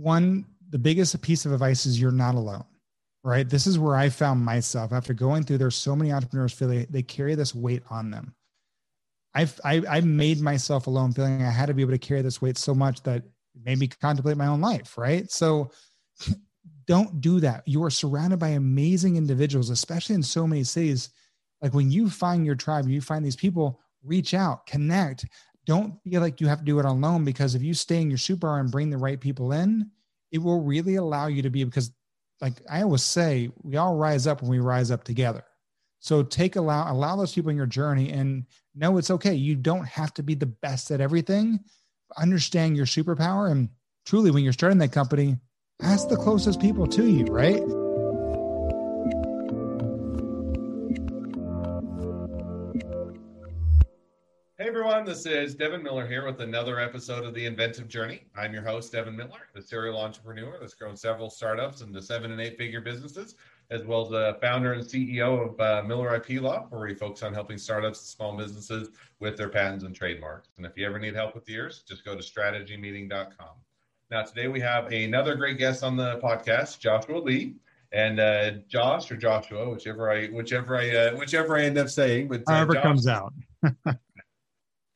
one, 0.00 0.46
the 0.70 0.78
biggest 0.78 1.20
piece 1.22 1.44
of 1.46 1.52
advice 1.52 1.86
is 1.86 2.00
you're 2.00 2.10
not 2.10 2.34
alone, 2.34 2.64
right? 3.22 3.48
This 3.48 3.66
is 3.66 3.78
where 3.78 3.96
I 3.96 4.08
found 4.08 4.44
myself 4.44 4.92
after 4.92 5.12
going 5.12 5.44
through. 5.44 5.58
There's 5.58 5.76
so 5.76 5.94
many 5.94 6.12
entrepreneurs 6.12 6.52
feel 6.52 6.68
they, 6.68 6.86
they 6.86 7.02
carry 7.02 7.34
this 7.34 7.54
weight 7.54 7.82
on 7.90 8.10
them. 8.10 8.34
I've 9.34 9.60
I, 9.64 9.82
I 9.88 10.00
made 10.00 10.40
myself 10.40 10.86
alone, 10.86 11.12
feeling 11.12 11.42
I 11.42 11.50
had 11.50 11.66
to 11.66 11.74
be 11.74 11.82
able 11.82 11.92
to 11.92 11.98
carry 11.98 12.22
this 12.22 12.42
weight 12.42 12.58
so 12.58 12.74
much 12.74 13.02
that 13.04 13.16
it 13.16 13.24
made 13.64 13.78
me 13.78 13.88
contemplate 13.88 14.36
my 14.36 14.46
own 14.46 14.60
life, 14.60 14.98
right? 14.98 15.30
So 15.30 15.70
don't 16.86 17.20
do 17.20 17.38
that. 17.40 17.62
You 17.66 17.84
are 17.84 17.90
surrounded 17.90 18.38
by 18.38 18.48
amazing 18.48 19.16
individuals, 19.16 19.70
especially 19.70 20.16
in 20.16 20.22
so 20.22 20.46
many 20.46 20.64
cities. 20.64 21.10
Like 21.62 21.74
when 21.74 21.90
you 21.90 22.10
find 22.10 22.44
your 22.44 22.56
tribe, 22.56 22.88
you 22.88 23.00
find 23.00 23.24
these 23.24 23.36
people, 23.36 23.80
reach 24.02 24.34
out, 24.34 24.66
connect. 24.66 25.26
Don't 25.70 26.02
feel 26.02 26.20
like 26.20 26.40
you 26.40 26.48
have 26.48 26.58
to 26.58 26.64
do 26.64 26.80
it 26.80 26.84
alone 26.84 27.24
because 27.24 27.54
if 27.54 27.62
you 27.62 27.74
stay 27.74 28.02
in 28.02 28.10
your 28.10 28.18
super 28.18 28.58
and 28.58 28.72
bring 28.72 28.90
the 28.90 28.98
right 28.98 29.20
people 29.20 29.52
in, 29.52 29.88
it 30.32 30.38
will 30.38 30.60
really 30.60 30.96
allow 30.96 31.28
you 31.28 31.42
to 31.42 31.48
be 31.48 31.62
because 31.62 31.92
like 32.40 32.54
I 32.68 32.82
always 32.82 33.04
say, 33.04 33.52
we 33.62 33.76
all 33.76 33.94
rise 33.94 34.26
up 34.26 34.42
when 34.42 34.50
we 34.50 34.58
rise 34.58 34.90
up 34.90 35.04
together. 35.04 35.44
So 36.00 36.24
take 36.24 36.56
allow 36.56 36.92
allow 36.92 37.14
those 37.14 37.32
people 37.32 37.52
in 37.52 37.56
your 37.56 37.66
journey 37.66 38.10
and 38.10 38.46
know 38.74 38.98
it's 38.98 39.12
okay. 39.12 39.34
You 39.34 39.54
don't 39.54 39.86
have 39.86 40.12
to 40.14 40.24
be 40.24 40.34
the 40.34 40.46
best 40.46 40.90
at 40.90 41.00
everything. 41.00 41.60
Understand 42.18 42.76
your 42.76 42.86
superpower 42.86 43.52
and 43.52 43.68
truly 44.04 44.32
when 44.32 44.42
you're 44.42 44.52
starting 44.52 44.78
that 44.78 44.90
company, 44.90 45.36
ask 45.82 46.08
the 46.08 46.16
closest 46.16 46.60
people 46.60 46.88
to 46.88 47.06
you, 47.06 47.26
right? 47.26 47.62
Everyone, 54.90 55.06
this 55.06 55.24
is 55.24 55.54
Devin 55.54 55.84
Miller 55.84 56.04
here 56.04 56.26
with 56.26 56.40
another 56.40 56.80
episode 56.80 57.24
of 57.24 57.32
The 57.32 57.46
Inventive 57.46 57.86
Journey. 57.86 58.22
I'm 58.36 58.52
your 58.52 58.64
host, 58.64 58.90
Devin 58.90 59.14
Miller, 59.14 59.46
the 59.54 59.62
serial 59.62 60.00
entrepreneur 60.00 60.56
that's 60.58 60.74
grown 60.74 60.96
several 60.96 61.30
startups 61.30 61.80
into 61.80 62.02
seven 62.02 62.32
and 62.32 62.40
eight 62.40 62.58
figure 62.58 62.80
businesses 62.80 63.36
as 63.70 63.84
well 63.84 64.02
as 64.02 64.08
the 64.08 64.36
founder 64.40 64.72
and 64.72 64.82
CEO 64.82 65.48
of 65.48 65.60
uh, 65.60 65.86
Miller 65.86 66.12
IP 66.16 66.42
Law, 66.42 66.66
where 66.70 66.80
we 66.80 66.94
focus 66.94 67.22
on 67.22 67.32
helping 67.32 67.56
startups 67.56 68.00
and 68.00 68.08
small 68.08 68.36
businesses 68.36 68.88
with 69.20 69.36
their 69.36 69.48
patents 69.48 69.84
and 69.84 69.94
trademarks. 69.94 70.48
And 70.56 70.66
if 70.66 70.76
you 70.76 70.84
ever 70.86 70.98
need 70.98 71.14
help 71.14 71.36
with 71.36 71.48
yours, 71.48 71.84
just 71.86 72.04
go 72.04 72.16
to 72.16 72.22
strategymeeting.com. 72.22 73.54
Now, 74.10 74.22
today 74.22 74.48
we 74.48 74.58
have 74.58 74.90
another 74.90 75.36
great 75.36 75.58
guest 75.58 75.84
on 75.84 75.96
the 75.96 76.18
podcast, 76.18 76.80
Joshua 76.80 77.18
Lee. 77.18 77.54
And 77.92 78.18
uh, 78.18 78.50
Josh 78.68 79.10
or 79.10 79.16
Joshua, 79.16 79.68
whichever 79.68 80.12
I 80.12 80.28
whichever 80.28 80.76
I 80.76 80.90
uh, 80.94 81.16
whichever 81.16 81.56
I 81.56 81.62
end 81.62 81.76
up 81.76 81.88
saying, 81.88 82.28
but 82.28 82.42
uh, 82.46 82.52
however 82.52 82.74
Josh, 82.74 82.82
comes 82.84 83.08
out. 83.08 83.32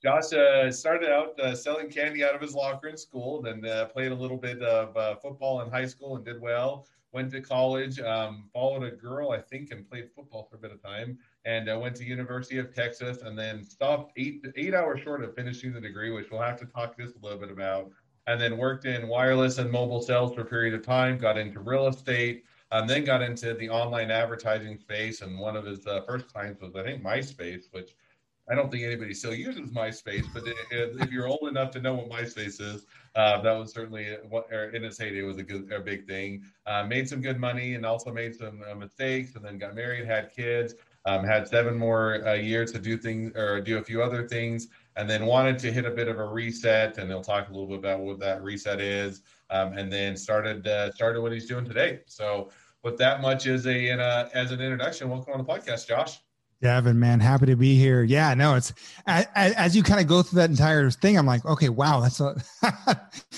Josh 0.05 0.33
uh, 0.35 0.71
started 0.71 1.11
out 1.11 1.39
uh, 1.41 1.55
selling 1.55 1.89
candy 1.89 2.23
out 2.23 2.35
of 2.35 2.41
his 2.41 2.55
locker 2.55 2.89
in 2.89 2.97
school, 2.97 3.41
then 3.41 3.65
uh, 3.65 3.87
played 3.87 4.13
a 4.13 4.15
little 4.15 4.37
bit 4.37 4.63
of 4.63 4.97
uh, 4.97 5.17
football 5.17 5.63
in 5.63 5.71
high 5.71 5.87
school 5.87 6.17
and 6.17 6.25
did 6.25 6.41
well 6.41 6.87
went 7.15 7.31
to 7.31 7.41
college, 7.41 8.01
um, 8.01 8.45
followed 8.53 8.83
a 8.83 8.91
girl, 8.91 9.31
I 9.31 9.41
think, 9.41 9.71
and 9.71 9.89
played 9.89 10.11
football 10.15 10.49
for 10.51 10.57
a 10.57 10.59
bit 10.59 10.73
of 10.73 10.83
time, 10.83 11.17
and 11.45 11.71
uh, 11.71 11.79
went 11.79 11.95
to 11.97 12.05
University 12.05 12.59
of 12.59 12.75
Texas, 12.75 13.23
and 13.23 13.39
then 13.39 13.63
stopped 13.63 14.13
eight 14.17 14.45
eight 14.57 14.75
hours 14.75 15.01
short 15.01 15.23
of 15.23 15.35
finishing 15.35 15.73
the 15.73 15.81
degree, 15.81 16.11
which 16.11 16.31
we'll 16.31 16.43
have 16.43 16.59
to 16.59 16.67
talk 16.67 16.99
just 16.99 17.15
a 17.15 17.21
little 17.21 17.39
bit 17.39 17.51
about. 17.51 17.91
And 18.27 18.41
then 18.41 18.59
worked 18.59 18.85
in 18.85 19.07
wireless 19.07 19.59
and 19.59 19.71
mobile 19.71 20.03
sales 20.03 20.35
for 20.35 20.41
a 20.41 20.45
period 20.45 20.75
of 20.75 20.83
time. 20.83 21.17
Got 21.19 21.39
into 21.39 21.61
real 21.61 21.87
estate, 21.87 22.45
and 22.73 22.91
then 22.91 23.05
got 23.05 23.23
into 23.23 23.55
the 23.55 23.69
online 23.69 24.11
advertising 24.11 24.77
space. 24.77 25.21
And 25.23 25.39
one 25.39 25.57
of 25.57 25.65
his 25.65 25.87
uh, 25.87 26.01
first 26.09 26.27
clients 26.33 26.61
was, 26.61 26.75
I 26.75 26.83
think, 26.83 27.03
MySpace, 27.03 27.67
which 27.71 27.95
I 28.49 28.55
don't 28.55 28.71
think 28.71 28.85
anybody 28.85 29.15
still 29.15 29.35
uses 29.35 29.71
MySpace, 29.71 30.27
but 30.35 30.43
if 30.71 31.11
you're 31.11 31.27
old 31.27 31.49
enough 31.49 31.71
to 31.73 31.81
know 31.81 31.95
what 31.95 32.11
MySpace 32.11 32.61
is, 32.61 32.85
uh, 33.15 33.41
that 33.41 33.53
was 33.53 33.73
certainly 33.73 34.17
what 34.29 34.49
in 34.53 34.85
its 34.85 34.99
heyday 34.99 35.23
was 35.23 35.39
a 35.39 35.43
good, 35.43 35.73
a 35.73 35.81
big 35.81 36.07
thing. 36.07 36.43
Uh, 36.67 36.85
made 36.85 37.09
some 37.09 37.23
good 37.23 37.41
money 37.41 37.75
and 37.75 37.87
also 37.87 38.13
made 38.13 38.35
some 38.35 38.63
uh, 38.71 38.75
mistakes, 38.75 39.35
and 39.35 39.45
then 39.45 39.57
got 39.57 39.75
married, 39.75 40.07
had 40.07 40.31
kids, 40.31 40.75
um, 41.07 41.25
had 41.25 41.49
seven 41.49 41.75
more 41.75 42.27
uh, 42.29 42.35
years 42.35 42.71
to 42.73 42.79
do 42.79 42.99
things 42.99 43.33
or 43.35 43.63
do 43.63 43.79
a 43.79 43.83
few 43.83 44.03
other 44.03 44.29
things, 44.29 44.69
and 44.97 45.09
then 45.09 45.25
wanted 45.25 45.59
to 45.61 45.73
hit 45.73 45.87
a 45.87 45.91
bit 45.91 46.09
of 46.09 46.19
a 46.19 46.25
reset. 46.25 46.99
And 46.99 47.09
he'll 47.09 47.23
talk 47.23 47.49
a 47.49 47.53
little 47.53 47.69
bit 47.69 47.79
about 47.79 48.01
what 48.01 48.19
that 48.21 48.43
reset 48.43 48.79
is, 48.79 49.23
um, 49.49 49.73
and 49.79 49.91
then 49.91 50.19
started 50.19 50.67
uh, 50.67 50.93
started 50.93 51.23
what 51.23 51.33
he's 51.33 51.47
doing 51.47 51.65
today. 51.65 52.01
So, 52.07 52.51
with 52.83 52.99
that 52.99 53.23
much 53.23 53.47
as 53.47 53.67
a, 53.67 53.89
a 53.89 54.29
as 54.35 54.51
an 54.51 54.61
introduction, 54.61 55.09
welcome 55.09 55.33
on 55.33 55.39
the 55.39 55.45
podcast, 55.45 55.89
Josh. 55.89 56.24
Devin, 56.65 56.99
man, 56.99 57.21
happy 57.21 57.45
to 57.45 57.57
be 57.57 57.77
here. 57.77 58.05
Yeah, 58.05 58.33
no, 58.33 58.55
it's 58.55 58.73
as, 59.07 59.27
as, 59.35 59.77
you 59.77 59.83
kind 59.83 60.01
of 60.01 60.07
go 60.07 60.23
through 60.23 60.39
that 60.39 60.49
entire 60.49 60.91
thing, 60.91 61.19
I'm 61.19 61.27
like, 61.27 61.45
okay, 61.45 61.69
wow, 61.69 62.01
that's 62.01 62.21
a 62.21 62.35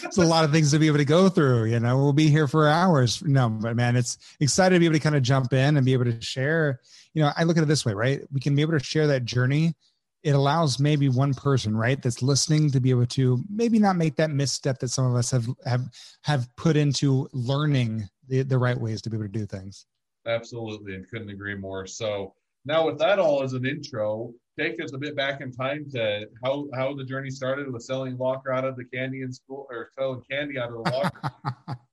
that's 0.00 0.16
a 0.16 0.24
lot 0.24 0.44
of 0.44 0.52
things 0.52 0.70
to 0.70 0.78
be 0.78 0.86
able 0.86 0.98
to 0.98 1.04
go 1.04 1.28
through. 1.28 1.64
You 1.64 1.80
know, 1.80 1.96
we'll 1.96 2.12
be 2.12 2.28
here 2.28 2.46
for 2.46 2.68
hours. 2.68 3.24
No, 3.24 3.48
but 3.48 3.74
man, 3.74 3.96
it's 3.96 4.16
excited 4.38 4.76
to 4.76 4.78
be 4.78 4.84
able 4.84 4.94
to 4.94 5.00
kind 5.00 5.16
of 5.16 5.24
jump 5.24 5.52
in 5.52 5.76
and 5.76 5.84
be 5.84 5.92
able 5.92 6.04
to 6.04 6.20
share. 6.20 6.78
You 7.14 7.22
know, 7.22 7.32
I 7.36 7.42
look 7.42 7.56
at 7.56 7.64
it 7.64 7.66
this 7.66 7.84
way, 7.84 7.94
right? 7.94 8.20
We 8.30 8.38
can 8.38 8.54
be 8.54 8.62
able 8.62 8.78
to 8.78 8.84
share 8.84 9.08
that 9.08 9.24
journey. 9.24 9.74
It 10.22 10.36
allows 10.36 10.78
maybe 10.78 11.08
one 11.08 11.34
person, 11.34 11.76
right, 11.76 12.00
that's 12.00 12.22
listening 12.22 12.70
to 12.70 12.80
be 12.80 12.90
able 12.90 13.06
to 13.06 13.42
maybe 13.52 13.80
not 13.80 13.96
make 13.96 14.14
that 14.16 14.30
misstep 14.30 14.78
that 14.78 14.90
some 14.90 15.04
of 15.04 15.16
us 15.16 15.32
have 15.32 15.48
have 15.64 15.82
have 16.22 16.48
put 16.56 16.76
into 16.76 17.28
learning 17.32 18.08
the, 18.28 18.42
the 18.42 18.56
right 18.56 18.80
ways 18.80 19.02
to 19.02 19.10
be 19.10 19.16
able 19.16 19.26
to 19.26 19.32
do 19.32 19.46
things. 19.46 19.84
Absolutely, 20.28 20.94
and 20.94 21.10
couldn't 21.10 21.30
agree 21.30 21.56
more. 21.56 21.88
So 21.88 22.32
now, 22.66 22.84
with 22.84 22.98
that 22.98 23.20
all 23.20 23.42
as 23.42 23.52
an 23.52 23.64
intro, 23.64 24.32
take 24.58 24.82
us 24.82 24.92
a 24.92 24.98
bit 24.98 25.14
back 25.14 25.40
in 25.40 25.52
time 25.52 25.86
to 25.92 26.26
how 26.44 26.66
how 26.74 26.94
the 26.94 27.04
journey 27.04 27.30
started 27.30 27.72
with 27.72 27.82
selling 27.82 28.18
locker 28.18 28.52
out 28.52 28.64
of 28.64 28.76
the 28.76 28.84
candy 28.84 29.22
in 29.22 29.32
school 29.32 29.68
or 29.70 29.90
selling 29.96 30.20
candy 30.28 30.58
out 30.58 30.70
of 30.70 30.84
the 30.84 30.90
locker, 30.90 31.30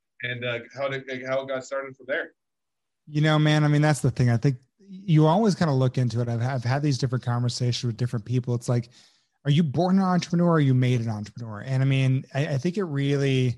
and 0.24 0.44
uh, 0.44 0.60
how 0.76 0.88
did 0.88 1.04
how 1.28 1.44
it 1.44 1.48
got 1.48 1.64
started 1.64 1.96
from 1.96 2.08
there. 2.08 2.32
You 3.08 3.22
know, 3.22 3.38
man. 3.38 3.64
I 3.64 3.68
mean, 3.68 3.84
that's 3.84 4.00
the 4.00 4.10
thing. 4.10 4.32
I 4.32 4.38
think 4.38 4.58
you 4.80 5.28
always 5.28 5.54
kind 5.54 5.70
of 5.70 5.78
look 5.78 5.98
into 5.98 6.22
it. 6.22 6.28
I've, 6.28 6.42
I've 6.42 6.64
had 6.64 6.82
these 6.82 6.98
different 6.98 7.24
conversations 7.24 7.84
with 7.84 7.98
different 7.98 8.26
people. 8.26 8.56
It's 8.56 8.70
like, 8.70 8.90
are 9.46 9.52
you 9.52 9.62
born 9.64 9.98
an 9.98 10.06
entrepreneur 10.06 10.48
or 10.48 10.56
are 10.56 10.60
you 10.60 10.74
made 10.74 11.02
an 11.02 11.10
entrepreneur? 11.10 11.62
And 11.62 11.84
I 11.84 11.86
mean, 11.86 12.26
I, 12.34 12.48
I 12.48 12.58
think 12.58 12.78
it 12.78 12.84
really 12.84 13.58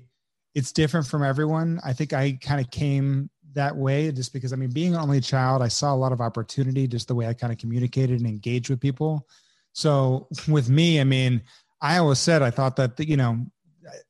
it's 0.54 0.72
different 0.72 1.06
from 1.06 1.22
everyone. 1.22 1.80
I 1.84 1.92
think 1.92 2.12
I 2.12 2.38
kind 2.42 2.60
of 2.60 2.70
came 2.70 3.30
that 3.56 3.76
way 3.76 4.12
just 4.12 4.32
because 4.32 4.52
I 4.52 4.56
mean, 4.56 4.70
being 4.70 4.94
an 4.94 5.00
only 5.00 5.20
child, 5.20 5.62
I 5.62 5.68
saw 5.68 5.92
a 5.92 5.96
lot 5.96 6.12
of 6.12 6.20
opportunity 6.20 6.86
just 6.86 7.08
the 7.08 7.14
way 7.14 7.26
I 7.26 7.34
kind 7.34 7.52
of 7.52 7.58
communicated 7.58 8.20
and 8.20 8.28
engaged 8.28 8.70
with 8.70 8.80
people. 8.80 9.26
So 9.72 10.28
with 10.48 10.70
me, 10.70 11.00
I 11.00 11.04
mean, 11.04 11.42
I 11.82 11.98
always 11.98 12.18
said 12.18 12.42
I 12.42 12.50
thought 12.50 12.76
that 12.76 12.98
you 13.00 13.16
know 13.16 13.44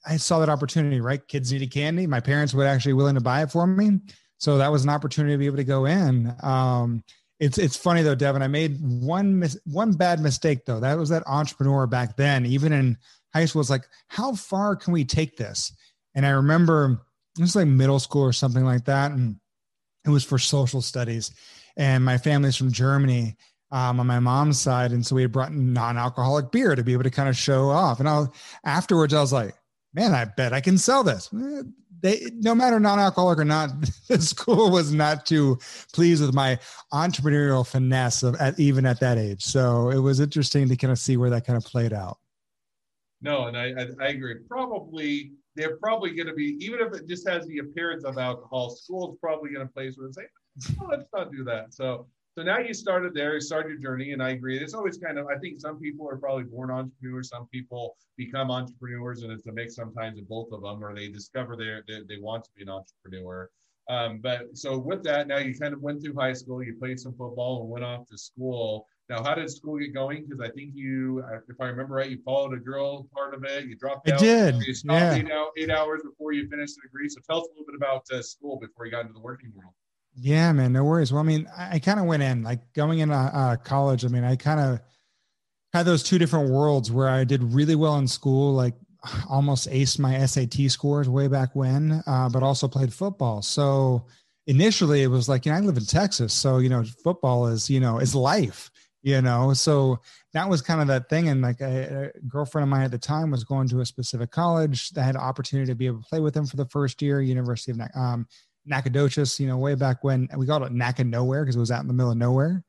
I 0.07 0.17
saw 0.17 0.39
that 0.39 0.49
opportunity. 0.49 1.01
Right, 1.01 1.27
kids 1.27 1.53
needed 1.53 1.71
candy. 1.73 2.07
My 2.07 2.21
parents 2.21 2.55
were 2.55 2.65
actually 2.65 2.93
willing 2.93 3.15
to 3.15 3.21
buy 3.21 3.43
it 3.43 3.51
for 3.51 3.67
me, 3.67 4.01
so 4.39 4.59
that 4.59 4.71
was 4.71 4.85
an 4.85 4.91
opportunity 4.91 5.35
to 5.35 5.39
be 5.39 5.47
able 5.47 5.57
to 5.57 5.65
go 5.65 5.87
in. 5.87 6.33
Um, 6.43 7.03
it's 7.41 7.59
it's 7.59 7.77
funny 7.77 8.03
though, 8.03 8.15
Devin. 8.15 8.43
I 8.43 8.49
made 8.49 8.79
one 8.81 9.39
mis- 9.39 9.59
one 9.65 9.93
bad 9.93 10.21
mistake 10.21 10.65
though. 10.65 10.81
That 10.81 10.97
was 10.99 11.09
that 11.11 11.25
entrepreneur 11.27 11.87
back 11.87 12.17
then. 12.17 12.47
Even 12.47 12.73
in 12.73 12.97
high 13.35 13.45
school, 13.45 13.61
it's 13.61 13.71
like, 13.71 13.87
how 14.09 14.35
far 14.35 14.77
can 14.77 14.93
we 14.93 15.05
take 15.05 15.37
this? 15.37 15.73
And 16.15 16.25
I 16.25 16.31
remember 16.31 17.06
it 17.39 17.43
was 17.43 17.57
like 17.57 17.67
middle 17.67 17.99
school 17.99 18.23
or 18.23 18.33
something 18.33 18.65
like 18.65 18.85
that. 18.87 19.13
And 19.13 19.37
it 20.05 20.11
was 20.11 20.25
for 20.25 20.39
social 20.39 20.81
studies. 20.81 21.33
And 21.77 22.05
my 22.05 22.19
family's 22.19 22.57
from 22.57 22.73
Germany 22.73 23.37
um, 23.71 24.01
on 24.01 24.07
my 24.07 24.21
mom's 24.21 24.61
side. 24.61 24.93
And 24.93 25.05
so 25.05 25.17
we 25.17 25.23
had 25.23 25.33
brought 25.33 25.53
non-alcoholic 25.53 26.51
beer 26.51 26.75
to 26.75 26.85
be 26.85 26.93
able 26.93 27.03
to 27.03 27.11
kind 27.11 27.29
of 27.29 27.37
show 27.37 27.69
off. 27.69 28.01
And 28.01 28.09
I 28.09 28.27
afterwards, 28.65 29.13
I 29.13 29.21
was 29.21 29.33
like, 29.33 29.55
man, 29.93 30.15
I 30.15 30.25
bet 30.25 30.53
I 30.53 30.61
can 30.61 30.79
sell 30.79 31.03
this. 31.03 31.29
They, 32.01 32.27
no 32.35 32.55
matter 32.55 32.79
non-alcoholic 32.79 33.39
or 33.39 33.45
not, 33.45 33.71
the 34.09 34.21
school 34.21 34.71
was 34.71 34.93
not 34.93 35.27
too 35.27 35.59
pleased 35.93 36.23
with 36.23 36.35
my 36.35 36.59
entrepreneurial 36.93 37.67
finesse 37.67 38.23
of 38.23 38.37
at, 38.37 38.59
even 38.61 38.87
at 38.87 39.01
that 39.01 39.19
age. 39.19 39.43
So 39.43 39.91
it 39.91 39.99
was 39.99 40.21
interesting 40.21 40.69
to 40.69 40.77
kind 40.77 40.93
of 40.93 40.99
see 40.99 41.17
where 41.17 41.31
that 41.31 41.47
kind 41.47 41.57
of 41.57 41.65
played 41.65 41.93
out. 41.93 42.19
No, 43.23 43.47
and 43.47 43.57
I, 43.57 43.73
I, 43.73 43.87
I 44.01 44.09
agree. 44.09 44.37
Probably 44.49 45.33
they're 45.57 45.79
probably 45.79 46.15
going 46.15 46.29
to 46.29 46.35
be, 46.35 46.57
even 46.65 46.81
if 46.81 46.93
it 46.95 47.09
just 47.09 47.27
has 47.29 47.47
the 47.47 47.59
appearance 47.59 48.05
of 48.05 48.19
alcohol, 48.19 48.71
school's 48.71 49.17
probably 49.21 49.51
going 49.51 49.67
to 49.67 49.73
place 49.73 49.97
where 49.97 50.09
they 50.09 50.23
say, 50.23 50.77
oh, 50.81 50.87
let's 50.91 51.09
not 51.15 51.33
do 51.33 51.43
that. 51.45 51.75
So, 51.75 52.07
so 52.37 52.43
now 52.43 52.59
you 52.59 52.75
started 52.75 53.15
there, 53.15 53.35
you 53.35 53.41
started 53.41 53.71
your 53.71 53.79
journey, 53.79 54.13
and 54.13 54.23
I 54.23 54.31
agree. 54.31 54.59
It's 54.59 54.75
always 54.75 54.99
kind 54.99 55.19
of, 55.19 55.27
I 55.27 55.39
think 55.39 55.59
some 55.59 55.81
people 55.81 56.07
are 56.09 56.19
probably 56.19 56.45
born 56.45 56.71
entrepreneurs, 56.71 57.31
some 57.31 57.47
people 57.49 57.97
become 58.19 58.51
entrepreneurs, 58.51 59.23
and 59.23 59.33
it's 59.33 59.47
a 59.47 59.53
mix 59.53 59.75
sometimes 59.75 60.19
of 60.19 60.29
both 60.29 60.53
of 60.53 60.61
them, 60.61 60.85
or 60.85 60.95
they 60.95 61.09
discover 61.09 61.57
they 61.57 61.81
they 62.09 62.21
want 62.21 62.45
to 62.45 62.51
be 62.55 62.63
an 62.63 62.69
entrepreneur. 62.69 63.49
Um, 63.89 64.21
but 64.23 64.55
so 64.55 64.77
with 64.77 65.03
that, 65.05 65.29
now 65.29 65.39
you 65.39 65.55
kind 65.59 65.73
of 65.73 65.81
went 65.81 66.03
through 66.03 66.15
high 66.15 66.35
school, 66.35 66.63
you 66.63 66.77
played 66.79 67.01
some 67.01 67.13
football, 67.13 67.63
and 67.63 67.71
went 67.71 67.85
off 67.85 68.07
to 68.09 68.19
school. 68.19 68.87
Now, 69.09 69.23
how 69.23 69.35
did 69.35 69.49
school 69.51 69.79
get 69.79 69.95
going? 69.95 70.25
Because 70.29 70.41
I 70.41 70.53
think 70.53 70.71
you, 70.75 71.23
if 71.49 71.61
I 71.61 71.67
remember 71.67 71.95
right, 71.95 72.11
you 72.11 72.19
followed 72.25 72.55
a 72.55 72.61
girl 72.61 73.09
part 73.15 73.35
of 73.35 73.45
it. 73.45 73.67
You 73.67 73.77
dropped 73.77 74.09
out. 74.11 74.21
I 74.21 74.25
did. 74.25 74.63
You 74.67 74.75
stopped 74.75 74.99
yeah. 74.99 75.15
eight, 75.15 75.31
out, 75.31 75.49
eight 75.57 75.71
hours 75.71 76.03
before 76.03 76.33
you 76.33 76.49
finished 76.49 76.75
the 76.77 76.89
degree. 76.89 77.09
So 77.09 77.21
tell 77.29 77.39
us 77.39 77.47
a 77.47 77.53
little 77.53 77.67
bit 77.67 77.77
about 77.77 78.05
uh, 78.13 78.21
school 78.23 78.59
before 78.59 78.85
you 78.85 78.91
got 78.91 79.03
into 79.03 79.13
the 79.13 79.21
working 79.21 79.53
world. 79.55 79.73
Yeah, 80.17 80.53
man, 80.53 80.73
no 80.73 80.83
worries. 80.83 81.13
Well, 81.13 81.21
I 81.21 81.25
mean, 81.25 81.47
I, 81.57 81.75
I 81.75 81.79
kind 81.79 82.01
of 82.01 82.07
went 82.07 82.23
in 82.23 82.43
like 82.43 82.61
going 82.73 82.99
into 82.99 83.15
uh, 83.15 83.57
college. 83.57 84.05
I 84.05 84.09
mean, 84.09 84.25
I 84.25 84.35
kind 84.35 84.59
of 84.59 84.81
had 85.73 85.85
those 85.85 86.03
two 86.03 86.19
different 86.19 86.51
worlds 86.51 86.91
where 86.91 87.09
I 87.09 87.25
did 87.25 87.43
really 87.43 87.75
well 87.75 87.97
in 87.99 88.09
school, 88.09 88.55
like 88.55 88.75
almost 89.29 89.69
aced 89.71 89.99
my 89.99 90.25
SAT 90.25 90.71
scores 90.71 91.09
way 91.09 91.29
back 91.29 91.55
when, 91.55 92.03
uh, 92.07 92.29
but 92.29 92.43
also 92.43 92.67
played 92.67 92.93
football. 92.93 93.43
So 93.43 94.07
initially 94.47 95.03
it 95.03 95.09
was 95.09 95.29
like, 95.29 95.47
you 95.47 95.53
know, 95.53 95.59
I 95.59 95.61
live 95.61 95.77
in 95.77 95.85
Texas. 95.85 96.33
So, 96.33 96.59
you 96.59 96.69
know, 96.69 96.85
football 97.05 97.47
is, 97.47 97.69
you 97.69 97.81
know, 97.81 97.99
is 97.99 98.15
life, 98.15 98.71
you 99.07 99.23
know? 99.23 99.53
So 99.55 100.01
that 100.33 100.49
was 100.49 100.61
kind 100.61 100.81
of 100.81 100.89
that 100.89 101.09
thing. 101.09 101.29
And 101.29 101.41
like 101.41 101.61
a, 101.61 102.11
a 102.17 102.21
girlfriend 102.27 102.65
of 102.65 102.69
mine 102.69 102.83
at 102.83 102.91
the 102.91 102.99
time 102.99 103.31
was 103.31 103.45
going 103.45 103.69
to 103.69 103.81
a 103.81 103.87
specific 103.87 104.33
college 104.33 104.91
that 104.91 105.05
had 105.05 105.15
opportunity 105.15 105.71
to 105.71 105.77
be 105.77 105.87
able 105.87 106.03
to 106.03 106.09
play 106.09 106.19
with 106.19 106.35
them 106.35 106.45
for 106.45 106.57
the 106.57 106.67
first 106.67 107.01
year, 107.01 107.23
University 107.23 107.71
of 107.71 107.89
um, 107.95 108.27
Nacogdoches, 108.67 109.39
you 109.39 109.47
know, 109.47 109.59
way 109.59 109.77
back 109.77 110.03
when 110.03 110.29
we 110.37 110.45
called 110.45 110.65
it 110.65 110.73
Naca 110.73 111.07
nowhere 111.07 111.45
because 111.45 111.55
it 111.55 111.61
was 111.61 111.71
out 111.71 111.83
in 111.83 111.87
the 111.87 111.95
middle 111.95 112.11
of 112.11 112.19
nowhere. 112.19 112.65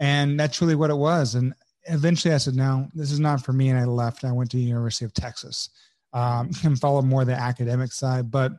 And 0.00 0.40
that's 0.40 0.62
really 0.62 0.74
what 0.74 0.88
it 0.88 0.96
was. 0.96 1.34
And 1.34 1.52
eventually 1.84 2.32
I 2.32 2.38
said, 2.38 2.54
no, 2.54 2.88
this 2.94 3.12
is 3.12 3.20
not 3.20 3.44
for 3.44 3.52
me. 3.52 3.68
And 3.68 3.78
I 3.78 3.84
left. 3.84 4.24
I 4.24 4.32
went 4.32 4.50
to 4.52 4.56
the 4.56 4.62
University 4.62 5.04
of 5.04 5.12
Texas 5.12 5.68
um, 6.14 6.50
and 6.64 6.80
followed 6.80 7.04
more 7.04 7.26
the 7.26 7.34
academic 7.34 7.92
side. 7.92 8.30
But 8.30 8.52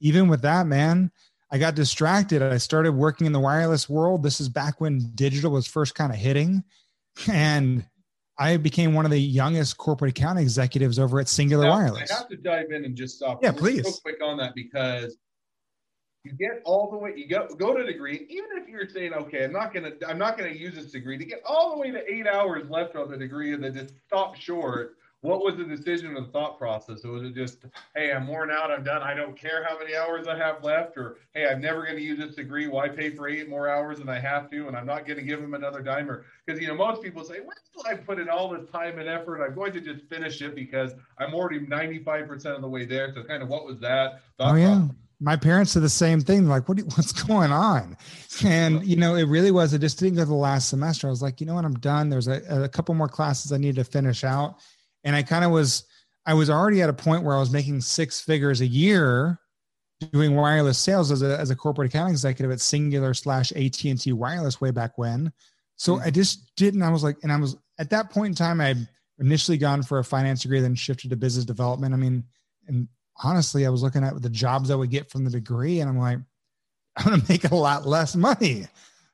even 0.00 0.28
with 0.28 0.42
that, 0.42 0.68
man, 0.68 1.10
I 1.52 1.58
got 1.58 1.74
distracted. 1.74 2.42
I 2.42 2.58
started 2.58 2.92
working 2.92 3.26
in 3.26 3.32
the 3.32 3.40
wireless 3.40 3.88
world. 3.88 4.22
This 4.22 4.40
is 4.40 4.48
back 4.48 4.80
when 4.80 5.10
digital 5.14 5.50
was 5.50 5.66
first 5.66 5.94
kind 5.94 6.12
of 6.12 6.18
hitting. 6.18 6.62
And 7.30 7.84
I 8.38 8.56
became 8.56 8.94
one 8.94 9.04
of 9.04 9.10
the 9.10 9.20
youngest 9.20 9.76
corporate 9.76 10.16
account 10.16 10.38
executives 10.38 10.98
over 10.98 11.20
at 11.20 11.26
Cingular 11.26 11.64
now, 11.64 11.70
Wireless. 11.70 12.10
I 12.10 12.14
have 12.14 12.28
to 12.28 12.36
dive 12.36 12.70
in 12.70 12.84
and 12.84 12.96
just 12.96 13.16
stop. 13.16 13.42
Yeah, 13.42 13.52
please. 13.52 13.84
Real 13.84 13.94
quick 14.02 14.22
on 14.22 14.38
that 14.38 14.54
because 14.54 15.18
you 16.24 16.32
get 16.32 16.62
all 16.64 16.90
the 16.90 16.96
way 16.96 17.12
you 17.16 17.26
go 17.28 17.48
go 17.58 17.74
to 17.74 17.84
degree 17.84 18.26
even 18.28 18.50
if 18.52 18.68
you're 18.68 18.88
saying 18.88 19.14
okay 19.14 19.44
i'm 19.44 19.52
not 19.52 19.72
gonna 19.72 19.92
i'm 20.06 20.18
not 20.18 20.36
gonna 20.36 20.50
use 20.50 20.74
this 20.74 20.92
degree 20.92 21.16
to 21.16 21.24
get 21.24 21.40
all 21.46 21.74
the 21.74 21.80
way 21.80 21.90
to 21.90 22.12
eight 22.12 22.26
hours 22.26 22.68
left 22.68 22.94
on 22.94 23.10
the 23.10 23.16
degree 23.16 23.54
and 23.54 23.64
then 23.64 23.72
just 23.72 23.94
stop 24.06 24.36
short 24.36 24.96
what 25.22 25.44
was 25.44 25.56
the 25.56 25.64
decision 25.64 26.16
and 26.16 26.32
thought 26.32 26.58
process 26.58 27.04
was 27.04 27.22
it 27.22 27.34
just 27.34 27.64
hey 27.94 28.12
i'm 28.12 28.26
worn 28.26 28.50
out 28.50 28.70
i'm 28.70 28.82
done 28.82 29.02
i 29.02 29.14
don't 29.14 29.36
care 29.36 29.64
how 29.68 29.78
many 29.78 29.94
hours 29.94 30.26
i 30.26 30.36
have 30.36 30.62
left 30.64 30.96
or 30.96 31.18
hey 31.34 31.46
i'm 31.46 31.60
never 31.60 31.82
going 31.82 31.96
to 31.96 32.02
use 32.02 32.18
this 32.18 32.34
degree 32.34 32.66
why 32.66 32.88
pay 32.88 33.10
for 33.10 33.28
eight 33.28 33.48
more 33.48 33.68
hours 33.68 33.98
than 33.98 34.08
i 34.08 34.18
have 34.18 34.50
to 34.50 34.66
and 34.68 34.76
i'm 34.76 34.86
not 34.86 35.06
going 35.06 35.18
to 35.18 35.24
give 35.24 35.40
them 35.40 35.54
another 35.54 35.82
dimer 35.82 36.22
because 36.44 36.60
you 36.60 36.68
know 36.68 36.74
most 36.74 37.02
people 37.02 37.24
say 37.24 37.40
well 37.40 37.86
i 37.86 37.94
put 37.94 38.18
in 38.18 38.28
all 38.28 38.48
this 38.48 38.68
time 38.70 38.98
and 38.98 39.08
effort 39.08 39.44
i'm 39.44 39.54
going 39.54 39.72
to 39.72 39.80
just 39.80 40.04
finish 40.06 40.40
it 40.40 40.54
because 40.54 40.92
i'm 41.18 41.34
already 41.34 41.60
95% 41.60 42.46
of 42.46 42.62
the 42.62 42.68
way 42.68 42.84
there 42.84 43.12
so 43.14 43.22
kind 43.22 43.42
of 43.42 43.48
what 43.48 43.64
was 43.64 43.78
that 43.80 44.22
thought 44.38 44.54
oh, 44.54 44.56
yeah. 44.56 44.76
Process? 44.76 44.96
my 45.22 45.36
parents 45.36 45.74
did 45.74 45.82
the 45.82 45.88
same 45.90 46.22
thing. 46.22 46.48
Like, 46.48 46.66
what, 46.66 46.78
what's 46.96 47.12
going 47.12 47.52
on? 47.52 47.94
And, 48.42 48.82
you 48.86 48.96
know, 48.96 49.16
it 49.16 49.24
really 49.24 49.50
was, 49.50 49.74
I 49.74 49.76
just 49.76 49.98
didn't 49.98 50.16
go 50.16 50.24
the 50.24 50.32
last 50.32 50.70
semester. 50.70 51.06
I 51.06 51.10
was 51.10 51.20
like, 51.20 51.40
you 51.40 51.46
know 51.46 51.54
what, 51.54 51.66
I'm 51.66 51.74
done. 51.74 52.08
There's 52.08 52.26
a, 52.26 52.40
a 52.64 52.68
couple 52.70 52.94
more 52.94 53.06
classes 53.06 53.52
I 53.52 53.58
need 53.58 53.76
to 53.76 53.84
finish 53.84 54.24
out. 54.24 54.56
And 55.04 55.16
I 55.16 55.22
kind 55.22 55.44
of 55.44 55.50
was, 55.50 55.84
I 56.26 56.34
was 56.34 56.50
already 56.50 56.82
at 56.82 56.90
a 56.90 56.94
point 56.94 57.24
where 57.24 57.36
I 57.36 57.40
was 57.40 57.50
making 57.50 57.80
six 57.80 58.20
figures 58.20 58.60
a 58.60 58.66
year 58.66 59.38
doing 60.12 60.34
wireless 60.34 60.78
sales 60.78 61.10
as 61.10 61.22
a, 61.22 61.38
as 61.38 61.50
a 61.50 61.56
corporate 61.56 61.88
account 61.88 62.10
executive 62.10 62.50
at 62.50 62.58
Cingular 62.58 63.16
slash 63.16 63.52
AT&T 63.52 64.12
wireless 64.12 64.60
way 64.60 64.70
back 64.70 64.96
when. 64.96 65.32
So 65.76 65.94
mm-hmm. 65.94 66.06
I 66.06 66.10
just 66.10 66.54
didn't, 66.56 66.82
I 66.82 66.90
was 66.90 67.02
like, 67.02 67.16
and 67.22 67.32
I 67.32 67.36
was 67.36 67.56
at 67.78 67.90
that 67.90 68.10
point 68.10 68.28
in 68.28 68.34
time, 68.34 68.60
I 68.60 68.74
initially 69.18 69.58
gone 69.58 69.82
for 69.82 69.98
a 69.98 70.04
finance 70.04 70.42
degree, 70.42 70.60
then 70.60 70.74
shifted 70.74 71.10
to 71.10 71.16
business 71.16 71.44
development. 71.44 71.94
I 71.94 71.96
mean, 71.96 72.24
and 72.66 72.88
honestly, 73.22 73.66
I 73.66 73.70
was 73.70 73.82
looking 73.82 74.04
at 74.04 74.20
the 74.20 74.30
jobs 74.30 74.70
I 74.70 74.74
would 74.74 74.90
get 74.90 75.10
from 75.10 75.24
the 75.24 75.30
degree, 75.30 75.80
and 75.80 75.88
I'm 75.88 75.98
like, 75.98 76.18
I'm 76.96 77.06
going 77.06 77.20
to 77.20 77.28
make 77.28 77.50
a 77.50 77.54
lot 77.54 77.86
less 77.86 78.16
money. 78.16 78.66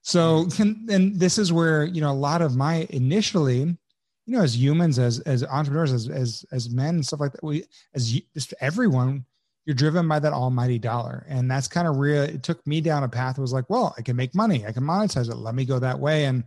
So, 0.03 0.47
and 0.59 1.19
this 1.19 1.37
is 1.37 1.53
where 1.53 1.85
you 1.85 2.01
know 2.01 2.13
a 2.13 2.15
lot 2.15 2.41
of 2.41 2.57
my 2.57 2.87
initially, 2.91 3.77
you 4.27 4.37
know, 4.37 4.43
as 4.43 4.57
humans, 4.57 4.99
as 4.99 5.21
as 5.21 5.45
entrepreneurs, 5.45 5.93
as 5.93 6.09
as 6.09 6.45
as 6.53 6.69
men, 6.71 6.97
and 6.97 7.07
stuff 7.07 7.21
like 7.21 7.33
that, 7.33 7.45
we 7.45 7.65
as 7.95 8.21
just 8.35 8.55
everyone, 8.61 9.25
you're 9.65 9.75
driven 9.75 10.09
by 10.09 10.19
that 10.19 10.33
almighty 10.33 10.79
dollar, 10.79 11.25
and 11.29 11.51
that's 11.51 11.69
kind 11.69 11.87
of 11.87 11.97
real. 11.97 12.23
It 12.23 12.43
took 12.43 12.65
me 12.67 12.81
down 12.81 13.05
a 13.05 13.09
path. 13.09 13.39
It 13.39 13.41
was 13.41 13.53
like, 13.53 13.71
well, 13.71 13.95
I 13.97 14.03
can 14.03 14.17
make 14.17 14.35
money, 14.35 14.67
I 14.67 14.73
can 14.73 14.83
monetize 14.83 15.31
it. 15.31 15.37
Let 15.37 15.55
me 15.55 15.65
go 15.65 15.79
that 15.79 16.01
way, 16.01 16.25
and 16.25 16.45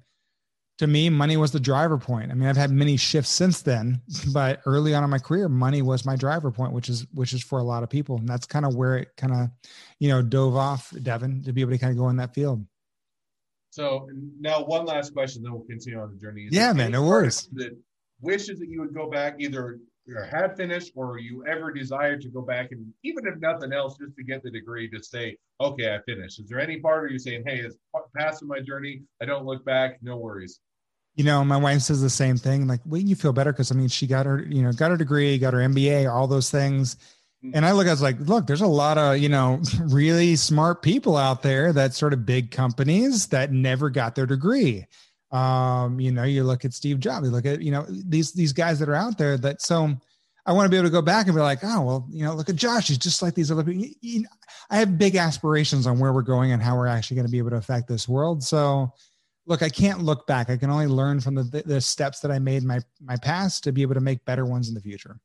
to 0.80 0.88
me, 0.88 1.10
money 1.10 1.36
was 1.36 1.52
the 1.52 1.60
driver 1.60 1.98
point. 1.98 2.31
I 2.31 2.34
mean, 2.34 2.48
I've 2.48 2.58
had 2.58 2.72
many 2.72 2.96
shifts 2.96 3.30
since 3.30 3.62
then, 3.62 4.02
but 4.34 4.62
early 4.66 4.94
on 4.94 5.04
in 5.04 5.10
my 5.10 5.20
career, 5.20 5.48
money 5.48 5.81
was 5.81 6.06
my 6.06 6.18
driver 6.18 6.52
point, 6.52 6.74
which 6.74 6.90
is 6.90 7.06
which 7.14 7.34
is 7.34 7.44
for 7.44 7.60
a 7.60 7.64
lot 7.64 7.84
of 7.84 7.90
people, 7.90 8.18
and 8.18 8.28
that's 8.28 8.46
kind 8.46 8.66
of 8.66 8.76
where 8.76 8.98
it 8.98 9.10
kind 9.16 9.34
of, 9.34 9.50
you 10.00 10.10
know, 10.10 10.22
dove 10.22 10.58
off, 10.58 10.94
Devin, 11.02 11.44
to 11.44 11.54
be 11.54 11.62
able 11.62 11.72
to 11.72 11.78
kind 11.78 11.92
of 11.92 11.98
go 11.98 12.10
in 12.10 12.18
that 12.18 12.34
field. 12.34 12.66
So 13.71 14.07
now, 14.39 14.63
one 14.63 14.86
last 14.86 15.13
question, 15.13 15.44
then 15.44 15.54
we'll 15.54 15.63
continue 15.63 16.00
on 16.00 16.12
the 16.12 16.19
journey. 16.19 16.44
Is 16.44 16.56
yeah, 16.56 16.74
man, 16.74 16.92
no 16.92 17.04
worries. 17.04 17.48
That 17.54 17.77
wishes 18.21 18.60
that 18.60 18.69
you 18.69 18.81
would 18.81 18.94
go 18.94 19.10
back, 19.10 19.36
either 19.39 19.80
or 20.16 20.24
had 20.25 20.57
finished, 20.57 20.92
or 20.95 21.19
you 21.19 21.45
ever 21.45 21.71
desired 21.71 22.21
to 22.21 22.30
go 22.30 22.42
back, 22.42 22.71
and 22.71 22.92
even 23.04 23.27
if 23.27 23.39
nothing 23.39 23.71
else, 23.71 23.95
just 23.98 24.16
to 24.16 24.24
get 24.24 24.42
the 24.42 24.50
degree, 24.50 24.89
to 24.89 25.04
say, 25.04 25.38
okay, 25.62 25.94
I 25.94 26.00
finished. 26.12 26.39
Is 26.39 26.50
there 26.50 26.60
any 26.60 26.80
part 26.80 27.06
of 27.06 27.12
you 27.12 27.19
saying, 27.19 27.44
hey, 27.45 27.60
it's 27.60 27.75
past 28.18 28.44
my 28.44 28.60
journey, 28.60 29.04
I 29.21 29.25
don't 29.25 29.45
look 29.45 29.63
back, 29.66 30.00
no 30.01 30.18
worries? 30.18 30.60
you 31.19 31.25
know, 31.25 31.44
my 31.44 31.57
wife 31.57 31.81
says 31.81 32.01
the 32.01 32.10
same 32.10 32.38
thing. 32.38 32.66
Like, 32.66 32.80
well, 32.86 33.01
you 33.01 33.13
feel 33.13 33.33
better 33.33 33.51
because 33.51 33.74
I 33.74 33.75
mean, 33.75 33.89
she 33.89 34.07
got 34.07 34.25
her, 34.25 34.42
you 34.42 34.62
know, 34.62 34.71
got 34.71 34.92
her 34.92 34.95
degree, 34.95 35.38
got 35.38 35.54
her 35.54 35.60
MBA, 35.60 36.10
all 36.10 36.27
those 36.27 36.50
things. 36.50 36.95
Mm-hmm. 37.44 37.56
And 37.56 37.66
I 37.66 37.72
look, 37.72 37.88
I 37.88 37.92
was 37.92 38.02
like, 38.02 38.20
look, 38.20 38.48
there's 38.48 38.62
a 38.62 38.68
lot 38.68 38.98
of, 38.98 39.18
you 39.18 39.30
know, 39.30 39.62
really 39.84 40.36
smart 40.36 40.82
people 40.82 41.16
out 41.16 41.42
there 41.42 41.72
that 41.74 41.94
sort 41.94 42.14
of 42.14 42.26
big 42.26 42.52
companies 42.52 43.28
that 43.28 43.52
never 43.52 43.90
got 43.90 44.16
their 44.16 44.26
degree. 44.26 44.86
Um, 45.32 46.00
you 46.00 46.12
know, 46.12 46.24
you 46.24 46.44
look 46.44 46.66
at 46.66 46.74
Steve 46.74 47.00
Jobs, 47.00 47.28
you 47.28 47.32
look 47.32 47.46
at, 47.46 47.62
you 47.62 47.72
know, 47.72 47.86
these 47.88 48.34
these 48.34 48.52
guys 48.52 48.80
that 48.80 48.90
are 48.90 48.96
out 48.96 49.18
there 49.18 49.38
that 49.38 49.62
so 49.62 49.96
I 50.46 50.52
want 50.52 50.66
to 50.66 50.70
be 50.70 50.78
able 50.78 50.88
to 50.88 50.92
go 50.92 51.02
back 51.02 51.28
and 51.28 51.36
be 51.36 51.42
like, 51.42 51.60
oh, 51.64 51.82
well, 51.82 52.08
you 52.10 52.24
know, 52.24 52.34
look 52.34 52.50
at 52.50 52.56
Josh. 52.56 52.88
He's 52.88 52.98
just 52.98 53.22
like 53.22 53.36
these 53.36 53.52
other 53.52 53.64
people. 53.64 54.28
I 54.72 54.78
have 54.78 54.98
big 54.98 55.16
aspirations 55.16 55.86
on 55.86 56.00
where 56.00 56.12
we're 56.12 56.24
going 56.24 56.52
and 56.52 56.62
how 56.62 56.76
we're 56.76 56.88
actually 56.88 57.16
going 57.16 57.28
to 57.28 57.32
be 57.32 57.38
able 57.38 57.52
to 57.52 57.58
affect 57.58 57.88
this 57.88 58.10
world. 58.10 58.44
So 58.44 58.92
look, 59.46 59.62
I 59.62 59.70
can't 59.70 60.02
look 60.02 60.26
back. 60.28 60.50
I 60.50 60.58
can 60.58 60.70
only 60.70 60.88
learn 60.88 61.20
from 61.20 61.36
the, 61.36 61.64
the 61.66 61.80
steps 61.82 62.20
that 62.22 62.32
I 62.32 62.40
made 62.40 62.64
my 62.64 62.80
my 63.02 63.16
past 63.18 63.64
to 63.66 63.72
be 63.72 63.82
able 63.82 63.96
to 63.96 64.02
make 64.02 64.24
better 64.26 64.46
ones 64.46 64.70
in 64.70 64.76
the 64.76 64.82
future. 64.82 65.20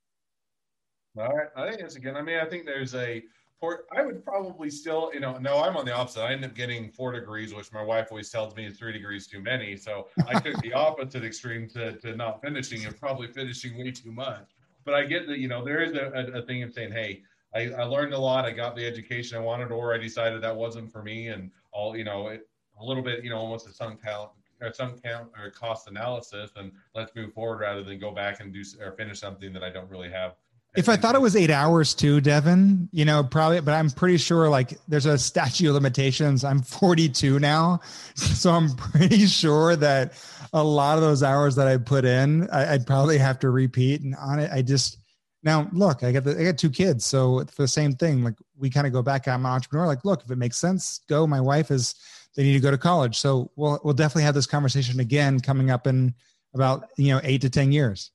All 1.17 1.29
right, 1.29 1.49
I 1.57 1.69
think 1.71 1.81
it's 1.81 1.97
again. 1.97 2.17
I 2.17 2.23
mean, 2.23 2.39
I 2.39 2.45
think 2.45 2.67
there's 2.67 2.95
a 2.95 3.23
port. 3.61 3.87
I 3.97 4.03
would 4.03 4.25
probably 4.25 4.69
still, 4.69 5.11
you 5.15 5.21
know, 5.21 5.39
no, 5.39 5.63
I'm 5.63 5.77
on 5.77 5.85
the 5.85 5.95
opposite. 5.95 6.23
I 6.23 6.33
end 6.33 6.45
up 6.45 6.55
getting 6.55 6.91
four 6.91 7.13
degrees, 7.13 7.55
which 7.55 7.73
my 7.73 7.83
wife 7.83 8.09
always 8.11 8.31
tells 8.31 8.57
me 8.57 8.67
is 8.67 8.77
three 8.77 8.93
degrees 8.93 9.27
too 9.29 9.41
many. 9.41 9.77
So 9.77 10.09
I 10.27 10.41
took 10.41 10.61
the 10.61 10.73
opposite 10.73 11.25
extreme 11.25 11.69
to 11.71 11.93
to 11.99 12.17
not 12.17 12.43
finishing 12.43 12.85
and 12.85 12.99
probably 12.99 13.29
finishing 13.29 13.79
way 13.79 13.93
too 13.93 14.11
much. 14.11 14.51
But 14.85 14.95
I 14.95 15.05
get 15.05 15.27
that, 15.29 15.39
you 15.39 15.49
know, 15.49 15.65
there 15.65 15.83
is 15.83 15.95
a, 15.95 16.11
a, 16.15 16.41
a 16.41 16.43
thing 16.43 16.63
of 16.63 16.73
saying, 16.73 16.93
hey, 16.93 17.23
I, 17.55 17.71
I 17.71 17.85
learned 17.85 18.13
a 18.13 18.19
lot. 18.19 18.45
I 18.45 18.51
got 18.51 18.75
the 18.77 18.85
education 18.85 19.39
I 19.39 19.41
wanted, 19.41 19.71
or 19.71 19.95
I 19.95 19.99
decided 19.99 20.43
that 20.43 20.55
wasn't 20.55 20.93
for 20.93 21.03
me, 21.03 21.29
and 21.29 21.51
all, 21.73 21.97
you 21.97 22.05
know, 22.05 22.29
it, 22.29 22.49
a 22.81 22.85
little 22.85 23.03
bit, 23.03 23.23
you 23.23 23.31
know, 23.31 23.39
almost 23.39 23.69
a 23.69 23.73
sunk 23.73 24.03
talent 24.03 24.33
or 24.61 24.73
some 24.73 24.99
count 24.99 25.29
or 25.39 25.51
cost 25.51 25.89
analysis, 25.89 26.51
and 26.57 26.73
let's 26.95 27.15
move 27.15 27.33
forward 27.33 27.61
rather 27.61 27.83
than 27.83 27.99
go 27.99 28.11
back 28.11 28.41
and 28.41 28.53
do 28.53 28.63
or 28.81 28.93
finish 28.93 29.21
something 29.21 29.53
that 29.53 29.63
I 29.63 29.71
don't 29.71 29.89
really 29.89 30.11
have. 30.11 30.35
If 30.77 30.89
I 30.89 30.97
thought 30.97 31.15
it 31.15 31.21
was 31.21 31.37
eight 31.37 31.51
hours 31.51 31.95
too, 31.95 32.21
Devin, 32.21 32.89
you 32.93 33.05
know, 33.05 33.23
probably, 33.23 33.61
but 33.61 33.75
I'm 33.75 33.91
pretty 33.91 34.17
sure 34.17 34.49
like 34.49 34.77
there's 34.89 35.07
a 35.07 35.17
statute 35.17 35.69
of 35.69 35.75
limitations. 35.75 36.43
I'm 36.45 36.63
42 36.63 37.39
now. 37.39 37.81
So 38.17 38.51
I'm 38.51 38.75
pretty 38.77 39.27
sure 39.27 39.75
that 39.77 40.13
a 40.53 40.63
lot 40.63 40.99
of 40.99 41.03
those 41.03 41.23
hours 41.23 41.57
that 41.57 41.67
I 41.67 41.77
put 41.79 42.05
in, 42.05 42.49
I, 42.51 42.73
would 42.73 42.87
probably 42.87 43.19
have 43.19 43.39
to 43.41 43.51
repeat. 43.51 44.03
And 44.03 44.15
on 44.17 44.39
it, 44.39 44.51
I 44.53 44.63
just, 44.63 44.99
now 45.43 45.69
look, 45.73 46.03
I 46.03 46.13
got 46.13 46.25
the, 46.25 46.39
I 46.39 46.45
got 46.45 46.59
two 46.59 46.71
kids. 46.71 47.05
So 47.07 47.45
for 47.47 47.63
the 47.63 47.69
same 47.69 47.93
thing, 47.93 48.23
like 48.23 48.35
we 48.57 48.71
kind 48.71 48.87
of 48.87 48.93
go 48.93 49.03
back, 49.03 49.27
I'm 49.27 49.47
an 49.47 49.53
entrepreneur. 49.53 49.87
Like, 49.87 50.05
look, 50.05 50.23
if 50.25 50.31
it 50.31 50.39
makes 50.39 50.59
sense, 50.59 51.01
go. 51.09 51.27
My 51.27 51.41
wife 51.41 51.71
is, 51.71 51.95
they 52.37 52.43
need 52.43 52.55
to 52.55 52.61
go 52.61 52.71
to 52.71 52.79
college. 52.79 53.19
So 53.19 53.51
we'll 53.57 53.81
we'll 53.85 53.95
definitely 53.95 54.25
have 54.25 54.35
this 54.35 54.47
conversation 54.47 55.01
again 55.01 55.41
coming 55.41 55.71
up 55.71 55.87
in 55.87 56.15
about 56.55 56.89
you 56.97 57.13
know 57.15 57.21
eight 57.23 57.41
to 57.43 57.51
ten 57.51 57.73
years. 57.73 58.11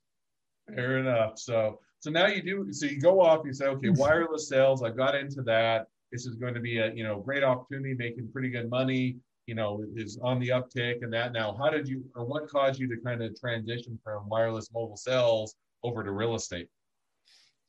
Fair 0.67 0.97
enough. 0.99 1.39
So 1.39 1.79
so 1.99 2.09
now 2.09 2.27
you 2.27 2.41
do 2.41 2.71
so 2.71 2.85
you 2.85 2.99
go 2.99 3.21
off. 3.21 3.45
You 3.45 3.53
say, 3.53 3.65
okay, 3.67 3.89
hmm. 3.89 3.95
wireless 3.95 4.47
sales. 4.47 4.83
I 4.83 4.89
got 4.89 5.15
into 5.15 5.41
that. 5.43 5.87
This 6.11 6.25
is 6.25 6.35
going 6.35 6.53
to 6.53 6.59
be 6.59 6.79
a 6.79 6.91
you 6.93 7.03
know 7.03 7.19
great 7.19 7.43
opportunity, 7.43 7.93
making 7.93 8.29
pretty 8.31 8.49
good 8.49 8.69
money. 8.69 9.17
You 9.45 9.55
know, 9.55 9.83
is 9.95 10.19
on 10.21 10.39
the 10.39 10.49
uptick 10.49 11.01
and 11.01 11.11
that. 11.13 11.33
Now, 11.33 11.55
how 11.57 11.69
did 11.69 11.87
you 11.87 12.03
or 12.15 12.23
what 12.23 12.47
caused 12.47 12.79
you 12.79 12.87
to 12.89 13.01
kind 13.01 13.21
of 13.21 13.39
transition 13.39 13.99
from 14.03 14.29
wireless 14.29 14.69
mobile 14.73 14.97
sales 14.97 15.55
over 15.83 16.03
to 16.03 16.11
real 16.11 16.35
estate? 16.35 16.67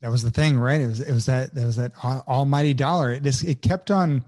That 0.01 0.11
was 0.11 0.23
the 0.23 0.31
thing, 0.31 0.57
right? 0.57 0.81
It 0.81 0.87
was 0.87 1.01
it 1.01 1.11
was 1.11 1.25
that 1.25 1.53
that 1.55 1.65
was 1.65 1.75
that 1.75 1.91
almighty 2.03 2.73
dollar. 2.73 3.11
It 3.11 3.23
just 3.23 3.43
it 3.43 3.61
kept 3.61 3.91
on 3.91 4.23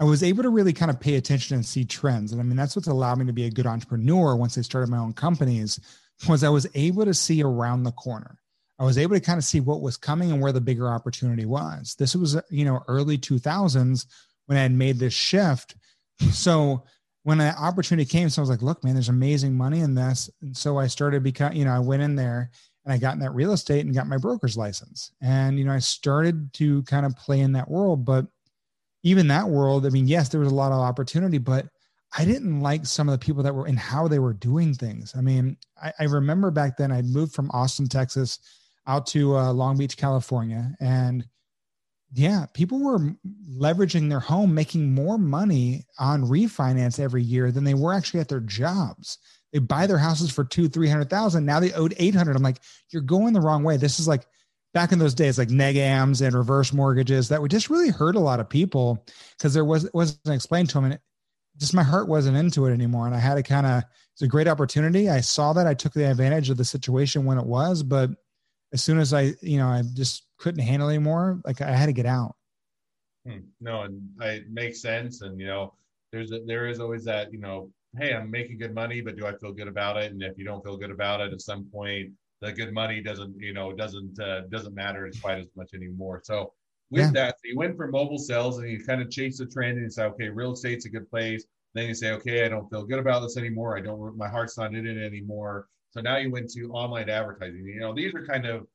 I 0.00 0.04
was 0.04 0.22
able 0.22 0.44
to 0.44 0.50
really 0.50 0.72
kind 0.72 0.90
of 0.90 1.00
pay 1.00 1.16
attention 1.16 1.56
and 1.56 1.66
see 1.66 1.84
trends. 1.84 2.32
And 2.32 2.40
I 2.40 2.44
mean, 2.44 2.56
that's 2.56 2.76
what's 2.76 2.86
allowed 2.86 3.18
me 3.18 3.26
to 3.26 3.32
be 3.32 3.46
a 3.46 3.50
good 3.50 3.66
entrepreneur 3.66 4.36
once 4.36 4.56
I 4.56 4.60
started 4.60 4.90
my 4.90 4.98
own 4.98 5.12
companies 5.12 5.80
was 6.28 6.44
I 6.44 6.48
was 6.48 6.66
able 6.74 7.04
to 7.04 7.14
see 7.14 7.42
around 7.42 7.82
the 7.82 7.92
corner. 7.92 8.38
I 8.78 8.84
was 8.84 8.98
able 8.98 9.16
to 9.16 9.20
kind 9.20 9.38
of 9.38 9.44
see 9.44 9.60
what 9.60 9.80
was 9.80 9.96
coming 9.96 10.30
and 10.30 10.40
where 10.40 10.52
the 10.52 10.60
bigger 10.60 10.88
opportunity 10.88 11.44
was. 11.44 11.96
This 11.98 12.14
was, 12.14 12.36
uh, 12.36 12.42
you 12.50 12.64
know, 12.64 12.82
early 12.86 13.18
2000s 13.18 14.06
when 14.46 14.56
I 14.56 14.62
had 14.62 14.72
made 14.72 14.98
this 14.98 15.14
shift. 15.14 15.76
So 16.32 16.84
when 17.22 17.38
that 17.38 17.58
opportunity 17.58 18.08
came, 18.08 18.28
so 18.28 18.40
I 18.40 18.42
was 18.42 18.50
like, 18.50 18.62
look, 18.62 18.82
man, 18.82 18.94
there's 18.94 19.08
amazing 19.08 19.56
money 19.56 19.80
in 19.80 19.94
this. 19.94 20.30
And 20.42 20.56
so 20.56 20.78
I 20.78 20.86
started 20.86 21.22
because, 21.22 21.54
you 21.54 21.64
know, 21.64 21.72
I 21.72 21.78
went 21.78 22.02
in 22.02 22.16
there 22.16 22.50
and 22.84 22.92
I 22.92 22.98
got 22.98 23.14
in 23.14 23.20
that 23.20 23.34
real 23.34 23.52
estate 23.52 23.84
and 23.84 23.94
got 23.94 24.06
my 24.06 24.16
broker's 24.16 24.56
license. 24.56 25.12
And, 25.20 25.58
you 25.58 25.64
know, 25.64 25.72
I 25.72 25.78
started 25.78 26.52
to 26.54 26.82
kind 26.84 27.04
of 27.04 27.16
play 27.16 27.40
in 27.40 27.52
that 27.52 27.70
world. 27.70 28.04
But 28.04 28.26
even 29.02 29.28
that 29.28 29.48
world, 29.48 29.86
I 29.86 29.90
mean, 29.90 30.08
yes, 30.08 30.28
there 30.28 30.40
was 30.40 30.50
a 30.50 30.54
lot 30.54 30.72
of 30.72 30.78
opportunity, 30.78 31.38
but 31.38 31.66
I 32.16 32.24
didn't 32.24 32.60
like 32.60 32.86
some 32.86 33.08
of 33.08 33.12
the 33.12 33.24
people 33.24 33.42
that 33.42 33.54
were 33.54 33.66
and 33.66 33.78
how 33.78 34.08
they 34.08 34.18
were 34.18 34.32
doing 34.32 34.72
things. 34.72 35.14
I 35.16 35.20
mean, 35.20 35.56
I, 35.82 35.92
I 36.00 36.04
remember 36.04 36.50
back 36.50 36.76
then 36.76 36.90
I'd 36.90 37.04
moved 37.04 37.34
from 37.34 37.50
Austin, 37.52 37.86
Texas 37.88 38.38
out 38.88 39.06
to 39.08 39.36
uh, 39.36 39.52
Long 39.52 39.76
Beach, 39.76 39.96
California. 39.96 40.74
And 40.80 41.24
yeah, 42.12 42.46
people 42.54 42.82
were 42.82 43.14
leveraging 43.48 44.08
their 44.08 44.18
home, 44.20 44.54
making 44.54 44.92
more 44.92 45.18
money 45.18 45.84
on 45.98 46.24
refinance 46.24 46.98
every 46.98 47.22
year 47.22 47.52
than 47.52 47.64
they 47.64 47.74
were 47.74 47.92
actually 47.92 48.20
at 48.20 48.28
their 48.28 48.40
jobs. 48.40 49.18
They 49.52 49.58
buy 49.58 49.86
their 49.86 49.98
houses 49.98 50.30
for 50.30 50.44
two, 50.44 50.68
three 50.68 50.88
hundred 50.88 51.10
thousand. 51.10 51.44
Now 51.44 51.60
they 51.60 51.72
owed 51.72 51.94
eight 51.98 52.14
hundred. 52.14 52.34
I'm 52.34 52.42
like, 52.42 52.60
you're 52.90 53.02
going 53.02 53.34
the 53.34 53.40
wrong 53.40 53.62
way. 53.62 53.76
This 53.76 54.00
is 54.00 54.08
like 54.08 54.26
back 54.72 54.92
in 54.92 54.98
those 54.98 55.14
days, 55.14 55.38
like 55.38 55.48
negams 55.48 56.24
and 56.24 56.34
reverse 56.34 56.72
mortgages 56.72 57.28
that 57.28 57.40
would 57.40 57.50
just 57.50 57.70
really 57.70 57.90
hurt 57.90 58.16
a 58.16 58.20
lot 58.20 58.40
of 58.40 58.48
people 58.48 59.04
because 59.36 59.54
there 59.54 59.64
was 59.64 59.88
wasn't 59.92 60.34
explained 60.34 60.68
to 60.70 60.74
them, 60.74 60.84
and 60.84 60.94
it, 60.94 61.00
just 61.58 61.74
my 61.74 61.82
heart 61.82 62.08
wasn't 62.08 62.36
into 62.36 62.66
it 62.66 62.72
anymore. 62.72 63.06
And 63.06 63.14
I 63.14 63.18
had 63.18 63.34
to 63.34 63.42
kind 63.42 63.66
of 63.66 63.84
it's 64.14 64.22
a 64.22 64.28
great 64.28 64.48
opportunity. 64.48 65.10
I 65.10 65.20
saw 65.20 65.52
that 65.52 65.66
I 65.66 65.74
took 65.74 65.92
the 65.92 66.10
advantage 66.10 66.50
of 66.50 66.56
the 66.56 66.64
situation 66.64 67.24
when 67.24 67.38
it 67.38 67.46
was, 67.46 67.82
but 67.82 68.10
as 68.72 68.82
soon 68.82 68.98
as 68.98 69.14
I, 69.14 69.34
you 69.40 69.58
know, 69.58 69.68
I 69.68 69.82
just 69.94 70.26
couldn't 70.38 70.62
handle 70.62 70.88
anymore, 70.88 71.40
like 71.44 71.60
I 71.60 71.70
had 71.70 71.86
to 71.86 71.92
get 71.92 72.06
out. 72.06 72.34
Hmm. 73.26 73.40
No, 73.60 73.82
and 73.82 74.02
it 74.20 74.50
makes 74.50 74.80
sense. 74.80 75.22
And 75.22 75.40
you 75.40 75.46
know, 75.46 75.74
there's 76.12 76.32
a, 76.32 76.40
there 76.46 76.66
is 76.66 76.80
always 76.80 77.04
that, 77.04 77.32
you 77.32 77.38
know, 77.38 77.70
hey, 77.98 78.14
I'm 78.14 78.30
making 78.30 78.58
good 78.58 78.74
money, 78.74 79.00
but 79.00 79.16
do 79.16 79.26
I 79.26 79.36
feel 79.36 79.52
good 79.52 79.68
about 79.68 79.96
it? 79.96 80.12
And 80.12 80.22
if 80.22 80.38
you 80.38 80.44
don't 80.44 80.62
feel 80.62 80.76
good 80.76 80.90
about 80.90 81.20
it, 81.20 81.32
at 81.32 81.40
some 81.40 81.64
point, 81.72 82.10
the 82.40 82.52
good 82.52 82.72
money 82.72 83.00
doesn't, 83.00 83.34
you 83.40 83.52
know, 83.52 83.72
doesn't 83.72 84.20
uh, 84.20 84.42
doesn't 84.50 84.74
matter 84.74 85.10
quite 85.20 85.38
as 85.38 85.48
much 85.56 85.74
anymore. 85.74 86.20
So 86.24 86.52
with 86.90 87.06
yeah. 87.06 87.10
that, 87.12 87.34
so 87.34 87.42
you 87.44 87.56
went 87.56 87.76
for 87.76 87.88
mobile 87.88 88.18
sales 88.18 88.58
and 88.58 88.70
you 88.70 88.84
kind 88.84 89.02
of 89.02 89.10
chase 89.10 89.38
the 89.38 89.46
trend 89.46 89.72
and 89.72 89.82
you 89.82 89.90
say, 89.90 90.04
okay, 90.04 90.28
real 90.28 90.52
estate's 90.52 90.86
a 90.86 90.90
good 90.90 91.10
place. 91.10 91.44
Then 91.74 91.88
you 91.88 91.94
say, 91.94 92.12
okay, 92.12 92.44
I 92.44 92.48
don't 92.48 92.68
feel 92.70 92.84
good 92.84 92.98
about 92.98 93.20
this 93.20 93.36
anymore. 93.36 93.76
I 93.76 93.82
don't, 93.82 94.16
my 94.16 94.28
heart's 94.28 94.56
not 94.56 94.74
in 94.74 94.86
it 94.86 95.04
anymore. 95.04 95.66
So 95.90 96.00
now 96.00 96.16
you 96.18 96.30
went 96.30 96.50
to 96.52 96.70
online 96.72 97.08
advertising. 97.08 97.64
You 97.66 97.80
know, 97.80 97.94
these 97.94 98.14
are 98.14 98.26
kind 98.26 98.46
of 98.46 98.66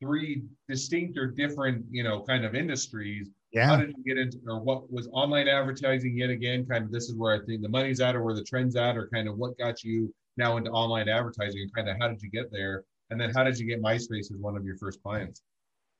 three 0.00 0.44
distinct 0.68 1.18
or 1.18 1.26
different, 1.26 1.84
you 1.90 2.04
know, 2.04 2.22
kind 2.22 2.44
of 2.44 2.54
industries. 2.54 3.30
Yeah. 3.52 3.66
How 3.66 3.76
did 3.76 3.94
you 3.96 4.04
get 4.04 4.18
into, 4.18 4.38
or 4.46 4.60
what 4.60 4.92
was 4.92 5.08
online 5.12 5.48
advertising 5.48 6.16
yet 6.16 6.30
again? 6.30 6.66
Kind 6.66 6.84
of 6.84 6.92
this 6.92 7.08
is 7.08 7.14
where 7.16 7.34
I 7.34 7.44
think 7.44 7.62
the 7.62 7.68
money's 7.68 8.00
at, 8.00 8.14
or 8.14 8.22
where 8.22 8.34
the 8.34 8.44
trend's 8.44 8.76
at, 8.76 8.96
or 8.96 9.08
kind 9.08 9.28
of 9.28 9.38
what 9.38 9.56
got 9.58 9.82
you 9.82 10.14
now 10.36 10.58
into 10.58 10.70
online 10.70 11.08
advertising, 11.08 11.62
and 11.62 11.74
kind 11.74 11.88
of 11.88 11.96
how 11.98 12.08
did 12.08 12.22
you 12.22 12.30
get 12.30 12.52
there? 12.52 12.84
And 13.10 13.18
then 13.18 13.32
how 13.34 13.44
did 13.44 13.58
you 13.58 13.66
get 13.66 13.82
MySpace 13.82 14.30
as 14.30 14.36
one 14.38 14.56
of 14.56 14.64
your 14.64 14.76
first 14.76 15.02
clients? 15.02 15.42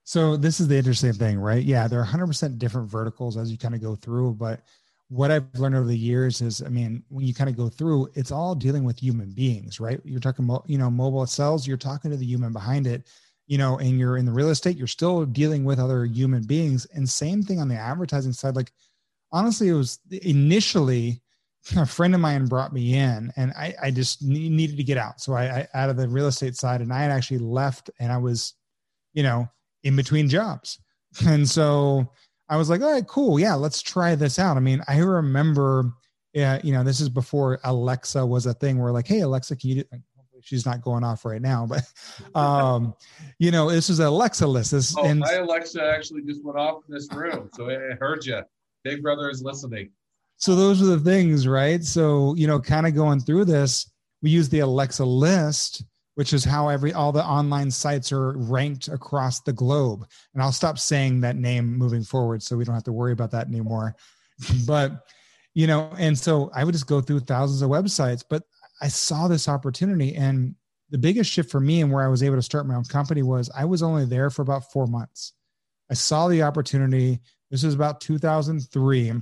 So 0.04 0.36
this 0.36 0.60
is 0.60 0.68
the 0.68 0.76
interesting 0.76 1.14
thing, 1.14 1.38
right? 1.38 1.64
Yeah, 1.64 1.88
they're 1.88 2.04
100% 2.04 2.58
different 2.58 2.90
verticals 2.90 3.36
as 3.36 3.50
you 3.50 3.58
kind 3.58 3.74
of 3.74 3.80
go 3.80 3.94
through, 3.94 4.34
but 4.34 4.60
what 5.08 5.30
I've 5.30 5.46
learned 5.54 5.76
over 5.76 5.86
the 5.86 5.96
years 5.96 6.40
is, 6.40 6.62
I 6.62 6.68
mean, 6.68 7.02
when 7.08 7.26
you 7.26 7.34
kind 7.34 7.48
of 7.48 7.56
go 7.56 7.68
through, 7.68 8.10
it's 8.14 8.30
all 8.30 8.54
dealing 8.54 8.84
with 8.84 8.98
human 8.98 9.30
beings, 9.30 9.80
right? 9.80 10.00
You're 10.04 10.20
talking 10.20 10.44
about, 10.44 10.64
you 10.68 10.76
know, 10.76 10.90
mobile 10.90 11.26
cells. 11.26 11.66
you're 11.66 11.76
talking 11.76 12.10
to 12.10 12.16
the 12.16 12.26
human 12.26 12.52
behind 12.52 12.86
it 12.86 13.08
you 13.48 13.56
know, 13.56 13.78
and 13.78 13.98
you're 13.98 14.18
in 14.18 14.26
the 14.26 14.32
real 14.32 14.50
estate, 14.50 14.76
you're 14.76 14.86
still 14.86 15.24
dealing 15.24 15.64
with 15.64 15.80
other 15.80 16.04
human 16.04 16.42
beings. 16.44 16.86
And 16.94 17.08
same 17.08 17.42
thing 17.42 17.58
on 17.60 17.68
the 17.68 17.76
advertising 17.76 18.34
side. 18.34 18.54
Like, 18.54 18.70
honestly, 19.32 19.68
it 19.68 19.72
was 19.72 19.98
initially 20.10 21.22
a 21.76 21.86
friend 21.86 22.14
of 22.14 22.20
mine 22.20 22.46
brought 22.46 22.74
me 22.74 22.94
in 22.94 23.32
and 23.36 23.52
I, 23.52 23.74
I 23.82 23.90
just 23.90 24.22
needed 24.22 24.76
to 24.76 24.84
get 24.84 24.98
out. 24.98 25.20
So 25.20 25.32
I, 25.32 25.44
I 25.44 25.68
out 25.74 25.90
of 25.90 25.96
the 25.96 26.08
real 26.08 26.26
estate 26.26 26.56
side 26.56 26.82
and 26.82 26.92
I 26.92 27.00
had 27.00 27.10
actually 27.10 27.38
left 27.38 27.90
and 27.98 28.12
I 28.12 28.18
was, 28.18 28.54
you 29.14 29.22
know, 29.22 29.48
in 29.82 29.96
between 29.96 30.28
jobs. 30.28 30.78
And 31.26 31.48
so 31.48 32.12
I 32.48 32.56
was 32.56 32.70
like, 32.70 32.80
all 32.80 32.92
right, 32.92 33.06
cool. 33.06 33.38
Yeah, 33.38 33.54
let's 33.54 33.82
try 33.82 34.14
this 34.14 34.38
out. 34.38 34.56
I 34.56 34.60
mean, 34.60 34.82
I 34.88 34.98
remember, 34.98 35.92
yeah, 36.32 36.60
you 36.62 36.72
know, 36.72 36.82
this 36.82 37.00
is 37.00 37.08
before 37.08 37.58
Alexa 37.64 38.24
was 38.24 38.46
a 38.46 38.54
thing 38.54 38.78
where 38.78 38.92
like, 38.92 39.06
hey, 39.06 39.20
Alexa, 39.20 39.56
can 39.56 39.70
you 39.70 39.74
do, 39.76 39.84
she's 40.40 40.64
not 40.64 40.80
going 40.80 41.04
off 41.04 41.24
right 41.24 41.42
now, 41.42 41.66
but 41.66 41.82
um, 42.38 42.94
you 43.38 43.50
know, 43.50 43.70
this 43.70 43.90
is 43.90 44.00
Alexa 44.00 44.46
list. 44.46 44.72
This, 44.72 44.96
oh, 44.96 45.04
and, 45.04 45.20
my 45.20 45.32
Alexa 45.32 45.82
actually 45.82 46.22
just 46.22 46.44
went 46.44 46.58
off 46.58 46.82
in 46.88 46.94
this 46.94 47.08
room, 47.12 47.50
so 47.54 47.70
I 47.70 47.94
heard 48.00 48.24
you. 48.24 48.40
Big 48.84 49.02
Brother 49.02 49.28
is 49.28 49.42
listening. 49.42 49.90
So 50.36 50.54
those 50.54 50.80
are 50.80 50.86
the 50.86 51.00
things, 51.00 51.48
right? 51.48 51.82
So 51.82 52.34
you 52.36 52.46
know, 52.46 52.60
kind 52.60 52.86
of 52.86 52.94
going 52.94 53.20
through 53.20 53.44
this, 53.44 53.90
we 54.22 54.30
use 54.30 54.48
the 54.48 54.60
Alexa 54.60 55.04
list, 55.04 55.84
which 56.18 56.32
is 56.32 56.42
how 56.42 56.66
every 56.66 56.92
all 56.92 57.12
the 57.12 57.24
online 57.24 57.70
sites 57.70 58.10
are 58.10 58.32
ranked 58.38 58.88
across 58.88 59.38
the 59.38 59.52
globe. 59.52 60.04
And 60.34 60.42
I'll 60.42 60.50
stop 60.50 60.76
saying 60.76 61.20
that 61.20 61.36
name 61.36 61.78
moving 61.78 62.02
forward, 62.02 62.42
so 62.42 62.56
we 62.56 62.64
don't 62.64 62.74
have 62.74 62.82
to 62.84 62.92
worry 62.92 63.12
about 63.12 63.30
that 63.30 63.46
anymore. 63.46 63.94
but 64.66 65.06
you 65.54 65.68
know, 65.68 65.92
and 65.96 66.18
so 66.18 66.50
I 66.52 66.64
would 66.64 66.72
just 66.72 66.88
go 66.88 67.00
through 67.00 67.20
thousands 67.20 67.62
of 67.62 67.70
websites, 67.70 68.24
but 68.28 68.42
I 68.82 68.88
saw 68.88 69.28
this 69.28 69.48
opportunity. 69.48 70.16
And 70.16 70.56
the 70.90 70.98
biggest 70.98 71.30
shift 71.30 71.52
for 71.52 71.60
me 71.60 71.82
and 71.82 71.92
where 71.92 72.04
I 72.04 72.08
was 72.08 72.24
able 72.24 72.34
to 72.34 72.42
start 72.42 72.66
my 72.66 72.74
own 72.74 72.84
company 72.86 73.22
was 73.22 73.48
I 73.56 73.64
was 73.64 73.84
only 73.84 74.04
there 74.04 74.28
for 74.28 74.42
about 74.42 74.72
four 74.72 74.88
months. 74.88 75.34
I 75.88 75.94
saw 75.94 76.26
the 76.26 76.42
opportunity. 76.42 77.20
This 77.52 77.62
was 77.62 77.74
about 77.74 78.00
2003. 78.00 79.12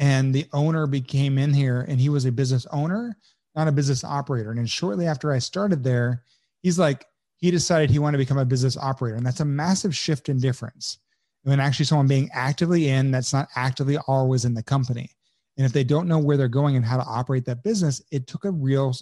And 0.00 0.34
the 0.34 0.46
owner 0.52 0.88
became 0.88 1.38
in 1.38 1.54
here 1.54 1.86
and 1.88 2.00
he 2.00 2.08
was 2.08 2.24
a 2.24 2.32
business 2.32 2.66
owner, 2.72 3.16
not 3.58 3.68
a 3.68 3.72
business 3.72 4.04
operator. 4.04 4.50
And 4.50 4.58
then 4.58 4.66
shortly 4.66 5.06
after 5.06 5.32
I 5.32 5.40
started 5.40 5.82
there, 5.82 6.22
he's 6.62 6.78
like, 6.78 7.04
he 7.36 7.50
decided 7.50 7.90
he 7.90 7.98
wanted 7.98 8.18
to 8.18 8.22
become 8.22 8.38
a 8.38 8.44
business 8.44 8.76
operator. 8.76 9.16
And 9.16 9.26
that's 9.26 9.40
a 9.40 9.44
massive 9.44 9.94
shift 9.94 10.28
in 10.28 10.38
difference. 10.38 10.98
And 11.44 11.50
when 11.50 11.60
actually 11.60 11.86
someone 11.86 12.06
being 12.06 12.30
actively 12.32 12.88
in 12.88 13.10
that's 13.10 13.32
not 13.32 13.48
actively 13.56 13.98
always 14.06 14.44
in 14.44 14.54
the 14.54 14.62
company. 14.62 15.10
And 15.56 15.66
if 15.66 15.72
they 15.72 15.82
don't 15.82 16.06
know 16.06 16.20
where 16.20 16.36
they're 16.36 16.46
going 16.46 16.76
and 16.76 16.84
how 16.84 16.98
to 16.98 17.04
operate 17.04 17.44
that 17.46 17.64
business, 17.64 18.00
it 18.12 18.28
took 18.28 18.44
a 18.44 18.50
real 18.50 18.94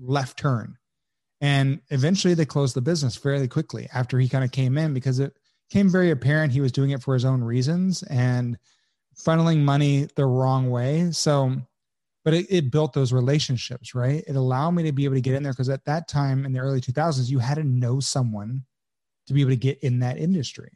left 0.00 0.36
turn. 0.38 0.76
And 1.40 1.80
eventually 1.90 2.34
they 2.34 2.44
closed 2.44 2.74
the 2.74 2.80
business 2.80 3.14
fairly 3.14 3.46
quickly 3.46 3.88
after 3.94 4.18
he 4.18 4.28
kind 4.28 4.42
of 4.42 4.50
came 4.50 4.76
in 4.76 4.92
because 4.92 5.20
it 5.20 5.36
came 5.70 5.88
very 5.88 6.10
apparent 6.10 6.52
he 6.52 6.60
was 6.60 6.72
doing 6.72 6.90
it 6.90 7.02
for 7.02 7.14
his 7.14 7.24
own 7.24 7.44
reasons 7.44 8.02
and 8.04 8.58
funneling 9.16 9.60
money 9.60 10.08
the 10.16 10.26
wrong 10.26 10.68
way. 10.68 11.12
So, 11.12 11.56
but 12.28 12.34
it, 12.34 12.46
it 12.50 12.70
built 12.70 12.92
those 12.92 13.10
relationships, 13.10 13.94
right? 13.94 14.22
It 14.26 14.36
allowed 14.36 14.72
me 14.72 14.82
to 14.82 14.92
be 14.92 15.06
able 15.06 15.14
to 15.14 15.22
get 15.22 15.34
in 15.34 15.42
there 15.42 15.54
because 15.54 15.70
at 15.70 15.86
that 15.86 16.08
time 16.08 16.44
in 16.44 16.52
the 16.52 16.58
early 16.58 16.78
2000s, 16.78 17.30
you 17.30 17.38
had 17.38 17.54
to 17.54 17.64
know 17.64 18.00
someone 18.00 18.66
to 19.26 19.32
be 19.32 19.40
able 19.40 19.52
to 19.52 19.56
get 19.56 19.78
in 19.78 20.00
that 20.00 20.18
industry. 20.18 20.70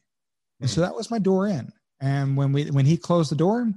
And 0.63 0.71
so 0.71 0.77
hmm. 0.81 0.87
that 0.87 0.95
was 0.95 1.11
my 1.11 1.19
door 1.19 1.49
in. 1.49 1.71
And 2.01 2.39
when 2.39 2.53
we 2.53 2.71
when 2.71 2.87
he 2.87 2.97
closed 2.97 3.31
the 3.31 3.37
door, 3.37 3.71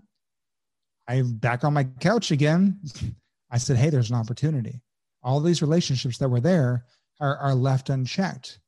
I'm 1.10 1.34
back 1.36 1.66
on 1.66 1.74
my 1.74 1.84
couch 2.00 2.32
again. 2.32 2.80
I 3.52 3.58
said, 3.58 3.76
Hey, 3.76 3.90
there's 3.90 4.10
an 4.10 4.16
opportunity. 4.16 4.82
All 5.22 5.42
these 5.42 5.62
relationships 5.62 6.18
that 6.20 6.30
were 6.30 6.40
there 6.40 6.86
are, 7.20 7.36
are 7.40 7.56
left 7.56 7.90
unchecked. 7.90 8.60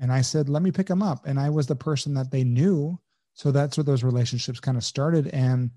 And 0.00 0.12
I 0.12 0.22
said, 0.22 0.48
Let 0.48 0.64
me 0.64 0.72
pick 0.72 0.88
them 0.88 1.04
up. 1.04 1.24
And 1.24 1.38
I 1.38 1.50
was 1.50 1.68
the 1.68 1.76
person 1.76 2.14
that 2.14 2.32
they 2.32 2.42
knew. 2.42 2.98
So 3.34 3.52
that's 3.52 3.76
where 3.76 3.84
those 3.84 4.02
relationships 4.02 4.58
kind 4.58 4.76
of 4.76 4.82
started. 4.82 5.28
And 5.28 5.70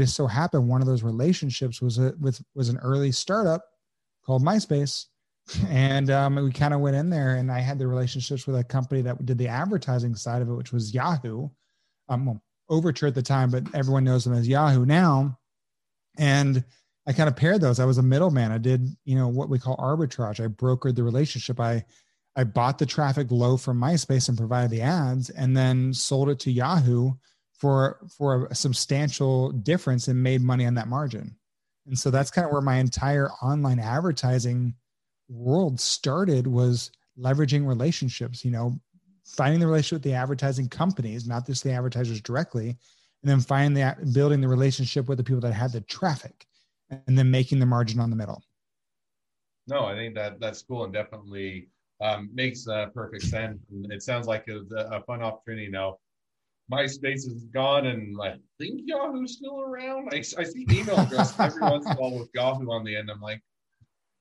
it 0.00 0.04
just 0.04 0.16
so 0.16 0.26
happened 0.26 0.68
one 0.68 0.80
of 0.80 0.86
those 0.86 1.02
relationships 1.02 1.82
was 1.82 1.98
a, 1.98 2.14
with 2.20 2.42
was 2.54 2.68
an 2.68 2.78
early 2.78 3.12
startup 3.12 3.64
called 4.24 4.42
MySpace. 4.42 5.06
And 5.68 6.10
um, 6.10 6.34
we 6.34 6.50
kind 6.50 6.74
of 6.74 6.80
went 6.80 6.96
in 6.96 7.08
there, 7.08 7.36
and 7.36 7.52
I 7.52 7.60
had 7.60 7.78
the 7.78 7.86
relationships 7.86 8.48
with 8.48 8.56
a 8.56 8.64
company 8.64 9.00
that 9.02 9.24
did 9.24 9.38
the 9.38 9.46
advertising 9.46 10.16
side 10.16 10.42
of 10.42 10.48
it, 10.48 10.54
which 10.54 10.72
was 10.72 10.92
Yahoo. 10.92 11.48
Um, 12.08 12.26
well, 12.26 12.42
Overture 12.68 13.06
at 13.06 13.14
the 13.14 13.22
time, 13.22 13.52
but 13.52 13.62
everyone 13.72 14.02
knows 14.02 14.24
them 14.24 14.34
as 14.34 14.48
Yahoo 14.48 14.84
now 14.84 15.38
and 16.18 16.64
I 17.06 17.12
kind 17.12 17.28
of 17.28 17.36
paired 17.36 17.60
those. 17.60 17.78
I 17.78 17.84
was 17.84 17.98
a 17.98 18.02
middleman. 18.02 18.50
I 18.50 18.58
did, 18.58 18.88
you 19.04 19.16
know, 19.16 19.28
what 19.28 19.48
we 19.48 19.58
call 19.58 19.76
arbitrage. 19.76 20.42
I 20.42 20.48
brokered 20.48 20.96
the 20.96 21.04
relationship. 21.04 21.60
I 21.60 21.84
I 22.38 22.44
bought 22.44 22.78
the 22.78 22.84
traffic 22.84 23.30
low 23.30 23.56
from 23.56 23.80
MySpace 23.80 24.28
and 24.28 24.36
provided 24.36 24.70
the 24.70 24.82
ads, 24.82 25.30
and 25.30 25.56
then 25.56 25.94
sold 25.94 26.28
it 26.28 26.38
to 26.40 26.52
Yahoo 26.52 27.12
for 27.58 27.98
for 28.16 28.46
a 28.46 28.54
substantial 28.54 29.52
difference 29.52 30.08
and 30.08 30.22
made 30.22 30.42
money 30.42 30.66
on 30.66 30.74
that 30.74 30.88
margin. 30.88 31.36
And 31.86 31.98
so 31.98 32.10
that's 32.10 32.30
kind 32.30 32.44
of 32.44 32.52
where 32.52 32.60
my 32.60 32.76
entire 32.76 33.30
online 33.42 33.78
advertising 33.78 34.74
world 35.28 35.80
started 35.80 36.46
was 36.46 36.90
leveraging 37.18 37.66
relationships, 37.66 38.44
you 38.44 38.50
know, 38.50 38.78
finding 39.24 39.60
the 39.60 39.66
relationship 39.66 39.96
with 39.96 40.12
the 40.12 40.14
advertising 40.14 40.68
companies, 40.68 41.26
not 41.26 41.46
just 41.46 41.64
the 41.64 41.72
advertisers 41.72 42.20
directly, 42.20 42.76
and 43.22 43.30
then 43.30 43.40
finding 43.40 43.74
the 43.74 44.12
building 44.12 44.40
the 44.40 44.48
relationship 44.48 45.08
with 45.08 45.18
the 45.18 45.24
people 45.24 45.40
that 45.40 45.52
had 45.52 45.72
the 45.72 45.80
traffic 45.82 46.46
and 46.90 47.18
then 47.18 47.30
making 47.30 47.58
the 47.58 47.66
margin 47.66 48.00
on 48.00 48.10
the 48.10 48.16
middle 48.16 48.42
no 49.66 49.84
i 49.84 49.94
think 49.94 50.14
that 50.14 50.38
that's 50.40 50.62
cool 50.62 50.84
and 50.84 50.92
definitely 50.92 51.68
um, 52.02 52.28
makes 52.32 52.68
uh, 52.68 52.86
perfect 52.94 53.24
sense 53.24 53.58
and 53.70 53.90
it 53.90 54.02
sounds 54.02 54.26
like 54.26 54.46
a, 54.48 54.60
a 54.76 55.02
fun 55.02 55.22
opportunity 55.22 55.68
now 55.68 55.96
MySpace 56.70 57.26
is 57.26 57.44
gone, 57.52 57.86
and 57.86 58.16
I 58.20 58.36
think 58.58 58.82
Yahoo's 58.84 59.36
still 59.36 59.60
around. 59.60 60.08
I, 60.12 60.18
I 60.18 60.44
see 60.44 60.66
email 60.70 60.98
address 60.98 61.38
every 61.38 61.60
once 61.60 61.86
in 61.86 61.92
a 61.92 61.94
while 61.96 62.18
with 62.18 62.30
Yahoo 62.34 62.70
on 62.70 62.84
the 62.84 62.96
end. 62.96 63.10
I'm 63.10 63.20
like, 63.20 63.42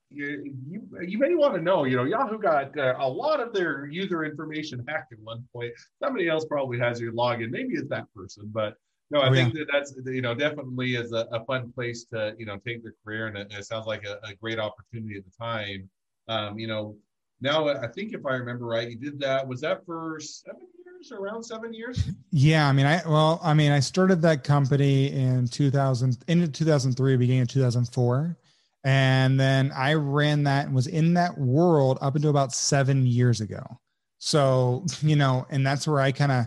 you, 0.09 0.53
you, 0.67 0.81
you 1.01 1.17
may 1.17 1.33
want 1.33 1.55
to 1.55 1.61
know, 1.61 1.83
you 1.83 1.97
know, 1.97 2.03
Yahoo 2.03 2.37
got 2.37 2.77
uh, 2.77 2.95
a 2.99 3.07
lot 3.07 3.39
of 3.39 3.53
their 3.53 3.87
user 3.87 4.23
information 4.23 4.85
hacked 4.87 5.13
at 5.13 5.19
one 5.19 5.43
point. 5.51 5.73
Somebody 6.01 6.29
else 6.29 6.45
probably 6.45 6.77
has 6.79 7.01
your 7.01 7.11
login. 7.13 7.49
Maybe 7.49 7.73
it's 7.73 7.89
that 7.89 8.05
person, 8.15 8.49
but 8.53 8.75
no, 9.11 9.19
I 9.19 9.29
oh, 9.29 9.33
think 9.33 9.53
yeah. 9.53 9.63
that 9.65 9.71
that's 9.71 9.93
you 10.05 10.21
know 10.21 10.33
definitely 10.33 10.95
is 10.95 11.11
a, 11.11 11.27
a, 11.31 11.43
fun 11.45 11.71
place 11.71 12.05
to 12.05 12.35
you 12.39 12.45
know 12.45 12.57
take 12.65 12.81
their 12.81 12.93
career, 13.03 13.27
and 13.27 13.37
it, 13.37 13.51
it 13.51 13.65
sounds 13.65 13.85
like 13.85 14.03
a, 14.03 14.19
a, 14.27 14.33
great 14.35 14.57
opportunity 14.57 15.17
at 15.17 15.23
the 15.25 15.31
time. 15.39 15.89
Um, 16.27 16.57
you 16.57 16.67
know, 16.67 16.95
now 17.39 17.67
I 17.67 17.87
think 17.87 18.13
if 18.13 18.25
I 18.25 18.33
remember 18.33 18.65
right, 18.65 18.89
you 18.89 18.97
did 18.97 19.19
that. 19.19 19.47
Was 19.47 19.61
that 19.61 19.85
for 19.85 20.19
seven 20.19 20.67
years, 21.05 21.19
around 21.19 21.43
seven 21.43 21.73
years? 21.73 22.09
Yeah, 22.31 22.67
I 22.67 22.71
mean, 22.71 22.85
I 22.85 23.01
well, 23.07 23.39
I 23.43 23.53
mean, 23.53 23.71
I 23.71 23.79
started 23.79 24.21
that 24.21 24.43
company 24.43 25.11
in 25.11 25.47
2000, 25.47 26.17
into 26.27 26.47
2003, 26.47 27.17
beginning 27.17 27.41
of 27.41 27.47
2004. 27.47 28.37
And 28.83 29.39
then 29.39 29.71
I 29.75 29.95
ran 29.95 30.43
that 30.43 30.67
and 30.67 30.75
was 30.75 30.87
in 30.87 31.15
that 31.15 31.37
world 31.37 31.97
up 32.01 32.15
until 32.15 32.29
about 32.29 32.53
seven 32.53 33.05
years 33.05 33.41
ago. 33.41 33.63
So, 34.19 34.85
you 35.01 35.15
know, 35.15 35.45
and 35.49 35.65
that's 35.65 35.87
where 35.87 35.99
I 35.99 36.11
kind 36.11 36.31
of, 36.31 36.45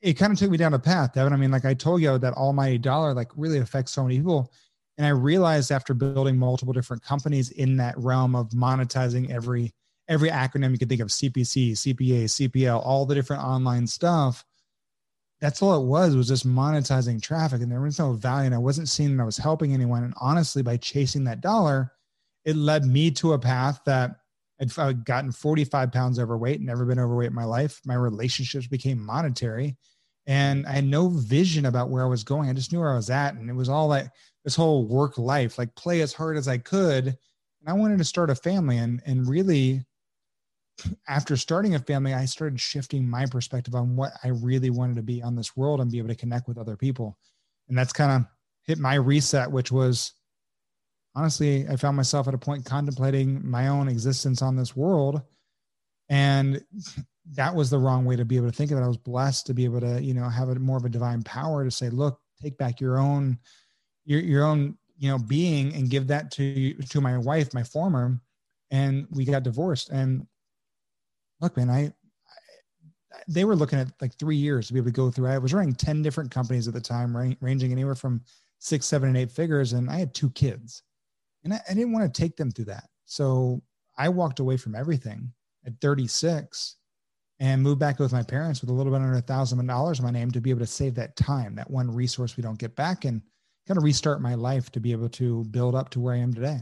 it 0.00 0.14
kind 0.14 0.32
of 0.32 0.38
took 0.38 0.50
me 0.50 0.56
down 0.56 0.74
a 0.74 0.78
path, 0.78 1.14
Devin. 1.14 1.32
I 1.32 1.36
mean, 1.36 1.50
like 1.50 1.64
I 1.64 1.74
told 1.74 2.02
you, 2.02 2.18
that 2.18 2.34
almighty 2.34 2.78
dollar 2.78 3.14
like 3.14 3.30
really 3.36 3.58
affects 3.58 3.92
so 3.92 4.02
many 4.02 4.18
people. 4.18 4.52
And 4.98 5.06
I 5.06 5.10
realized 5.10 5.72
after 5.72 5.92
building 5.92 6.38
multiple 6.38 6.72
different 6.72 7.02
companies 7.02 7.50
in 7.50 7.76
that 7.78 7.98
realm 7.98 8.34
of 8.34 8.50
monetizing 8.50 9.30
every 9.30 9.74
every 10.08 10.30
acronym 10.30 10.72
you 10.72 10.78
could 10.78 10.88
think 10.88 11.00
of 11.00 11.08
CPC, 11.08 11.72
CPA, 11.72 12.24
CPL, 12.24 12.84
all 12.84 13.06
the 13.06 13.14
different 13.14 13.42
online 13.42 13.86
stuff 13.86 14.44
that's 15.40 15.60
all 15.60 15.80
it 15.80 15.86
was 15.86 16.16
was 16.16 16.28
just 16.28 16.46
monetizing 16.46 17.20
traffic. 17.20 17.60
And 17.60 17.70
there 17.70 17.80
was 17.80 17.98
no 17.98 18.12
value 18.12 18.46
and 18.46 18.54
i 18.54 18.58
wasn't 18.58 18.88
seeing 18.88 19.16
that 19.16 19.22
i 19.22 19.26
was 19.26 19.36
helping 19.36 19.72
anyone. 19.72 20.04
And 20.04 20.14
honestly 20.20 20.62
by 20.62 20.76
chasing 20.76 21.24
that 21.24 21.40
dollar 21.40 21.92
it 22.44 22.56
led 22.56 22.84
me 22.84 23.10
to 23.10 23.32
a 23.32 23.38
path 23.38 23.80
that 23.86 24.16
i'd 24.60 25.04
gotten 25.04 25.32
45 25.32 25.92
pounds 25.92 26.18
overweight 26.18 26.60
never 26.60 26.86
been 26.86 26.98
overweight 26.98 27.28
in 27.28 27.34
my 27.34 27.44
life. 27.44 27.80
My 27.84 27.94
relationships 27.94 28.66
became 28.66 29.04
monetary 29.04 29.76
and 30.26 30.66
i 30.66 30.72
had 30.72 30.84
no 30.84 31.08
vision 31.08 31.66
about 31.66 31.90
where 31.90 32.04
i 32.04 32.08
was 32.08 32.24
going. 32.24 32.48
I 32.48 32.54
just 32.54 32.72
knew 32.72 32.80
where 32.80 32.92
i 32.92 32.96
was 32.96 33.10
at 33.10 33.34
and 33.34 33.50
it 33.50 33.54
was 33.54 33.68
all 33.68 33.88
like 33.88 34.10
this 34.44 34.56
whole 34.56 34.86
work 34.86 35.18
life 35.18 35.58
like 35.58 35.74
play 35.74 36.00
as 36.00 36.14
hard 36.14 36.36
as 36.36 36.48
i 36.48 36.56
could. 36.58 37.06
And 37.08 37.68
i 37.68 37.72
wanted 37.74 37.98
to 37.98 38.04
start 38.04 38.30
a 38.30 38.34
family 38.34 38.78
and 38.78 39.02
and 39.04 39.28
really 39.28 39.84
after 41.08 41.36
starting 41.36 41.74
a 41.74 41.78
family, 41.78 42.14
I 42.14 42.24
started 42.24 42.60
shifting 42.60 43.08
my 43.08 43.26
perspective 43.26 43.74
on 43.74 43.96
what 43.96 44.12
I 44.22 44.28
really 44.28 44.70
wanted 44.70 44.96
to 44.96 45.02
be 45.02 45.22
on 45.22 45.34
this 45.36 45.56
world 45.56 45.80
and 45.80 45.90
be 45.90 45.98
able 45.98 46.08
to 46.08 46.14
connect 46.14 46.48
with 46.48 46.58
other 46.58 46.76
people. 46.76 47.18
And 47.68 47.76
that's 47.76 47.92
kind 47.92 48.12
of 48.12 48.28
hit 48.64 48.78
my 48.78 48.94
reset, 48.94 49.50
which 49.50 49.72
was 49.72 50.12
honestly, 51.14 51.66
I 51.68 51.76
found 51.76 51.96
myself 51.96 52.28
at 52.28 52.34
a 52.34 52.38
point 52.38 52.64
contemplating 52.64 53.48
my 53.48 53.68
own 53.68 53.88
existence 53.88 54.42
on 54.42 54.56
this 54.56 54.76
world. 54.76 55.22
And 56.08 56.62
that 57.32 57.54
was 57.54 57.70
the 57.70 57.78
wrong 57.78 58.04
way 58.04 58.16
to 58.16 58.24
be 58.24 58.36
able 58.36 58.50
to 58.50 58.56
think 58.56 58.70
of 58.70 58.78
it. 58.78 58.82
I 58.82 58.88
was 58.88 58.98
blessed 58.98 59.46
to 59.46 59.54
be 59.54 59.64
able 59.64 59.80
to, 59.80 60.00
you 60.00 60.14
know, 60.14 60.28
have 60.28 60.48
a 60.48 60.54
more 60.56 60.76
of 60.76 60.84
a 60.84 60.90
divine 60.90 61.22
power 61.22 61.64
to 61.64 61.70
say, 61.70 61.88
look, 61.88 62.20
take 62.40 62.58
back 62.58 62.80
your 62.80 62.98
own, 62.98 63.38
your, 64.04 64.20
your 64.20 64.44
own, 64.44 64.76
you 64.98 65.10
know, 65.10 65.18
being 65.18 65.74
and 65.74 65.90
give 65.90 66.06
that 66.08 66.30
to, 66.32 66.74
to 66.74 67.00
my 67.00 67.18
wife, 67.18 67.52
my 67.54 67.62
former. 67.62 68.20
And 68.70 69.06
we 69.10 69.24
got 69.24 69.42
divorced. 69.42 69.88
And 69.90 70.26
look, 71.40 71.56
man, 71.56 71.70
I, 71.70 71.84
I, 71.84 71.92
they 73.28 73.44
were 73.44 73.56
looking 73.56 73.78
at 73.78 73.88
like 74.00 74.14
three 74.18 74.36
years 74.36 74.66
to 74.66 74.72
be 74.72 74.78
able 74.78 74.88
to 74.88 74.92
go 74.92 75.10
through. 75.10 75.28
I 75.28 75.38
was 75.38 75.54
running 75.54 75.74
10 75.74 76.02
different 76.02 76.30
companies 76.30 76.68
at 76.68 76.74
the 76.74 76.80
time, 76.80 77.16
ranging 77.40 77.72
anywhere 77.72 77.94
from 77.94 78.22
six, 78.58 78.86
seven, 78.86 79.08
and 79.08 79.18
eight 79.18 79.30
figures. 79.30 79.72
And 79.72 79.90
I 79.90 79.98
had 79.98 80.14
two 80.14 80.30
kids 80.30 80.82
and 81.46 81.54
I, 81.54 81.60
I 81.70 81.74
didn't 81.74 81.92
want 81.92 82.12
to 82.12 82.20
take 82.20 82.36
them 82.36 82.50
through 82.50 82.66
that. 82.66 82.88
So 83.04 83.62
I 83.96 84.08
walked 84.08 84.40
away 84.40 84.56
from 84.56 84.74
everything 84.74 85.32
at 85.64 85.80
36 85.80 86.76
and 87.38 87.62
moved 87.62 87.78
back 87.78 87.98
with 87.98 88.12
my 88.12 88.22
parents 88.22 88.60
with 88.60 88.70
a 88.70 88.72
little 88.72 88.92
bit 88.92 89.00
under 89.00 89.16
a 89.16 89.22
thousand 89.22 89.64
dollars 89.66 89.98
in 89.98 90.04
my 90.04 90.10
name 90.10 90.30
to 90.32 90.40
be 90.40 90.50
able 90.50 90.60
to 90.60 90.66
save 90.66 90.94
that 90.96 91.16
time, 91.16 91.54
that 91.54 91.70
one 91.70 91.90
resource 91.90 92.36
we 92.36 92.42
don't 92.42 92.58
get 92.58 92.74
back 92.76 93.04
and 93.04 93.22
kind 93.68 93.78
of 93.78 93.84
restart 93.84 94.20
my 94.20 94.34
life 94.34 94.70
to 94.72 94.80
be 94.80 94.92
able 94.92 95.08
to 95.10 95.44
build 95.44 95.74
up 95.74 95.90
to 95.90 96.00
where 96.00 96.14
I 96.14 96.18
am 96.18 96.34
today. 96.34 96.60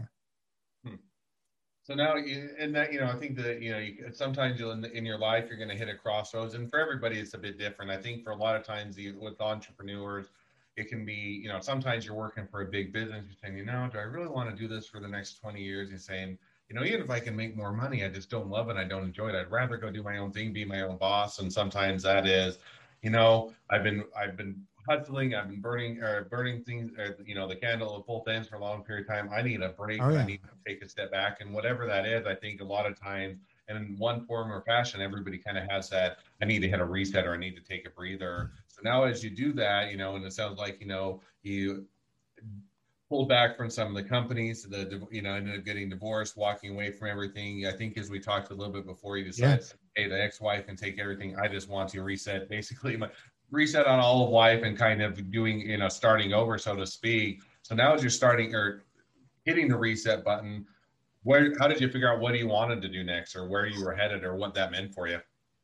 So 1.85 1.95
now, 1.95 2.15
and 2.17 2.75
that 2.75 2.95
you 2.95 3.01
know, 3.01 3.09
I 3.09 3.17
think 3.17 3.37
that 3.37 3.61
you 3.61 3.71
know, 3.71 3.79
you, 3.79 4.11
sometimes 4.15 4.59
you'll 4.59 4.73
in, 4.73 4.87
in 4.87 5.05
your 5.05 5.19
life 5.19 5.45
you're 5.49 5.59
going 5.59 5.69
to 5.69 5.77
hit 5.77 5.91
a 5.91 5.95
crossroads, 5.95 6.55
and 6.55 6.71
for 6.71 6.81
everybody 6.81 7.19
it's 7.19 7.35
a 7.35 7.39
bit 7.39 7.59
different. 7.59 7.91
I 7.91 7.99
think 7.99 8.25
for 8.25 8.31
a 8.31 8.37
lot 8.37 8.57
of 8.57 8.65
times 8.65 8.97
you, 8.99 9.19
with 9.21 9.39
entrepreneurs, 9.39 10.29
it 10.79 10.89
can 10.89 11.05
be 11.05 11.13
you 11.13 11.51
know 11.51 11.61
sometimes 11.61 12.07
you're 12.07 12.15
working 12.15 12.47
for 12.51 12.63
a 12.63 12.65
big 12.65 12.91
business, 12.91 13.27
you're 13.27 13.37
saying, 13.43 13.59
you 13.59 13.67
know, 13.67 13.87
do 13.93 13.99
I 13.99 14.03
really 14.03 14.29
want 14.29 14.49
to 14.49 14.57
do 14.57 14.67
this 14.67 14.87
for 14.87 14.99
the 14.99 15.09
next 15.09 15.43
20 15.43 15.63
years? 15.63 15.91
You're 15.91 15.99
saying, 15.99 16.39
you 16.71 16.75
know, 16.75 16.85
even 16.85 17.03
if 17.03 17.11
I 17.11 17.21
can 17.21 17.37
make 17.37 17.55
more 17.55 17.71
money, 17.71 18.03
I 18.03 18.09
just 18.09 18.31
don't 18.31 18.49
love 18.49 18.71
it. 18.71 18.79
I 18.79 18.85
don't 18.85 19.05
enjoy 19.05 19.29
it. 19.29 19.35
I'd 19.35 19.51
rather 19.51 19.77
go 19.77 19.91
do 19.91 20.03
my 20.03 20.17
own 20.17 20.33
thing, 20.33 20.55
be 20.55 20.65
my 20.65 20.81
own 20.81 20.97
boss. 20.97 21.39
And 21.39 21.53
sometimes 21.53 22.03
that 22.05 22.27
is, 22.27 22.57
you 23.03 23.11
know, 23.11 23.53
I've 23.69 23.83
been 23.83 24.05
I've 24.19 24.39
been 24.39 24.57
hustling. 24.89 25.35
I've 25.35 25.49
been 25.49 25.61
burning 25.61 26.03
or 26.03 26.25
burning 26.25 26.63
things, 26.63 26.93
or, 26.99 27.17
you 27.27 27.35
know, 27.35 27.49
the 27.49 27.57
candle 27.57 27.97
at 27.97 28.07
both 28.07 28.29
ends 28.29 28.49
for 28.49 28.57
a 28.57 28.61
long 28.61 28.83
period 28.83 29.09
of 29.09 29.15
time. 29.15 29.31
I 29.33 29.43
need 29.43 29.63
a 29.63 29.71
break. 29.71 30.03
Oh, 30.03 30.11
yeah. 30.11 30.23
I 30.23 30.27
need 30.27 30.41
to 30.43 30.49
take 30.67 30.83
a 30.83 30.89
step 30.89 31.11
back, 31.11 31.41
and 31.41 31.53
whatever 31.53 31.87
that 31.87 32.07
is, 32.07 32.27
I 32.27 32.35
think 32.35 32.61
a 32.61 32.65
lot 32.65 32.87
of 32.87 32.99
times, 32.99 33.39
and 33.69 33.79
in 33.79 33.97
one 33.99 34.25
form 34.27 34.53
or 34.53 34.61
fashion, 34.63 35.01
everybody 35.01 35.39
kind 35.39 35.57
of 35.57 35.69
has 35.71 35.89
that. 35.91 36.19
I 36.41 36.45
need 36.45 36.61
to 36.61 36.69
hit 36.69 36.81
a 36.81 36.85
reset, 36.85 37.27
or 37.27 37.35
I 37.35 37.39
need 37.39 37.57
to 37.57 37.63
take 37.63 37.87
a 37.87 37.91
breather. 37.91 38.53
So 38.69 38.81
now, 38.85 39.05
as 39.05 39.25
you 39.25 39.31
do 39.31 39.53
that, 39.55 39.91
you 39.91 39.97
know, 39.97 40.17
and 40.17 40.25
it 40.25 40.33
sounds 40.33 40.59
like 40.59 40.81
you 40.81 40.87
know 40.87 41.21
you 41.43 41.87
pulled 43.09 43.29
back 43.29 43.57
from 43.57 43.71
some 43.71 43.89
of 43.89 43.95
the 43.95 44.09
companies, 44.09 44.65
the 44.65 45.07
you 45.11 45.23
know, 45.23 45.35
ended 45.35 45.59
up 45.59 45.65
getting 45.65 45.89
divorced, 45.89 46.37
walking 46.37 46.73
away 46.73 46.91
from 46.91 47.09
everything. 47.09 47.67
I 47.67 47.73
think 47.73 47.99
as 47.99 48.11
we 48.11 48.19
talked 48.19 48.51
a 48.51 48.55
little 48.55 48.73
bit 48.73 48.87
before, 48.87 49.19
you 49.19 49.25
decided, 49.25 49.65
yeah. 49.97 50.03
hey, 50.03 50.09
the 50.09 50.21
ex-wife 50.21 50.67
can 50.67 50.77
take 50.77 50.99
everything. 50.99 51.37
I 51.37 51.47
just 51.49 51.69
want 51.69 51.91
to 51.91 52.03
reset 52.03 52.49
basically 52.49 52.97
my 52.99 53.09
reset 53.55 53.87
on 53.87 54.01
all 54.01 54.25
of 54.25 54.31
life 54.31 54.63
and 54.63 54.77
kind 54.77 55.01
of 55.01 55.31
doing, 55.31 55.61
you 55.61 55.79
know, 55.79 55.89
starting 55.89 56.33
over, 56.33 56.59
so 56.59 56.77
to 56.77 56.87
speak. 56.87 57.41
So 57.63 57.75
now 57.75 57.95
as 57.95 58.03
you're 58.03 58.11
starting 58.11 58.55
or 58.55 58.85
hitting 59.45 59.69
the 59.69 59.77
reset 59.77 60.25
button, 60.25 60.67
where 61.23 61.55
how 61.59 61.69
did 61.69 61.81
you 61.81 61.89
figure 61.89 62.13
out 62.13 62.21
what 62.21 62.37
you 62.39 62.49
wanted 62.49 62.83
to 62.83 62.89
do 62.89 63.03
next 63.03 63.35
or 63.35 63.49
where 63.49 63.67
you 63.67 63.83
were 63.83 63.95
headed 63.95 64.25
or 64.25 64.37
what 64.37 64.55
that 64.55 64.71
meant 64.71 64.93
for 64.93 65.09
you? 65.09 65.19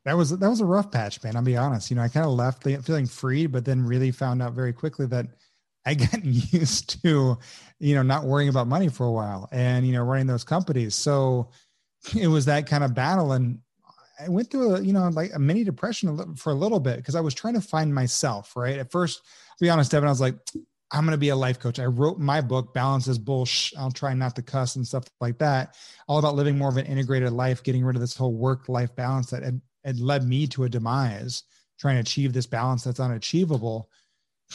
That 0.05 0.17
was 0.17 0.31
that 0.31 0.49
was 0.49 0.63
a 0.63 0.67
rough 0.67 0.91
patch, 0.91 1.23
man. 1.23 1.37
I'll 1.37 1.43
be 1.43 1.59
honest. 1.59 1.91
You 1.91 1.97
know, 1.97 2.03
I 2.03 2.09
kind 2.09 2.25
of 2.25 2.33
left 2.33 2.63
feeling 2.63 3.07
free, 3.07 3.47
but 3.47 3.67
then 3.67 3.85
really 3.85 4.11
found 4.11 4.41
out 4.41 4.55
very 4.55 4.73
quickly 4.73 5.07
that 5.07 5.27
I 5.85 5.95
got 5.95 6.25
used 6.25 7.03
to, 7.03 7.39
you 7.79 7.95
know, 7.95 8.03
not 8.03 8.25
worrying 8.25 8.49
about 8.49 8.67
money 8.67 8.89
for 8.89 9.07
a 9.07 9.13
while 9.13 9.49
and 9.53 9.87
you 9.87 9.93
know 9.93 10.03
running 10.03 10.27
those 10.27 10.45
companies. 10.45 10.95
So 10.95 11.51
it 12.19 12.29
was 12.29 12.47
that 12.47 12.67
kind 12.67 12.83
of 12.83 12.95
battle, 12.95 13.33
and 13.33 13.59
I 14.25 14.29
went 14.29 14.51
through 14.51 14.77
a, 14.77 14.81
you 14.81 14.93
know, 14.93 15.09
like 15.09 15.31
a 15.35 15.39
mini 15.39 15.65
depression 15.65 16.35
for 16.37 16.51
a 16.51 16.55
little 16.55 16.81
bit 16.81 16.97
because 16.97 17.15
I 17.15 17.21
was 17.21 17.35
trying 17.35 17.55
to 17.55 17.61
find 17.61 17.95
myself, 17.95 18.55
right? 18.57 18.79
At 18.79 18.91
first, 18.91 19.19
to 19.59 19.65
be 19.65 19.71
honest, 19.71 19.91
Devin, 19.91 20.09
I 20.09 20.13
was 20.13 20.21
like, 20.21 20.37
I'm 20.93 21.05
going 21.05 21.13
to 21.13 21.19
be 21.19 21.29
a 21.29 21.37
life 21.37 21.61
coach. 21.61 21.79
I 21.79 21.87
wrote 21.87 22.19
my 22.19 22.41
book, 22.41 22.75
Balance 22.75 23.07
is 23.07 23.19
Bullsh. 23.19 23.73
I'll 23.79 23.93
try 23.93 24.13
not 24.13 24.35
to 24.37 24.43
cuss 24.43 24.77
and 24.77 24.87
stuff 24.87 25.05
like 25.21 25.39
that. 25.39 25.77
All 26.09 26.19
about 26.19 26.35
living 26.35 26.59
more 26.59 26.69
of 26.69 26.77
an 26.77 26.87
integrated 26.87 27.33
life, 27.33 27.63
getting 27.63 27.85
rid 27.85 27.97
of 27.97 28.01
this 28.01 28.17
whole 28.17 28.35
work 28.35 28.69
life 28.69 28.95
balance 28.97 29.31
that 29.31 29.43
had, 29.43 29.61
had 29.85 30.01
led 30.01 30.27
me 30.27 30.47
to 30.49 30.65
a 30.65 30.69
demise, 30.69 31.45
trying 31.79 31.95
to 31.95 32.01
achieve 32.01 32.33
this 32.33 32.47
balance 32.47 32.83
that's 32.83 33.01
unachievable. 33.01 33.89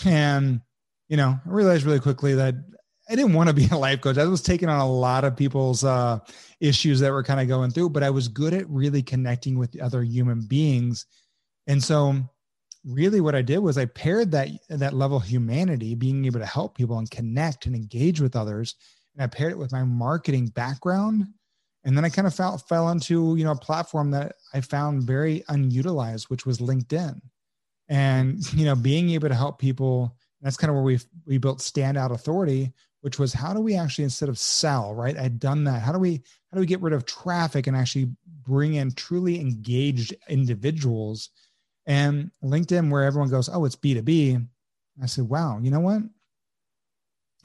And, 0.06 0.60
you 1.08 1.16
know, 1.16 1.40
I 1.46 1.50
realized 1.50 1.86
really 1.86 2.02
quickly 2.02 2.36
that 2.36 2.56
I 3.10 3.16
didn't 3.16 3.34
want 3.34 3.50
to 3.50 3.56
be 3.56 3.68
a 3.68 3.78
life 3.78 4.02
coach. 4.02 4.18
I 4.18 4.26
was 4.26 4.42
taking 4.42 4.70
on 4.70 4.80
a 4.80 4.90
lot 4.90 5.24
of 5.24 5.36
people's 5.36 5.84
uh, 5.84 6.20
issues 6.60 7.00
that 7.00 7.12
were 7.12 7.24
kind 7.24 7.40
of 7.40 7.48
going 7.48 7.72
through, 7.72 7.92
but 7.92 8.04
I 8.04 8.10
was 8.10 8.28
good 8.28 8.54
at 8.54 8.70
really 8.70 9.04
connecting 9.04 9.58
with 9.58 9.80
other 9.80 10.04
human 10.04 10.42
beings. 10.42 11.06
And 11.68 11.84
so, 11.84 12.16
really, 12.84 13.22
what 13.22 13.36
I 13.36 13.42
did 13.42 13.60
was 13.60 13.78
I 13.78 13.86
paired 13.86 14.32
that 14.32 14.50
that 14.70 14.94
level 14.94 15.18
of 15.18 15.24
humanity, 15.24 15.96
being 15.96 16.26
able 16.26 16.40
to 16.40 16.46
help 16.46 16.76
people 16.78 16.98
and 16.98 17.10
connect 17.10 17.66
and 17.66 17.76
engage 17.76 18.22
with 18.22 18.36
others, 18.36 18.76
and 19.14 19.24
I 19.24 19.28
paired 19.28 19.52
it 19.52 19.58
with 19.58 19.72
my 19.72 19.84
marketing 19.84 20.48
background. 20.48 21.26
And 21.84 21.96
then 21.96 22.04
I 22.04 22.10
kind 22.10 22.28
of 22.28 22.34
fell 22.34 22.58
fell 22.58 22.90
into 22.90 23.36
you 23.36 23.44
know 23.44 23.52
a 23.52 23.56
platform 23.56 24.10
that 24.12 24.36
I 24.54 24.62
found 24.62 25.04
very 25.04 25.44
unutilized, 25.50 26.30
which 26.30 26.46
was 26.46 26.58
LinkedIn. 26.58 27.20
And 27.88 28.54
you 28.54 28.66
know, 28.66 28.76
being 28.76 29.12
able 29.12 29.30
to 29.30 29.36
help 29.36 29.60
people 29.60 30.16
that's 30.42 30.58
kind 30.58 30.70
of 30.70 30.76
where 30.76 30.84
we 30.84 31.00
we 31.26 31.38
built 31.38 31.60
standout 31.60 32.12
authority 32.12 32.72
which 33.06 33.20
was 33.20 33.32
how 33.32 33.54
do 33.54 33.60
we 33.60 33.76
actually 33.76 34.04
instead 34.04 34.30
of 34.30 34.40
sell 34.40 34.96
right 34.96 35.16
i'd 35.20 35.40
done 35.40 35.64
that. 35.64 35.80
How 35.84 35.92
do 35.92 36.00
we 36.00 36.16
how 36.16 36.56
do 36.56 36.60
we 36.60 36.66
get 36.66 36.82
rid 36.82 36.92
of 36.92 37.06
traffic 37.06 37.68
and 37.68 37.78
actually 37.78 38.10
bring 38.42 38.74
in 38.74 38.94
truly 38.94 39.40
engaged 39.40 40.16
individuals? 40.28 41.30
And 41.86 42.32
linkedin 42.44 42.90
where 42.90 43.04
everyone 43.04 43.30
goes 43.30 43.48
oh 43.48 43.64
it's 43.64 43.76
b2b 43.76 44.48
i 45.04 45.06
said 45.06 45.26
wow 45.26 45.60
you 45.62 45.70
know 45.70 45.82
what? 45.82 46.02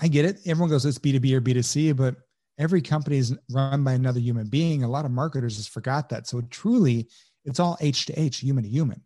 I 0.01 0.09
get 0.09 0.25
it. 0.25 0.39
Everyone 0.47 0.71
goes 0.71 0.87
it's 0.87 0.99
b2b 0.99 1.31
or 1.35 1.43
b2c 1.43 1.95
but 1.95 2.17
every 2.59 2.81
company 2.81 3.19
is 3.19 3.37
run 3.51 3.85
by 3.85 3.93
another 3.93 4.19
human 4.19 4.49
being. 4.49 4.83
A 4.83 4.89
lot 4.89 5.05
of 5.05 5.11
marketers 5.11 5.59
just 5.59 5.69
forgot 5.69 6.09
that. 6.09 6.27
So 6.27 6.41
truly 6.49 7.07
it's 7.45 7.61
all 7.61 7.77
h 7.83 8.07
to 8.07 8.19
h 8.19 8.39
human 8.39 8.65
to 8.65 8.71
human. 8.71 9.03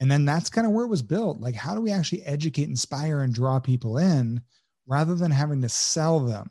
And 0.00 0.10
then 0.10 0.24
that's 0.24 0.50
kind 0.50 0.66
of 0.66 0.72
where 0.72 0.84
it 0.84 0.88
was 0.88 1.02
built. 1.02 1.40
Like 1.40 1.54
how 1.54 1.76
do 1.76 1.80
we 1.80 1.92
actually 1.92 2.24
educate 2.24 2.68
inspire 2.68 3.20
and 3.20 3.32
draw 3.32 3.60
people 3.60 3.98
in 3.98 4.42
rather 4.88 5.14
than 5.14 5.30
having 5.30 5.62
to 5.62 5.68
sell 5.68 6.18
them. 6.18 6.50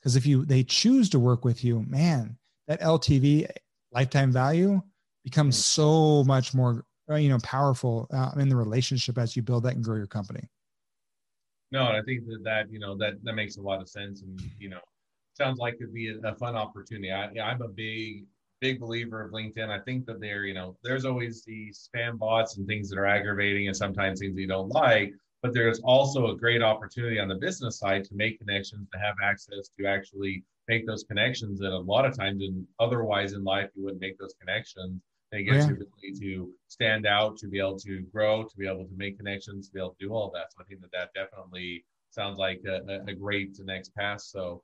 because 0.00 0.14
if 0.14 0.26
you 0.26 0.44
they 0.44 0.62
choose 0.62 1.08
to 1.10 1.18
work 1.18 1.44
with 1.44 1.64
you, 1.64 1.84
man, 1.88 2.36
that 2.68 2.80
LTV 2.80 3.50
lifetime 3.92 4.30
value 4.30 4.80
becomes 5.24 5.62
so 5.62 6.22
much 6.24 6.54
more 6.54 6.84
uh, 7.10 7.16
you 7.16 7.28
know 7.28 7.38
powerful 7.42 8.06
uh, 8.12 8.30
in 8.36 8.48
the 8.48 8.56
relationship 8.56 9.18
as 9.18 9.34
you 9.34 9.42
build 9.42 9.64
that 9.64 9.74
and 9.74 9.82
grow 9.82 9.96
your 9.96 10.06
company. 10.06 10.42
No, 11.72 11.84
I 11.84 12.00
think 12.06 12.24
that 12.26 12.40
that 12.44 12.70
you 12.70 12.78
know 12.78 12.96
that 12.98 13.14
that 13.24 13.34
makes 13.34 13.56
a 13.56 13.62
lot 13.62 13.80
of 13.80 13.88
sense, 13.88 14.22
and 14.22 14.40
you 14.58 14.68
know, 14.68 14.80
sounds 15.32 15.58
like 15.58 15.74
it'd 15.80 15.92
be 15.92 16.08
a, 16.08 16.28
a 16.28 16.34
fun 16.36 16.54
opportunity. 16.54 17.12
I, 17.12 17.28
I'm 17.42 17.62
a 17.62 17.68
big 17.68 18.24
big 18.60 18.80
believer 18.80 19.24
of 19.24 19.32
LinkedIn. 19.32 19.68
I 19.68 19.78
think 19.80 20.06
that 20.06 20.20
there, 20.20 20.44
you 20.44 20.54
know, 20.54 20.76
there's 20.82 21.04
always 21.04 21.44
the 21.44 21.72
spam 21.72 22.18
bots 22.18 22.56
and 22.56 22.66
things 22.66 22.90
that 22.90 22.98
are 22.98 23.06
aggravating 23.06 23.68
and 23.68 23.76
sometimes 23.76 24.20
things 24.20 24.36
you 24.36 24.48
don't 24.48 24.68
like, 24.70 25.12
but 25.42 25.54
there's 25.54 25.80
also 25.80 26.28
a 26.28 26.36
great 26.36 26.62
opportunity 26.62 27.18
on 27.18 27.28
the 27.28 27.34
business 27.34 27.78
side 27.78 28.04
to 28.04 28.14
make 28.14 28.38
connections, 28.38 28.88
to 28.92 28.98
have 28.98 29.14
access 29.22 29.70
to 29.78 29.86
actually 29.86 30.44
make 30.66 30.86
those 30.86 31.04
connections. 31.04 31.60
And 31.60 31.72
a 31.72 31.78
lot 31.78 32.04
of 32.04 32.16
times, 32.16 32.42
in 32.42 32.66
otherwise 32.80 33.32
in 33.32 33.44
life, 33.44 33.70
you 33.74 33.84
wouldn't 33.84 34.00
make 34.00 34.18
those 34.18 34.34
connections. 34.40 35.00
And 35.32 35.40
it 35.40 35.44
gets 35.44 35.64
yeah. 35.64 35.68
you 35.68 35.74
ability 35.74 36.20
to 36.20 36.50
stand 36.68 37.06
out, 37.06 37.36
to 37.38 37.48
be 37.48 37.58
able 37.58 37.78
to 37.80 38.00
grow, 38.12 38.44
to 38.44 38.56
be 38.56 38.66
able 38.66 38.84
to 38.84 38.96
make 38.96 39.16
connections, 39.16 39.68
to 39.68 39.74
be 39.74 39.80
able 39.80 39.90
to 39.90 40.06
do 40.06 40.12
all 40.12 40.30
that. 40.34 40.52
So 40.52 40.58
I 40.60 40.64
think 40.64 40.80
that 40.80 40.92
that 40.92 41.10
definitely 41.14 41.84
sounds 42.10 42.38
like 42.38 42.62
a, 42.66 43.00
a 43.06 43.14
great 43.14 43.58
next 43.64 43.94
pass. 43.94 44.30
So 44.30 44.62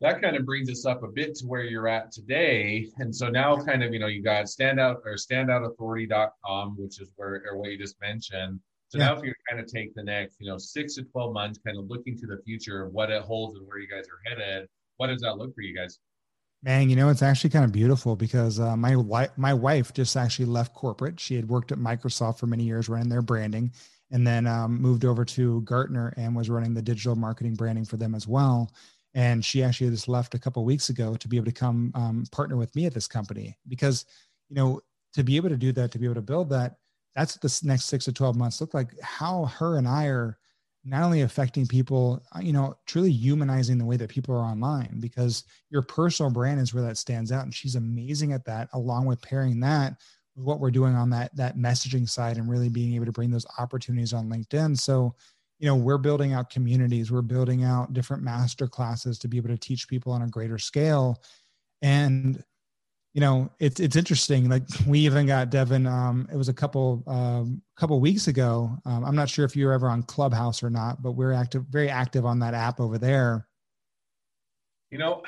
that 0.00 0.22
kind 0.22 0.36
of 0.36 0.46
brings 0.46 0.70
us 0.70 0.86
up 0.86 1.02
a 1.02 1.08
bit 1.08 1.34
to 1.36 1.46
where 1.46 1.64
you're 1.64 1.88
at 1.88 2.12
today. 2.12 2.88
And 2.98 3.14
so 3.14 3.28
now 3.28 3.56
kind 3.56 3.82
of, 3.82 3.92
you 3.92 3.98
know, 3.98 4.06
you 4.06 4.22
got 4.22 4.44
standout 4.44 4.98
or 5.04 5.14
standoutauthority.com, 5.14 6.76
which 6.78 7.00
is 7.00 7.10
where, 7.16 7.42
or 7.50 7.58
what 7.58 7.70
you 7.70 7.78
just 7.78 8.00
mentioned. 8.00 8.60
So 8.88 8.98
yeah. 8.98 9.06
now 9.06 9.16
if 9.16 9.24
you 9.24 9.32
kind 9.48 9.60
of 9.60 9.70
take 9.70 9.94
the 9.94 10.02
next, 10.02 10.36
you 10.40 10.50
know, 10.50 10.58
six 10.58 10.94
to 10.94 11.02
12 11.02 11.32
months, 11.32 11.58
kind 11.64 11.78
of 11.78 11.88
looking 11.88 12.16
to 12.18 12.26
the 12.26 12.40
future 12.44 12.84
of 12.84 12.92
what 12.92 13.10
it 13.10 13.22
holds 13.22 13.58
and 13.58 13.66
where 13.66 13.78
you 13.78 13.88
guys 13.88 14.04
are 14.04 14.30
headed, 14.30 14.68
what 14.96 15.08
does 15.08 15.20
that 15.22 15.36
look 15.36 15.54
for 15.54 15.62
you 15.62 15.76
guys? 15.76 15.98
Man, 16.62 16.90
you 16.90 16.96
know, 16.96 17.08
it's 17.08 17.22
actually 17.22 17.50
kind 17.50 17.64
of 17.64 17.70
beautiful 17.70 18.16
because 18.16 18.58
uh, 18.58 18.76
my 18.76 18.96
wife, 18.96 19.30
my 19.36 19.54
wife 19.54 19.92
just 19.92 20.16
actually 20.16 20.46
left 20.46 20.74
corporate. 20.74 21.20
She 21.20 21.36
had 21.36 21.48
worked 21.48 21.70
at 21.70 21.78
Microsoft 21.78 22.38
for 22.38 22.46
many 22.46 22.64
years, 22.64 22.88
running 22.88 23.08
their 23.08 23.22
branding, 23.22 23.72
and 24.10 24.26
then 24.26 24.46
um, 24.46 24.80
moved 24.80 25.04
over 25.04 25.24
to 25.24 25.60
Gartner 25.62 26.12
and 26.16 26.34
was 26.34 26.50
running 26.50 26.74
the 26.74 26.82
digital 26.82 27.14
marketing 27.14 27.54
branding 27.54 27.84
for 27.84 27.96
them 27.96 28.14
as 28.14 28.26
well 28.26 28.72
and 29.14 29.44
she 29.44 29.62
actually 29.62 29.90
just 29.90 30.08
left 30.08 30.34
a 30.34 30.38
couple 30.38 30.64
weeks 30.64 30.90
ago 30.90 31.14
to 31.16 31.28
be 31.28 31.36
able 31.36 31.46
to 31.46 31.52
come 31.52 31.90
um, 31.94 32.24
partner 32.30 32.56
with 32.56 32.74
me 32.76 32.86
at 32.86 32.94
this 32.94 33.08
company 33.08 33.56
because 33.68 34.04
you 34.48 34.56
know 34.56 34.80
to 35.12 35.22
be 35.22 35.36
able 35.36 35.48
to 35.48 35.56
do 35.56 35.72
that 35.72 35.90
to 35.90 35.98
be 35.98 36.04
able 36.04 36.14
to 36.14 36.22
build 36.22 36.50
that 36.50 36.76
that's 37.18 37.34
what 37.34 37.42
the 37.42 37.66
next 37.66 37.86
six 37.86 38.04
to 38.04 38.12
12 38.12 38.36
months 38.36 38.60
look 38.60 38.74
like. 38.74 38.92
How 39.02 39.46
her 39.46 39.76
and 39.76 39.88
i 39.88 40.06
are 40.06 40.38
not 40.84 41.02
only 41.02 41.22
affecting 41.22 41.66
people 41.66 42.22
uh, 42.34 42.38
you 42.40 42.52
know 42.52 42.74
truly 42.86 43.10
humanizing 43.10 43.76
the 43.76 43.84
way 43.84 43.96
that 43.96 44.08
people 44.08 44.34
are 44.34 44.44
online 44.44 45.00
because 45.00 45.44
your 45.70 45.82
personal 45.82 46.30
brand 46.30 46.60
is 46.60 46.72
where 46.72 46.84
that 46.84 46.96
stands 46.96 47.32
out 47.32 47.42
and 47.42 47.52
she's 47.52 47.74
amazing 47.74 48.32
at 48.32 48.44
that 48.44 48.68
along 48.72 49.04
with 49.04 49.20
pairing 49.20 49.58
that 49.58 49.96
with 50.36 50.46
what 50.46 50.60
we're 50.60 50.70
doing 50.70 50.94
on 50.94 51.10
that 51.10 51.34
that 51.36 51.58
messaging 51.58 52.08
side 52.08 52.36
and 52.36 52.48
really 52.48 52.68
being 52.68 52.94
able 52.94 53.04
to 53.04 53.12
bring 53.12 53.30
those 53.30 53.46
opportunities 53.58 54.12
on 54.12 54.30
linkedin. 54.30 54.78
So 54.78 55.14
you 55.58 55.66
know 55.66 55.74
we're 55.74 55.98
building 55.98 56.34
out 56.34 56.50
communities 56.50 57.10
we're 57.10 57.22
building 57.22 57.64
out 57.64 57.92
different 57.92 58.22
master 58.22 58.68
classes 58.68 59.18
to 59.18 59.28
be 59.28 59.36
able 59.36 59.48
to 59.48 59.58
teach 59.58 59.88
people 59.88 60.12
on 60.12 60.22
a 60.22 60.28
greater 60.28 60.58
scale. 60.58 61.20
And 61.82 62.42
you 63.18 63.20
know 63.20 63.50
it's 63.58 63.80
it's 63.80 63.96
interesting 63.96 64.48
like 64.48 64.62
we 64.86 65.00
even 65.00 65.26
got 65.26 65.50
devin 65.50 65.88
um 65.88 66.28
it 66.32 66.36
was 66.36 66.48
a 66.48 66.54
couple 66.54 67.02
um 67.08 67.60
couple 67.74 67.98
weeks 67.98 68.28
ago 68.28 68.70
um, 68.84 69.04
i'm 69.04 69.16
not 69.16 69.28
sure 69.28 69.44
if 69.44 69.56
you're 69.56 69.72
ever 69.72 69.88
on 69.88 70.04
clubhouse 70.04 70.62
or 70.62 70.70
not 70.70 71.02
but 71.02 71.12
we're 71.12 71.32
active 71.32 71.64
very 71.64 71.90
active 71.90 72.24
on 72.24 72.38
that 72.38 72.54
app 72.54 72.78
over 72.78 72.96
there. 72.96 73.48
You 74.92 74.98
know 74.98 75.24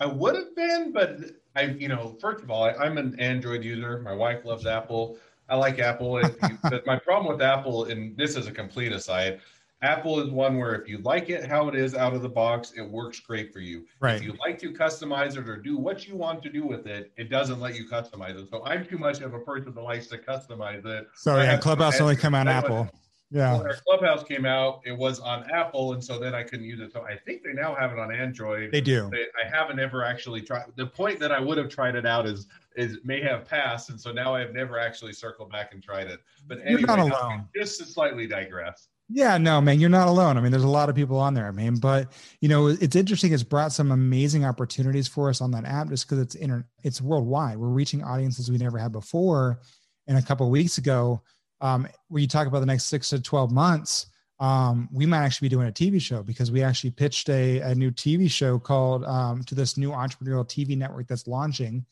i 0.00 0.06
would 0.06 0.34
have 0.34 0.56
been 0.56 0.92
but 0.92 1.18
i 1.54 1.64
you 1.64 1.88
know 1.88 2.16
first 2.22 2.42
of 2.42 2.50
all 2.50 2.64
I, 2.64 2.86
am 2.86 2.96
an 2.96 3.20
android 3.20 3.62
user. 3.62 4.00
My 4.00 4.14
wife 4.14 4.46
loves 4.46 4.64
apple. 4.64 5.18
I 5.48 5.56
like 5.56 5.78
Apple. 5.78 6.20
but 6.62 6.84
my 6.86 6.98
problem 6.98 7.32
with 7.32 7.40
Apple, 7.40 7.84
and 7.84 8.16
this 8.16 8.34
is 8.34 8.48
a 8.48 8.50
complete 8.50 8.90
aside, 8.90 9.38
Apple 9.86 10.18
is 10.20 10.30
one 10.30 10.58
where 10.58 10.74
if 10.74 10.88
you 10.88 10.98
like 10.98 11.30
it 11.30 11.46
how 11.46 11.68
it 11.68 11.76
is 11.76 11.94
out 11.94 12.12
of 12.12 12.20
the 12.20 12.28
box, 12.28 12.72
it 12.76 12.82
works 12.82 13.20
great 13.20 13.52
for 13.52 13.60
you. 13.60 13.86
Right. 14.00 14.16
If 14.16 14.24
you 14.24 14.34
like 14.44 14.58
to 14.58 14.72
customize 14.72 15.36
it 15.36 15.48
or 15.48 15.56
do 15.56 15.76
what 15.76 16.08
you 16.08 16.16
want 16.16 16.42
to 16.42 16.50
do 16.50 16.66
with 16.66 16.88
it, 16.88 17.12
it 17.16 17.30
doesn't 17.30 17.60
let 17.60 17.76
you 17.76 17.88
customize 17.88 18.36
it. 18.36 18.50
So 18.50 18.64
I'm 18.64 18.84
too 18.84 18.98
much 18.98 19.20
of 19.20 19.32
a 19.32 19.38
person 19.38 19.72
that 19.72 19.80
likes 19.80 20.08
to 20.08 20.18
customize 20.18 20.84
it. 20.84 21.06
Sorry, 21.14 21.44
yeah, 21.44 21.56
Clubhouse 21.56 22.00
only 22.00 22.16
come 22.16 22.34
on 22.34 22.48
Apple. 22.48 22.88
Yeah. 23.30 23.58
When 23.58 23.66
our 23.66 23.74
Clubhouse 23.74 24.22
came 24.22 24.46
out, 24.46 24.82
it 24.84 24.96
was 24.96 25.18
on 25.18 25.50
Apple, 25.50 25.94
and 25.94 26.02
so 26.04 26.18
then 26.18 26.34
I 26.34 26.44
couldn't 26.44 26.64
use 26.64 26.78
it. 26.80 26.92
So 26.92 27.02
I 27.02 27.16
think 27.16 27.42
they 27.42 27.52
now 27.52 27.74
have 27.74 27.92
it 27.92 27.98
on 27.98 28.14
Android. 28.14 28.70
They 28.70 28.80
do. 28.80 29.08
They, 29.10 29.24
I 29.44 29.48
haven't 29.50 29.80
ever 29.80 30.04
actually 30.04 30.42
tried. 30.42 30.66
The 30.76 30.86
point 30.86 31.18
that 31.20 31.32
I 31.32 31.40
would 31.40 31.58
have 31.58 31.68
tried 31.68 31.96
it 31.96 32.06
out 32.06 32.26
is 32.26 32.46
is 32.76 32.98
may 33.04 33.20
have 33.22 33.44
passed, 33.44 33.90
and 33.90 34.00
so 34.00 34.12
now 34.12 34.34
I 34.34 34.40
have 34.40 34.52
never 34.52 34.78
actually 34.78 35.12
circled 35.12 35.50
back 35.50 35.72
and 35.74 35.82
tried 35.82 36.06
it. 36.06 36.20
But 36.46 36.58
anyway, 36.64 36.80
You're 36.82 36.86
not 36.86 36.98
alone. 37.00 37.48
just 37.54 37.78
to 37.80 37.84
slightly 37.86 38.26
digress. 38.28 38.88
Yeah, 39.08 39.38
no, 39.38 39.60
man, 39.60 39.78
you're 39.80 39.88
not 39.88 40.08
alone. 40.08 40.36
I 40.36 40.40
mean, 40.40 40.50
there's 40.50 40.64
a 40.64 40.68
lot 40.68 40.88
of 40.88 40.96
people 40.96 41.18
on 41.18 41.32
there. 41.32 41.46
I 41.46 41.52
mean, 41.52 41.76
but 41.76 42.12
you 42.40 42.48
know, 42.48 42.66
it's 42.68 42.96
interesting. 42.96 43.32
It's 43.32 43.42
brought 43.42 43.72
some 43.72 43.90
amazing 43.92 44.44
opportunities 44.44 45.08
for 45.08 45.30
us 45.30 45.40
on 45.40 45.50
that 45.52 45.64
app 45.64 45.88
just 45.88 46.06
because 46.06 46.20
it's 46.20 46.34
inter- 46.36 46.66
it's 46.84 47.00
worldwide. 47.00 47.56
We're 47.56 47.68
reaching 47.68 48.04
audiences 48.04 48.50
we 48.50 48.58
never 48.58 48.78
had 48.78 48.92
before. 48.92 49.60
And 50.08 50.16
a 50.16 50.22
couple 50.22 50.48
weeks 50.50 50.78
ago, 50.78 51.22
um, 51.60 51.86
where 52.08 52.20
you 52.20 52.28
talk 52.28 52.46
about 52.46 52.60
the 52.60 52.66
next 52.66 52.84
six 52.84 53.10
to 53.10 53.20
twelve 53.20 53.50
months, 53.50 54.06
um, 54.40 54.88
we 54.92 55.06
might 55.06 55.24
actually 55.24 55.48
be 55.48 55.54
doing 55.54 55.68
a 55.68 55.72
TV 55.72 56.00
show 56.00 56.22
because 56.22 56.50
we 56.50 56.62
actually 56.62 56.90
pitched 56.90 57.28
a, 57.28 57.60
a 57.60 57.74
new 57.74 57.90
TV 57.90 58.30
show 58.30 58.58
called 58.58 59.04
um, 59.04 59.42
to 59.44 59.54
this 59.54 59.76
new 59.76 59.90
entrepreneurial 59.90 60.46
TV 60.46 60.76
network 60.76 61.08
that's 61.08 61.26
launching. 61.26 61.84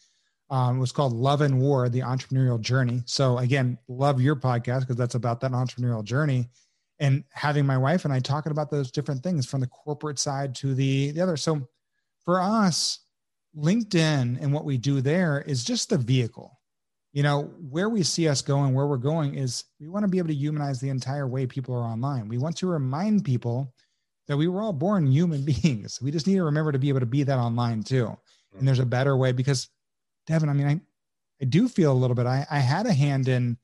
Um, 0.50 0.76
it 0.76 0.80
was 0.80 0.92
called 0.92 1.12
Love 1.12 1.40
and 1.40 1.60
War: 1.60 1.88
The 1.88 2.00
Entrepreneurial 2.00 2.60
Journey. 2.60 3.02
So 3.06 3.38
again, 3.38 3.78
love 3.88 4.20
your 4.20 4.36
podcast 4.36 4.80
because 4.80 4.96
that's 4.96 5.14
about 5.14 5.40
that 5.40 5.52
entrepreneurial 5.52 6.04
journey 6.04 6.48
and 7.00 7.24
having 7.30 7.66
my 7.66 7.76
wife 7.76 8.04
and 8.04 8.14
I 8.14 8.20
talking 8.20 8.52
about 8.52 8.70
those 8.70 8.90
different 8.90 9.22
things 9.22 9.46
from 9.46 9.60
the 9.60 9.66
corporate 9.66 10.18
side 10.18 10.54
to 10.56 10.74
the, 10.74 11.10
the 11.10 11.20
other. 11.20 11.36
So 11.36 11.68
for 12.24 12.40
us, 12.40 13.00
LinkedIn 13.56 14.40
and 14.40 14.52
what 14.52 14.64
we 14.64 14.78
do 14.78 15.00
there 15.00 15.42
is 15.46 15.64
just 15.64 15.90
the 15.90 15.98
vehicle. 15.98 16.58
You 17.14 17.22
know, 17.22 17.44
where 17.70 17.88
we 17.88 18.02
see 18.02 18.28
us 18.28 18.42
going, 18.42 18.74
where 18.74 18.86
we're 18.86 18.96
going 18.98 19.36
is 19.36 19.64
we 19.80 19.88
want 19.88 20.02
to 20.02 20.08
be 20.08 20.18
able 20.18 20.28
to 20.28 20.34
humanize 20.34 20.80
the 20.80 20.90
entire 20.90 21.26
way 21.26 21.46
people 21.46 21.74
are 21.74 21.84
online. 21.84 22.28
We 22.28 22.38
want 22.38 22.56
to 22.58 22.66
remind 22.66 23.24
people 23.24 23.72
that 24.26 24.36
we 24.36 24.48
were 24.48 24.60
all 24.60 24.72
born 24.72 25.06
human 25.06 25.42
beings. 25.62 26.00
We 26.02 26.10
just 26.10 26.26
need 26.26 26.36
to 26.36 26.44
remember 26.44 26.72
to 26.72 26.78
be 26.78 26.88
able 26.88 27.00
to 27.00 27.06
be 27.06 27.22
that 27.22 27.38
online 27.38 27.82
too. 27.82 28.16
And 28.58 28.66
there's 28.66 28.80
a 28.80 28.86
better 28.86 29.16
way 29.16 29.32
because 29.32 29.68
Devin, 30.26 30.48
I 30.48 30.52
mean, 30.52 30.66
I, 30.66 30.80
I 31.40 31.44
do 31.46 31.68
feel 31.68 31.92
a 31.92 31.94
little 31.94 32.14
bit, 32.14 32.26
I, 32.26 32.46
I 32.50 32.58
had 32.58 32.86
a 32.86 32.92
hand 32.92 33.28
in 33.28 33.58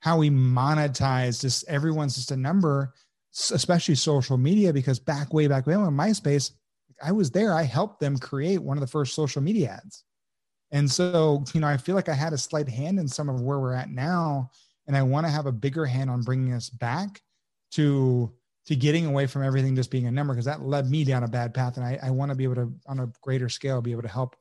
how 0.00 0.18
we 0.18 0.30
monetize 0.30 1.40
just 1.40 1.66
everyone's 1.66 2.14
just 2.14 2.30
a 2.30 2.36
number, 2.36 2.92
especially 3.32 3.94
social 3.94 4.36
media, 4.36 4.72
because 4.72 4.98
back 4.98 5.32
way 5.32 5.46
back 5.46 5.66
when 5.66 5.78
MySpace, 5.78 6.52
I 7.02 7.12
was 7.12 7.30
there. 7.30 7.54
I 7.54 7.62
helped 7.62 8.00
them 8.00 8.18
create 8.18 8.58
one 8.58 8.76
of 8.76 8.82
the 8.82 8.86
first 8.86 9.14
social 9.14 9.42
media 9.42 9.80
ads. 9.82 10.04
And 10.70 10.90
so, 10.90 11.44
you 11.54 11.60
know, 11.60 11.68
I 11.68 11.76
feel 11.76 11.94
like 11.94 12.08
I 12.08 12.14
had 12.14 12.32
a 12.32 12.38
slight 12.38 12.68
hand 12.68 12.98
in 12.98 13.06
some 13.06 13.28
of 13.28 13.40
where 13.40 13.60
we're 13.60 13.74
at 13.74 13.90
now. 13.90 14.50
And 14.86 14.96
I 14.96 15.02
want 15.02 15.26
to 15.26 15.30
have 15.30 15.46
a 15.46 15.52
bigger 15.52 15.86
hand 15.86 16.10
on 16.10 16.22
bringing 16.22 16.52
us 16.52 16.68
back 16.68 17.22
to 17.72 18.32
to 18.66 18.74
getting 18.74 19.04
away 19.06 19.26
from 19.26 19.42
everything 19.42 19.76
just 19.76 19.90
being 19.90 20.06
a 20.06 20.10
number 20.10 20.32
because 20.32 20.46
that 20.46 20.62
led 20.62 20.90
me 20.90 21.04
down 21.04 21.22
a 21.22 21.28
bad 21.28 21.52
path. 21.52 21.76
And 21.76 21.84
I, 21.84 21.98
I 22.02 22.10
want 22.10 22.30
to 22.30 22.34
be 22.34 22.44
able 22.44 22.54
to, 22.54 22.72
on 22.86 23.00
a 23.00 23.12
greater 23.20 23.48
scale, 23.48 23.82
be 23.82 23.92
able 23.92 24.02
to 24.02 24.08
help, 24.08 24.36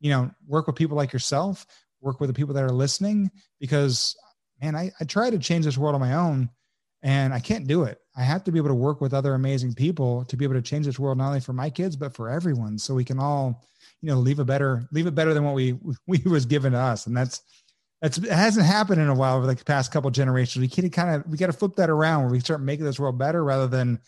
you 0.00 0.10
know, 0.10 0.30
work 0.46 0.66
with 0.66 0.76
people 0.76 0.96
like 0.96 1.12
yourself, 1.12 1.66
work 2.02 2.20
with 2.20 2.28
the 2.28 2.34
people 2.34 2.54
that 2.54 2.62
are 2.62 2.70
listening, 2.70 3.30
because 3.58 4.14
man, 4.60 4.76
I, 4.76 4.90
I 5.00 5.04
try 5.04 5.30
to 5.30 5.38
change 5.38 5.64
this 5.64 5.78
world 5.78 5.94
on 5.94 6.00
my 6.00 6.14
own 6.14 6.50
and 7.02 7.32
I 7.32 7.40
can't 7.40 7.66
do 7.66 7.84
it. 7.84 7.98
I 8.16 8.22
have 8.22 8.44
to 8.44 8.52
be 8.52 8.58
able 8.58 8.68
to 8.68 8.74
work 8.74 9.00
with 9.00 9.14
other 9.14 9.34
amazing 9.34 9.74
people 9.74 10.24
to 10.26 10.36
be 10.36 10.44
able 10.44 10.54
to 10.54 10.62
change 10.62 10.84
this 10.84 10.98
world, 10.98 11.18
not 11.18 11.28
only 11.28 11.40
for 11.40 11.54
my 11.54 11.70
kids, 11.70 11.96
but 11.96 12.14
for 12.14 12.28
everyone. 12.28 12.78
So 12.78 12.94
we 12.94 13.04
can 13.04 13.18
all, 13.18 13.64
you 14.04 14.10
know, 14.10 14.18
leave 14.18 14.38
a 14.38 14.44
better, 14.44 14.86
leave 14.92 15.06
it 15.06 15.14
better 15.14 15.32
than 15.32 15.44
what 15.44 15.54
we, 15.54 15.78
we 16.06 16.18
was 16.26 16.44
given 16.44 16.72
to 16.72 16.78
us. 16.78 17.06
And 17.06 17.16
that's, 17.16 17.40
that's, 18.02 18.18
it 18.18 18.30
hasn't 18.30 18.66
happened 18.66 19.00
in 19.00 19.08
a 19.08 19.14
while 19.14 19.38
over 19.38 19.46
like 19.46 19.58
the 19.58 19.64
past 19.64 19.90
couple 19.90 20.10
generations. 20.10 20.60
We 20.60 20.68
can 20.68 20.90
kind 20.90 21.14
of, 21.14 21.26
we 21.26 21.38
got 21.38 21.46
to 21.46 21.54
flip 21.54 21.76
that 21.76 21.88
around 21.88 22.24
where 22.24 22.32
we 22.32 22.40
start 22.40 22.60
making 22.60 22.84
this 22.84 23.00
world 23.00 23.18
better 23.18 23.42
rather 23.42 23.66
than, 23.66 23.98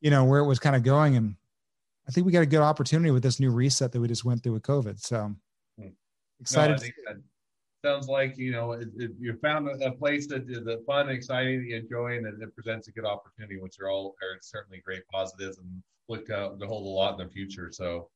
you 0.00 0.10
know, 0.10 0.24
where 0.24 0.38
it 0.38 0.46
was 0.46 0.60
kind 0.60 0.76
of 0.76 0.84
going. 0.84 1.16
And 1.16 1.34
I 2.06 2.12
think 2.12 2.26
we 2.26 2.32
got 2.32 2.42
a 2.42 2.46
good 2.46 2.60
opportunity 2.60 3.10
with 3.10 3.24
this 3.24 3.40
new 3.40 3.50
reset 3.50 3.90
that 3.90 4.00
we 4.00 4.06
just 4.06 4.24
went 4.24 4.44
through 4.44 4.52
with 4.52 4.62
COVID. 4.62 5.00
So 5.00 5.34
hmm. 5.76 5.88
excited. 6.40 6.80
No, 7.06 7.14
sounds 7.84 8.08
like 8.08 8.36
you 8.36 8.52
know 8.52 8.72
it, 8.72 8.88
it, 8.96 9.12
you 9.18 9.36
found 9.40 9.68
a, 9.82 9.92
place 9.92 10.26
that 10.28 10.48
is 10.48 10.60
fun, 10.86 11.08
exciting, 11.08 11.60
that 11.60 11.66
you 11.66 11.76
enjoy, 11.76 12.18
and 12.18 12.26
it, 12.26 12.54
presents 12.54 12.88
a 12.88 12.92
good 12.92 13.06
opportunity, 13.06 13.58
which 13.58 13.80
are 13.80 13.88
all 13.88 14.14
are 14.22 14.38
certainly 14.42 14.82
great 14.84 15.02
positives 15.08 15.58
and 15.58 15.82
look 16.08 16.28
uh, 16.30 16.50
to 16.58 16.66
hold 16.66 16.86
a 16.86 16.88
lot 16.88 17.18
in 17.18 17.26
the 17.26 17.32
future. 17.32 17.70
So, 17.72 18.08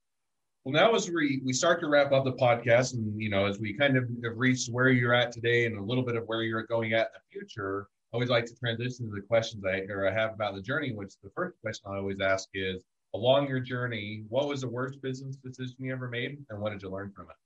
well, 0.64 0.72
now 0.72 0.94
as 0.94 1.10
we 1.10 1.42
we 1.44 1.52
start 1.52 1.80
to 1.80 1.88
wrap 1.88 2.12
up 2.12 2.24
the 2.24 2.32
podcast, 2.32 2.94
and 2.94 3.20
you 3.20 3.28
know, 3.28 3.44
as 3.44 3.58
we 3.58 3.74
kind 3.74 3.96
of 3.98 4.04
have 4.24 4.36
reached 4.36 4.70
where 4.70 4.88
you're 4.88 5.14
at 5.14 5.30
today 5.30 5.66
and 5.66 5.78
a 5.78 5.82
little 5.82 6.04
bit 6.04 6.16
of 6.16 6.24
where 6.26 6.42
you're 6.42 6.62
going 6.62 6.94
at 6.94 7.08
in 7.08 7.12
the 7.14 7.38
future, 7.38 7.88
I 8.12 8.16
always 8.16 8.30
like 8.30 8.46
to 8.46 8.54
transition 8.54 9.06
to 9.06 9.14
the 9.14 9.20
questions 9.20 9.62
I 9.66 9.80
or 9.92 10.08
I 10.08 10.12
have 10.12 10.32
about 10.32 10.54
the 10.54 10.62
journey. 10.62 10.92
Which 10.92 11.14
the 11.22 11.30
first 11.36 11.60
question 11.60 11.84
I 11.90 11.98
always 11.98 12.20
ask 12.20 12.48
is, 12.54 12.82
along 13.12 13.48
your 13.48 13.60
journey, 13.60 14.24
what 14.30 14.48
was 14.48 14.62
the 14.62 14.68
worst 14.68 15.02
business 15.02 15.36
decision 15.36 15.76
you 15.80 15.92
ever 15.92 16.08
made, 16.08 16.38
and 16.48 16.60
what 16.60 16.72
did 16.72 16.82
you 16.82 16.88
learn 16.88 17.12
from 17.14 17.26
it? 17.26 17.36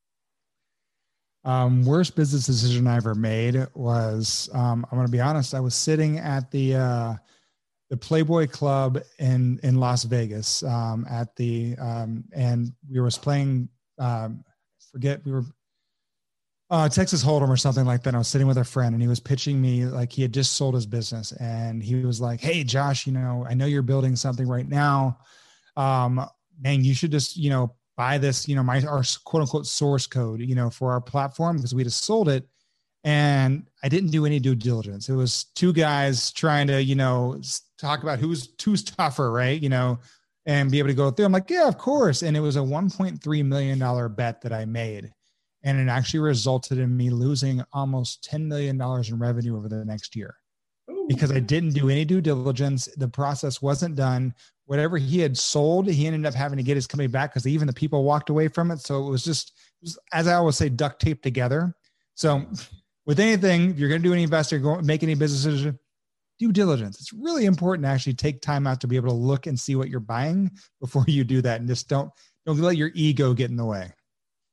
Um, 1.48 1.84
worst 1.84 2.14
business 2.14 2.46
decision 2.46 2.86
I 2.86 2.96
ever 2.96 3.16
made 3.16 3.66
was 3.74 4.48
um, 4.52 4.86
I'm 4.92 4.96
going 4.96 5.06
to 5.06 5.12
be 5.12 5.20
honest. 5.20 5.54
I 5.54 5.60
was 5.60 5.74
sitting 5.74 6.18
at 6.18 6.52
the 6.52 6.76
uh, 6.76 7.14
the 7.90 7.96
Playboy 7.96 8.46
Club 8.48 9.00
in 9.18 9.58
in 9.62 9.80
Las 9.80 10.04
Vegas 10.04 10.62
um, 10.62 11.06
at 11.08 11.34
the 11.36 11.76
um, 11.78 12.24
and 12.32 12.72
we 12.90 13.00
was 13.00 13.18
playing. 13.18 13.68
Um, 13.98 14.44
forget 14.92 15.24
we 15.24 15.32
were 15.32 15.44
uh, 16.70 16.88
Texas 16.88 17.24
Hold'em 17.24 17.48
or 17.48 17.56
something 17.56 17.86
like 17.86 18.02
that. 18.02 18.14
I 18.14 18.18
was 18.18 18.28
sitting 18.28 18.46
with 18.46 18.58
a 18.58 18.64
friend 18.64 18.94
and 18.94 19.02
he 19.02 19.08
was 19.08 19.20
pitching 19.20 19.60
me 19.60 19.86
like 19.86 20.12
he 20.12 20.22
had 20.22 20.34
just 20.34 20.52
sold 20.52 20.74
his 20.74 20.86
business 20.86 21.32
and 21.32 21.82
he 21.82 22.04
was 22.04 22.20
like, 22.20 22.40
"Hey, 22.40 22.62
Josh, 22.62 23.06
you 23.06 23.12
know, 23.12 23.46
I 23.48 23.54
know 23.54 23.66
you're 23.66 23.82
building 23.82 24.16
something 24.16 24.46
right 24.46 24.68
now. 24.68 25.18
Um, 25.76 26.24
man, 26.60 26.84
you 26.84 26.94
should 26.94 27.10
just 27.10 27.36
you 27.36 27.50
know 27.50 27.74
buy 27.96 28.18
this, 28.18 28.46
you 28.46 28.54
know, 28.54 28.62
my 28.62 28.82
our 28.84 29.02
quote 29.24 29.42
unquote 29.42 29.66
source 29.66 30.06
code, 30.06 30.40
you 30.40 30.54
know, 30.54 30.68
for 30.68 30.92
our 30.92 31.00
platform 31.00 31.56
because 31.56 31.74
we 31.74 31.84
just 31.84 32.04
sold 32.04 32.28
it." 32.28 32.46
And 33.04 33.66
I 33.82 33.88
didn't 33.88 34.10
do 34.10 34.26
any 34.26 34.40
due 34.40 34.54
diligence. 34.54 35.08
It 35.08 35.14
was 35.14 35.44
two 35.54 35.72
guys 35.72 36.32
trying 36.32 36.66
to, 36.66 36.82
you 36.82 36.94
know, 36.94 37.40
talk 37.78 38.02
about 38.02 38.18
who's 38.18 38.48
who's 38.62 38.82
tougher, 38.82 39.30
right? 39.30 39.60
You 39.60 39.68
know, 39.68 39.98
and 40.46 40.70
be 40.70 40.78
able 40.78 40.88
to 40.88 40.94
go 40.94 41.10
through. 41.10 41.26
I'm 41.26 41.32
like, 41.32 41.48
yeah, 41.48 41.68
of 41.68 41.78
course. 41.78 42.22
And 42.22 42.36
it 42.36 42.40
was 42.40 42.56
a 42.56 42.60
1.3 42.60 43.44
million 43.44 43.78
dollar 43.78 44.08
bet 44.08 44.40
that 44.42 44.52
I 44.52 44.64
made 44.64 45.12
and 45.62 45.78
it 45.78 45.90
actually 45.90 46.20
resulted 46.20 46.78
in 46.78 46.96
me 46.96 47.10
losing 47.10 47.62
almost 47.72 48.28
$10 48.30 48.46
million 48.46 48.80
in 48.80 49.18
revenue 49.18 49.56
over 49.56 49.68
the 49.68 49.84
next 49.84 50.14
year 50.14 50.36
because 51.08 51.32
I 51.32 51.40
didn't 51.40 51.70
do 51.70 51.90
any 51.90 52.04
due 52.04 52.20
diligence. 52.20 52.88
The 52.96 53.08
process 53.08 53.60
wasn't 53.60 53.96
done. 53.96 54.34
Whatever 54.66 54.98
he 54.98 55.18
had 55.18 55.36
sold, 55.36 55.88
he 55.88 56.06
ended 56.06 56.26
up 56.26 56.34
having 56.34 56.58
to 56.58 56.62
get 56.62 56.76
his 56.76 56.86
company 56.86 57.08
back 57.08 57.32
because 57.32 57.46
even 57.46 57.66
the 57.66 57.72
people 57.72 58.04
walked 58.04 58.30
away 58.30 58.48
from 58.48 58.70
it. 58.70 58.80
So 58.80 59.06
it 59.06 59.10
was 59.10 59.24
just, 59.24 59.50
it 59.80 59.84
was, 59.84 59.98
as 60.12 60.28
I 60.28 60.34
always 60.34 60.56
say, 60.56 60.68
duct 60.68 61.00
tape 61.00 61.22
together. 61.22 61.74
So 62.14 62.46
with 63.08 63.18
anything, 63.18 63.70
if 63.70 63.78
you're 63.78 63.88
going 63.88 64.02
to 64.02 64.06
do 64.06 64.12
any 64.12 64.22
investor, 64.22 64.58
go 64.58 64.80
make 64.82 65.02
any 65.02 65.14
business 65.14 65.42
decision, 65.42 65.78
due 66.38 66.52
diligence. 66.52 67.00
It's 67.00 67.12
really 67.14 67.46
important 67.46 67.86
to 67.86 67.88
actually 67.88 68.12
take 68.12 68.42
time 68.42 68.66
out 68.66 68.82
to 68.82 68.86
be 68.86 68.96
able 68.96 69.08
to 69.08 69.14
look 69.14 69.46
and 69.46 69.58
see 69.58 69.74
what 69.76 69.88
you're 69.88 69.98
buying 69.98 70.50
before 70.80 71.06
you 71.08 71.24
do 71.24 71.40
that, 71.40 71.58
and 71.58 71.68
just 71.68 71.88
don't 71.88 72.12
don't 72.44 72.60
let 72.60 72.76
your 72.76 72.90
ego 72.94 73.32
get 73.32 73.50
in 73.50 73.56
the 73.56 73.64
way. 73.64 73.90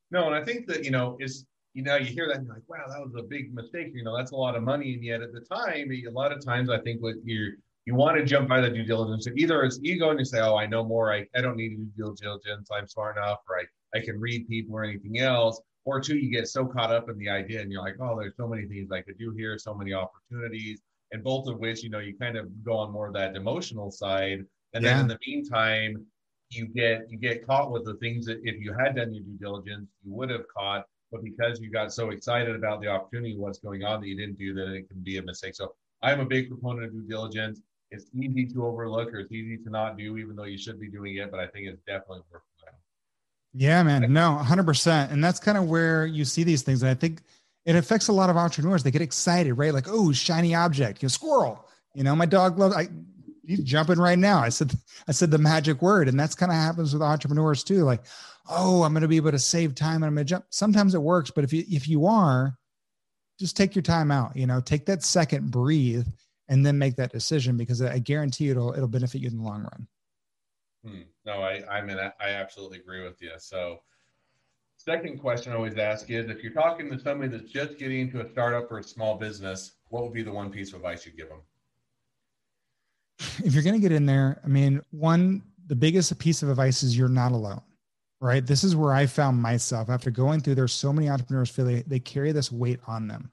No, 0.09 0.25
and 0.25 0.33
I 0.33 0.43
think 0.43 0.67
that 0.67 0.85
you 0.85 0.91
know 0.91 1.17
is 1.19 1.45
you 1.73 1.83
know 1.83 1.97
you 1.97 2.05
hear 2.05 2.27
that 2.29 2.37
and 2.37 2.45
you're 2.45 2.55
like, 2.55 2.63
wow, 2.69 2.85
that 2.87 3.01
was 3.01 3.13
a 3.19 3.23
big 3.23 3.53
mistake. 3.53 3.91
You 3.93 4.05
know, 4.05 4.15
that's 4.15 4.31
a 4.31 4.37
lot 4.37 4.55
of 4.55 4.63
money, 4.63 4.93
and 4.93 5.03
yet 5.03 5.21
at 5.21 5.33
the 5.33 5.41
time, 5.41 5.91
a 5.91 6.09
lot 6.11 6.31
of 6.31 6.43
times 6.43 6.69
I 6.69 6.79
think 6.79 7.03
what 7.03 7.15
you 7.25 7.57
you 7.83 7.93
want 7.93 8.17
to 8.17 8.23
jump 8.23 8.47
by 8.47 8.61
the 8.61 8.69
due 8.69 8.85
diligence. 8.85 9.27
Either 9.35 9.63
it's 9.63 9.79
ego 9.83 10.11
and 10.11 10.17
you 10.17 10.25
say, 10.25 10.39
oh, 10.39 10.55
I 10.55 10.65
know 10.65 10.83
more. 10.83 11.13
I, 11.13 11.27
I 11.35 11.41
don't 11.41 11.57
need 11.57 11.69
to 11.69 11.75
do 11.75 11.91
due 11.95 12.15
diligence. 12.19 12.69
I'm 12.71 12.87
smart 12.87 13.17
enough, 13.17 13.39
or 13.47 13.59
I, 13.59 13.65
I 13.95 13.99
can 13.99 14.19
read 14.19 14.47
people 14.47 14.75
or 14.75 14.83
anything 14.83 15.19
else. 15.19 15.61
Or 15.85 16.01
two, 16.01 16.17
you 16.17 16.31
get 16.31 16.47
so 16.47 16.65
caught 16.65 16.91
up 16.91 17.09
in 17.09 17.17
the 17.17 17.29
idea 17.29 17.61
and 17.61 17.71
you're 17.71 17.81
like, 17.81 17.97
oh, 18.01 18.19
there's 18.19 18.35
so 18.37 18.47
many 18.47 18.67
things 18.67 18.91
I 18.91 19.01
could 19.01 19.19
do 19.19 19.31
here, 19.31 19.57
so 19.57 19.73
many 19.73 19.93
opportunities. 19.93 20.81
And 21.11 21.23
both 21.23 21.47
of 21.47 21.59
which, 21.59 21.83
you 21.83 21.89
know, 21.89 21.99
you 21.99 22.17
kind 22.17 22.37
of 22.37 22.63
go 22.63 22.73
on 22.73 22.91
more 22.91 23.07
of 23.07 23.13
that 23.13 23.35
emotional 23.35 23.91
side. 23.91 24.43
And 24.73 24.83
yeah. 24.83 24.93
then 24.93 24.99
in 25.01 25.07
the 25.07 25.19
meantime, 25.25 26.05
you 26.49 26.67
get 26.67 27.09
you 27.09 27.17
get 27.17 27.45
caught 27.45 27.71
with 27.71 27.85
the 27.85 27.95
things 27.95 28.25
that 28.25 28.39
if 28.43 28.59
you 28.59 28.73
had 28.73 28.95
done 28.95 29.13
your 29.13 29.23
due 29.23 29.37
diligence, 29.39 29.87
you 30.03 30.13
would 30.13 30.29
have 30.29 30.45
caught. 30.55 30.85
But 31.11 31.23
because 31.23 31.59
you 31.61 31.71
got 31.71 31.93
so 31.93 32.09
excited 32.09 32.55
about 32.55 32.81
the 32.81 32.87
opportunity, 32.87 33.37
what's 33.37 33.59
going 33.59 33.83
on, 33.83 34.01
that 34.01 34.07
you 34.07 34.17
didn't 34.17 34.37
do 34.37 34.53
that, 34.55 34.73
it 34.73 34.89
can 34.89 35.01
be 35.01 35.17
a 35.17 35.21
mistake. 35.21 35.55
So 35.55 35.73
I'm 36.01 36.19
a 36.19 36.25
big 36.25 36.49
proponent 36.49 36.87
of 36.87 36.93
due 36.93 37.07
diligence. 37.07 37.61
It's 37.91 38.07
easy 38.19 38.47
to 38.47 38.65
overlook 38.65 39.13
or 39.13 39.19
it's 39.19 39.31
easy 39.31 39.57
to 39.63 39.69
not 39.69 39.97
do, 39.97 40.17
even 40.17 40.35
though 40.35 40.43
you 40.43 40.57
should 40.57 40.79
be 40.79 40.89
doing 40.89 41.17
it. 41.17 41.31
But 41.31 41.39
I 41.39 41.47
think 41.47 41.67
it's 41.67 41.81
definitely 41.85 42.21
worth 42.31 42.41
it. 42.41 42.54
Yeah, 43.57 43.83
man. 43.83 44.11
No, 44.11 44.39
100%. 44.43 45.11
And 45.11 45.23
that's 45.23 45.39
kind 45.39 45.57
of 45.57 45.65
where 45.65 46.05
you 46.05 46.25
see 46.25 46.43
these 46.43 46.61
things. 46.61 46.83
And 46.83 46.89
I 46.89 46.93
think 46.93 47.21
it 47.65 47.75
affects 47.75 48.09
a 48.09 48.13
lot 48.13 48.29
of 48.29 48.35
entrepreneurs. 48.35 48.83
They 48.83 48.91
get 48.91 49.01
excited, 49.01 49.53
right? 49.53 49.73
Like, 49.73 49.87
oh, 49.87 50.11
shiny 50.11 50.53
object, 50.53 51.01
you 51.01 51.05
know, 51.05 51.09
squirrel. 51.11 51.65
You 51.93 52.03
know, 52.03 52.15
my 52.15 52.25
dog 52.25 52.59
loves. 52.59 52.75
I 52.75 52.89
he's 53.47 53.63
jumping 53.63 53.97
right 53.97 54.19
now. 54.19 54.39
I 54.39 54.49
said, 54.49 54.73
I 55.07 55.11
said 55.11 55.31
the 55.31 55.37
magic 55.37 55.81
word, 55.81 56.07
and 56.07 56.19
that's 56.19 56.35
kind 56.35 56.51
of 56.51 56.57
happens 56.57 56.93
with 56.93 57.01
entrepreneurs 57.01 57.63
too. 57.63 57.83
Like, 57.83 58.03
oh, 58.49 58.83
I'm 58.83 58.93
going 58.93 59.01
to 59.01 59.07
be 59.07 59.17
able 59.17 59.31
to 59.31 59.39
save 59.39 59.75
time 59.75 59.97
and 59.97 60.05
I'm 60.05 60.15
going 60.15 60.25
to 60.25 60.29
jump. 60.29 60.45
Sometimes 60.49 60.95
it 60.95 61.01
works, 61.01 61.31
but 61.31 61.43
if 61.43 61.53
you 61.53 61.63
if 61.69 61.87
you 61.87 62.05
are, 62.05 62.57
just 63.39 63.55
take 63.55 63.75
your 63.75 63.83
time 63.83 64.11
out. 64.11 64.35
You 64.35 64.47
know, 64.47 64.61
take 64.61 64.85
that 64.87 65.03
second, 65.03 65.51
breathe, 65.51 66.07
and 66.49 66.65
then 66.65 66.77
make 66.77 66.95
that 66.97 67.11
decision 67.11 67.57
because 67.57 67.81
I 67.81 67.99
guarantee 67.99 68.49
it'll 68.49 68.73
it'll 68.73 68.87
benefit 68.87 69.21
you 69.21 69.27
in 69.27 69.37
the 69.37 69.43
long 69.43 69.63
run. 69.63 69.87
Hmm. 70.85 71.01
No, 71.25 71.41
I 71.41 71.63
I 71.69 71.81
mean 71.81 71.97
I 71.97 72.29
absolutely 72.29 72.79
agree 72.79 73.03
with 73.03 73.21
you. 73.21 73.31
So. 73.37 73.81
Second 74.77 75.19
question 75.19 75.53
I 75.53 75.55
always 75.55 75.77
ask 75.77 76.11
is 76.11 76.29
if 76.29 76.43
you're 76.43 76.53
talking 76.53 76.91
to 76.91 76.99
somebody 76.99 77.29
that's 77.29 77.49
just 77.49 77.79
getting 77.79 78.01
into 78.01 78.19
a 78.19 78.29
startup 78.29 78.69
or 78.69 78.79
a 78.79 78.83
small 78.83 79.17
business, 79.17 79.77
what 79.87 80.03
would 80.03 80.13
be 80.13 80.21
the 80.21 80.31
one 80.31 80.51
piece 80.51 80.73
of 80.73 80.75
advice 80.75 81.05
you'd 81.05 81.15
give 81.15 81.29
them? 81.29 81.39
if 83.43 83.53
you're 83.53 83.63
going 83.63 83.75
to 83.75 83.81
get 83.81 83.91
in 83.91 84.05
there, 84.05 84.39
I 84.43 84.47
mean, 84.47 84.81
one, 84.91 85.43
the 85.67 85.75
biggest 85.75 86.17
piece 86.19 86.43
of 86.43 86.49
advice 86.49 86.83
is 86.83 86.97
you're 86.97 87.07
not 87.07 87.31
alone, 87.31 87.61
right? 88.19 88.45
This 88.45 88.63
is 88.63 88.75
where 88.75 88.93
I 88.93 89.05
found 89.05 89.41
myself 89.41 89.89
after 89.89 90.11
going 90.11 90.41
through. 90.41 90.55
There's 90.55 90.73
so 90.73 90.93
many 90.93 91.09
entrepreneurs 91.09 91.49
feel 91.49 91.65
they, 91.65 91.81
they 91.83 91.99
carry 91.99 92.31
this 92.31 92.51
weight 92.51 92.79
on 92.87 93.07
them. 93.07 93.31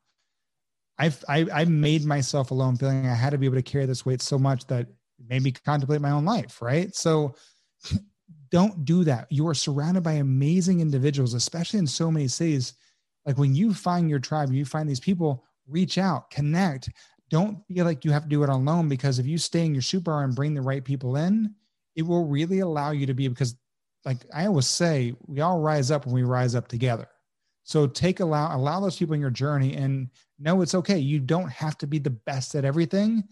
I've, 0.99 1.25
I, 1.29 1.47
I 1.53 1.65
made 1.65 2.05
myself 2.05 2.51
alone 2.51 2.77
feeling 2.77 3.07
I 3.07 3.15
had 3.15 3.31
to 3.31 3.39
be 3.39 3.47
able 3.47 3.57
to 3.57 3.63
carry 3.63 3.87
this 3.87 4.07
weight 4.07 4.23
so 4.23 4.39
much 4.39 4.67
that 4.67 4.89
made 5.29 5.43
me 5.43 5.53
contemplate 5.53 6.01
my 6.01 6.11
own 6.11 6.25
life, 6.25 6.61
right? 6.63 6.95
So 6.95 7.35
don't 8.51 8.85
do 8.85 9.05
that. 9.05 9.27
You 9.31 9.47
are 9.49 9.55
surrounded 9.55 10.03
by 10.03 10.13
amazing 10.15 10.81
individuals, 10.81 11.35
especially 11.35 11.79
in 11.79 11.87
so 11.87 12.11
many 12.11 12.29
cities. 12.29 12.75
Like 13.25 13.39
when 13.39 13.55
you 13.55 13.73
find 13.73 14.11
your 14.11 14.19
tribe, 14.19 14.53
you 14.53 14.65
find 14.65 14.89
these 14.89 15.01
people, 15.01 15.45
reach 15.69 15.97
out, 15.97 16.31
connect 16.31 16.91
don't 17.33 17.67
feel 17.67 17.87
like 17.87 18.05
you 18.05 18.13
have 18.13 18.25
to 18.25 18.29
do 18.29 18.43
it 18.43 18.51
alone 18.51 18.91
because 18.91 19.19
if 19.19 19.27
you 19.27 19.39
stay 19.39 19.65
in 19.65 19.75
your 19.75 19.81
super 19.81 20.23
and 20.23 20.37
bring 20.37 20.53
the 20.53 20.61
right 20.61 20.85
people 20.85 21.17
in, 21.17 21.55
it 21.97 22.03
will 22.03 22.27
really 22.27 22.59
allow 22.59 22.91
you 22.91 23.07
to 23.07 23.15
be 23.15 23.27
because 23.27 23.57
like 24.05 24.19
I 24.35 24.47
always 24.47 24.67
say, 24.67 25.15
we 25.27 25.41
all 25.41 25.59
rise 25.59 25.91
up 25.91 26.05
when 26.05 26.15
we 26.15 26.25
rise 26.25 26.55
up 26.55 26.69
together. 26.69 27.09
So 27.65 27.87
take 27.87 28.21
allow 28.21 28.55
allow 28.55 28.81
those 28.81 28.99
people 28.99 29.15
in 29.15 29.21
your 29.21 29.31
journey 29.31 29.77
and 29.77 30.11
know 30.39 30.61
it's 30.61 30.75
okay. 30.75 30.99
You 30.99 31.21
don't 31.21 31.51
have 31.51 31.79
to 31.79 31.87
be 31.87 31.99
the 31.99 32.11
best 32.11 32.55
at 32.55 32.67
everything. 32.67 33.25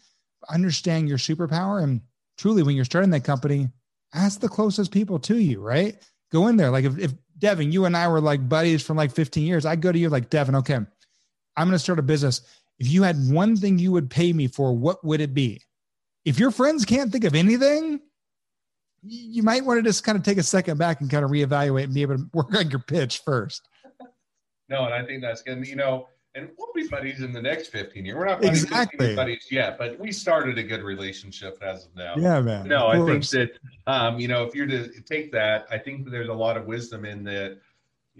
Understand 0.49 1.09
your 1.09 1.19
superpower 1.19 1.83
and 1.83 2.01
truly 2.39 2.63
when 2.63 2.77
you're 2.77 2.85
starting 2.85 3.11
that 3.11 3.25
company, 3.25 3.69
ask 4.15 4.41
the 4.41 4.49
closest 4.49 4.93
people 4.93 5.19
to 5.21 5.37
you, 5.37 5.61
right? 5.61 5.97
Go 6.33 6.49
in 6.49 6.57
there. 6.57 6.71
Like 6.71 6.85
if, 6.85 6.99
if 6.99 7.13
Devin, 7.39 7.73
you 7.73 7.85
and 7.85 7.97
I 7.97 8.09
were 8.09 8.21
like 8.21 8.49
buddies 8.49 8.83
from 8.83 8.97
like 8.97 9.13
15 9.13 9.47
years, 9.47 9.67
I'd 9.67 9.83
go 9.83 9.93
to 9.93 9.99
you 9.99 10.09
like 10.09 10.31
Devin, 10.31 10.55
okay, 10.57 10.75
I'm 10.75 11.67
going 11.67 11.73
to 11.73 11.79
start 11.79 11.99
a 11.99 12.03
business 12.03 12.43
if 12.81 12.89
you 12.89 13.03
had 13.03 13.17
one 13.31 13.57
thing 13.57 13.79
you 13.79 13.93
would 13.93 14.11
pay 14.11 14.33
me 14.33 14.49
for, 14.49 14.75
what 14.75 15.05
would 15.05 15.21
it 15.21 15.35
be? 15.35 15.63
If 16.25 16.39
your 16.39 16.51
friends 16.51 16.87
can't 16.87 17.13
think 17.13 17.25
of 17.25 17.35
anything, 17.35 18.01
you 19.03 19.43
might 19.43 19.65
want 19.65 19.79
to 19.79 19.83
just 19.83 20.03
kind 20.03 20.17
of 20.17 20.25
take 20.25 20.39
a 20.39 20.43
second 20.43 20.79
back 20.79 21.01
and 21.01 21.11
kind 21.11 21.25
of 21.25 21.31
reevaluate 21.31 21.85
and 21.85 21.95
be 21.95 22.03
able 22.03 22.17
to 22.17 22.27
work 22.35 22.55
on 22.57 22.71
your 22.71 22.81
pitch 22.81 23.21
first. 23.25 23.69
No, 24.71 24.87
and 24.87 24.95
I 24.95 25.05
think 25.05 25.21
that's 25.21 25.43
good. 25.43 25.67
You 25.67 25.77
know, 25.77 26.09
and 26.35 26.49
we'll 26.57 26.73
be 26.75 26.87
buddies 26.87 27.23
in 27.23 27.33
the 27.33 27.43
next 27.43 27.69
15 27.69 28.05
years. 28.05 28.17
We're 28.17 28.27
not 28.27 28.41
buddies, 28.41 28.63
exactly. 28.63 29.17
buddies 29.17 29.47
yet, 29.51 29.79
but 29.79 29.99
we 29.99 30.13
started 30.13 30.59
a 30.59 30.63
good 30.63 30.83
relationship 30.83 31.59
as 31.63 31.87
of 31.87 31.97
now. 31.97 32.15
Yeah, 32.17 32.41
man. 32.41 32.69
No, 32.69 32.87
I 32.87 33.05
think 33.05 33.27
that, 33.31 33.51
um, 33.87 34.21
you 34.21 34.29
know, 34.29 34.45
if 34.45 34.55
you're 34.55 34.67
to 34.67 35.01
take 35.03 35.33
that, 35.33 35.67
I 35.71 35.79
think 35.79 36.09
there's 36.09 36.29
a 36.29 36.35
lot 36.35 36.57
of 36.57 36.67
wisdom 36.67 37.05
in 37.05 37.25
that 37.25 37.59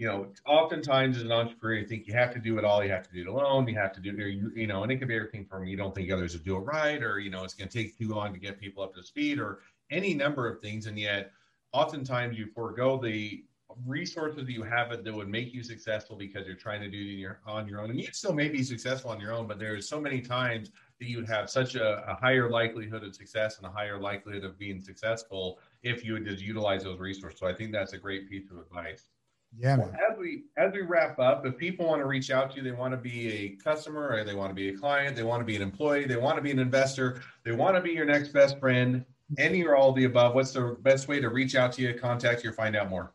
you 0.01 0.07
know, 0.07 0.27
oftentimes 0.47 1.17
as 1.17 1.23
an 1.23 1.31
entrepreneur, 1.31 1.75
you 1.79 1.85
think 1.85 2.07
you 2.07 2.13
have 2.13 2.33
to 2.33 2.39
do 2.39 2.57
it 2.57 2.65
all. 2.65 2.83
You 2.83 2.89
have 2.89 3.07
to 3.07 3.13
do 3.13 3.21
it 3.21 3.27
alone. 3.27 3.67
You 3.67 3.75
have 3.75 3.93
to 3.93 4.01
do 4.01 4.09
it, 4.09 4.33
you, 4.33 4.51
you 4.55 4.65
know, 4.65 4.81
and 4.81 4.91
it 4.91 4.97
could 4.97 5.07
be 5.07 5.15
everything 5.15 5.45
from 5.45 5.65
you 5.65 5.77
don't 5.77 5.93
think 5.93 6.09
others 6.09 6.33
will 6.33 6.43
do 6.43 6.55
it 6.55 6.61
right, 6.61 7.03
or 7.03 7.19
you 7.19 7.29
know, 7.29 7.43
it's 7.43 7.53
going 7.53 7.69
to 7.69 7.77
take 7.77 7.97
too 7.97 8.07
long 8.07 8.33
to 8.33 8.39
get 8.39 8.59
people 8.59 8.83
up 8.83 8.95
to 8.95 9.03
speed, 9.03 9.39
or 9.39 9.59
any 9.91 10.13
number 10.13 10.47
of 10.47 10.59
things. 10.59 10.87
And 10.87 10.97
yet, 10.97 11.31
oftentimes 11.71 12.37
you 12.37 12.47
forego 12.47 12.97
the 12.97 13.43
resources 13.85 14.45
that 14.45 14.51
you 14.51 14.63
have 14.63 14.89
that 14.89 15.13
would 15.13 15.27
make 15.27 15.53
you 15.53 15.63
successful 15.63 16.15
because 16.15 16.45
you're 16.45 16.55
trying 16.55 16.81
to 16.81 16.89
do 16.89 16.97
it 16.97 17.37
on 17.45 17.67
your 17.67 17.81
own. 17.81 17.89
And 17.89 17.99
you 17.99 18.07
still 18.11 18.33
may 18.33 18.49
be 18.49 18.63
successful 18.63 19.11
on 19.11 19.19
your 19.19 19.33
own, 19.33 19.47
but 19.47 19.59
there's 19.59 19.87
so 19.87 19.99
many 19.99 20.21
times 20.21 20.71
that 20.99 21.09
you 21.09 21.25
have 21.25 21.49
such 21.49 21.75
a, 21.75 22.03
a, 22.09 22.15
higher 22.15 22.49
likelihood 22.49 23.03
of 23.03 23.15
success 23.15 23.57
and 23.57 23.65
a 23.65 23.71
higher 23.71 23.99
likelihood 23.99 24.43
of 24.43 24.57
being 24.57 24.81
successful 24.81 25.59
if 25.83 26.05
you 26.05 26.13
would 26.13 26.25
just 26.25 26.43
utilize 26.43 26.83
those 26.83 26.99
resources. 26.99 27.39
So 27.39 27.47
I 27.47 27.53
think 27.53 27.71
that's 27.71 27.93
a 27.93 27.97
great 27.97 28.29
piece 28.29 28.51
of 28.51 28.57
advice. 28.57 29.09
Yeah. 29.57 29.77
Well, 29.77 29.91
as 30.09 30.17
we 30.17 30.43
as 30.55 30.71
we 30.71 30.81
wrap 30.81 31.19
up, 31.19 31.45
if 31.45 31.57
people 31.57 31.85
want 31.87 32.01
to 32.01 32.05
reach 32.05 32.31
out 32.31 32.51
to 32.51 32.57
you, 32.57 32.63
they 32.63 32.71
want 32.71 32.93
to 32.93 32.97
be 32.97 33.27
a 33.33 33.49
customer, 33.61 34.09
or 34.09 34.23
they 34.23 34.33
want 34.33 34.49
to 34.49 34.55
be 34.55 34.69
a 34.69 34.77
client, 34.77 35.15
they 35.15 35.23
want 35.23 35.41
to 35.41 35.45
be 35.45 35.57
an 35.57 35.61
employee, 35.61 36.05
they 36.05 36.15
want 36.15 36.37
to 36.37 36.41
be 36.41 36.51
an 36.51 36.59
investor, 36.59 37.21
they 37.43 37.51
want 37.51 37.75
to 37.75 37.81
be 37.81 37.91
your 37.91 38.05
next 38.05 38.29
best 38.29 38.59
friend, 38.59 39.03
any 39.37 39.63
or 39.63 39.75
all 39.75 39.89
of 39.89 39.95
the 39.95 40.05
above. 40.05 40.35
What's 40.35 40.51
the 40.51 40.77
best 40.81 41.07
way 41.07 41.19
to 41.19 41.29
reach 41.29 41.55
out 41.55 41.73
to 41.73 41.81
you, 41.81 41.93
contact 41.93 42.43
you, 42.43 42.51
or 42.51 42.53
find 42.53 42.77
out 42.77 42.89
more? 42.89 43.13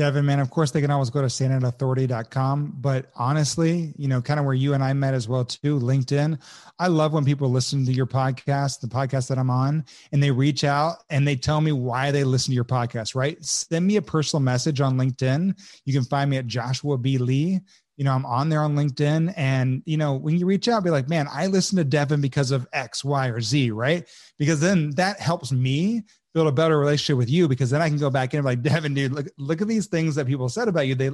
Devin, 0.00 0.24
man, 0.24 0.40
of 0.40 0.48
course 0.48 0.70
they 0.70 0.80
can 0.80 0.90
always 0.90 1.10
go 1.10 1.20
to 1.20 1.26
standoutauthority.com. 1.26 2.76
But 2.78 3.10
honestly, 3.16 3.92
you 3.98 4.08
know, 4.08 4.22
kind 4.22 4.40
of 4.40 4.46
where 4.46 4.54
you 4.54 4.72
and 4.72 4.82
I 4.82 4.94
met 4.94 5.12
as 5.12 5.28
well 5.28 5.44
too, 5.44 5.78
LinkedIn. 5.78 6.40
I 6.78 6.86
love 6.86 7.12
when 7.12 7.26
people 7.26 7.50
listen 7.50 7.84
to 7.84 7.92
your 7.92 8.06
podcast, 8.06 8.80
the 8.80 8.86
podcast 8.86 9.28
that 9.28 9.36
I'm 9.36 9.50
on, 9.50 9.84
and 10.10 10.22
they 10.22 10.30
reach 10.30 10.64
out 10.64 11.04
and 11.10 11.28
they 11.28 11.36
tell 11.36 11.60
me 11.60 11.72
why 11.72 12.12
they 12.12 12.24
listen 12.24 12.52
to 12.52 12.54
your 12.54 12.64
podcast, 12.64 13.14
right? 13.14 13.44
Send 13.44 13.86
me 13.86 13.96
a 13.96 14.02
personal 14.02 14.40
message 14.40 14.80
on 14.80 14.96
LinkedIn. 14.96 15.54
You 15.84 15.92
can 15.92 16.04
find 16.04 16.30
me 16.30 16.38
at 16.38 16.46
Joshua 16.46 16.96
B. 16.96 17.18
Lee. 17.18 17.60
You 17.98 18.04
know, 18.04 18.12
I'm 18.12 18.24
on 18.24 18.48
there 18.48 18.62
on 18.62 18.74
LinkedIn. 18.74 19.34
And, 19.36 19.82
you 19.84 19.98
know, 19.98 20.14
when 20.14 20.38
you 20.38 20.46
reach 20.46 20.66
out, 20.66 20.82
be 20.82 20.88
like, 20.88 21.10
man, 21.10 21.28
I 21.30 21.48
listen 21.48 21.76
to 21.76 21.84
Devin 21.84 22.22
because 22.22 22.52
of 22.52 22.66
X, 22.72 23.04
Y, 23.04 23.28
or 23.28 23.42
Z, 23.42 23.72
right? 23.72 24.08
Because 24.38 24.60
then 24.60 24.92
that 24.92 25.20
helps 25.20 25.52
me 25.52 26.04
build 26.34 26.46
a 26.46 26.52
better 26.52 26.78
relationship 26.78 27.18
with 27.18 27.30
you 27.30 27.48
because 27.48 27.70
then 27.70 27.82
I 27.82 27.88
can 27.88 27.98
go 27.98 28.10
back 28.10 28.34
in 28.34 28.38
and 28.38 28.44
like, 28.44 28.62
Devin, 28.62 28.94
dude, 28.94 29.12
look, 29.12 29.26
look 29.38 29.60
at 29.60 29.68
these 29.68 29.86
things 29.86 30.14
that 30.14 30.26
people 30.26 30.48
said 30.48 30.68
about 30.68 30.86
you. 30.86 30.94
They, 30.94 31.10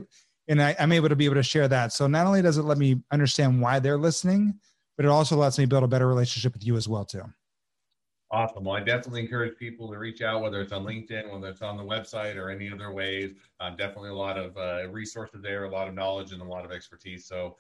and 0.48 0.62
I, 0.62 0.76
I'm 0.78 0.92
able 0.92 1.08
to 1.08 1.16
be 1.16 1.24
able 1.24 1.36
to 1.36 1.42
share 1.42 1.68
that. 1.68 1.92
So 1.92 2.06
not 2.06 2.26
only 2.26 2.42
does 2.42 2.58
it 2.58 2.62
let 2.62 2.78
me 2.78 3.02
understand 3.10 3.60
why 3.60 3.78
they're 3.78 3.98
listening, 3.98 4.58
but 4.96 5.04
it 5.04 5.08
also 5.08 5.36
lets 5.36 5.58
me 5.58 5.66
build 5.66 5.84
a 5.84 5.88
better 5.88 6.06
relationship 6.06 6.52
with 6.52 6.66
you 6.66 6.76
as 6.76 6.88
well 6.88 7.04
too. 7.04 7.22
Awesome. 8.30 8.64
Well, 8.64 8.76
I 8.76 8.80
definitely 8.80 9.20
encourage 9.20 9.56
people 9.56 9.90
to 9.92 9.98
reach 9.98 10.20
out, 10.20 10.42
whether 10.42 10.60
it's 10.60 10.72
on 10.72 10.84
LinkedIn, 10.84 11.32
whether 11.32 11.48
it's 11.48 11.62
on 11.62 11.76
the 11.76 11.84
website, 11.84 12.34
or 12.36 12.50
any 12.50 12.70
other 12.72 12.92
ways. 12.92 13.36
Um, 13.60 13.76
definitely 13.76 14.10
a 14.10 14.14
lot 14.14 14.36
of 14.36 14.56
uh, 14.56 14.88
resources 14.90 15.42
there, 15.42 15.64
a 15.64 15.70
lot 15.70 15.86
of 15.86 15.94
knowledge, 15.94 16.32
and 16.32 16.42
a 16.42 16.44
lot 16.44 16.64
of 16.64 16.72
expertise. 16.72 17.24
So 17.24 17.56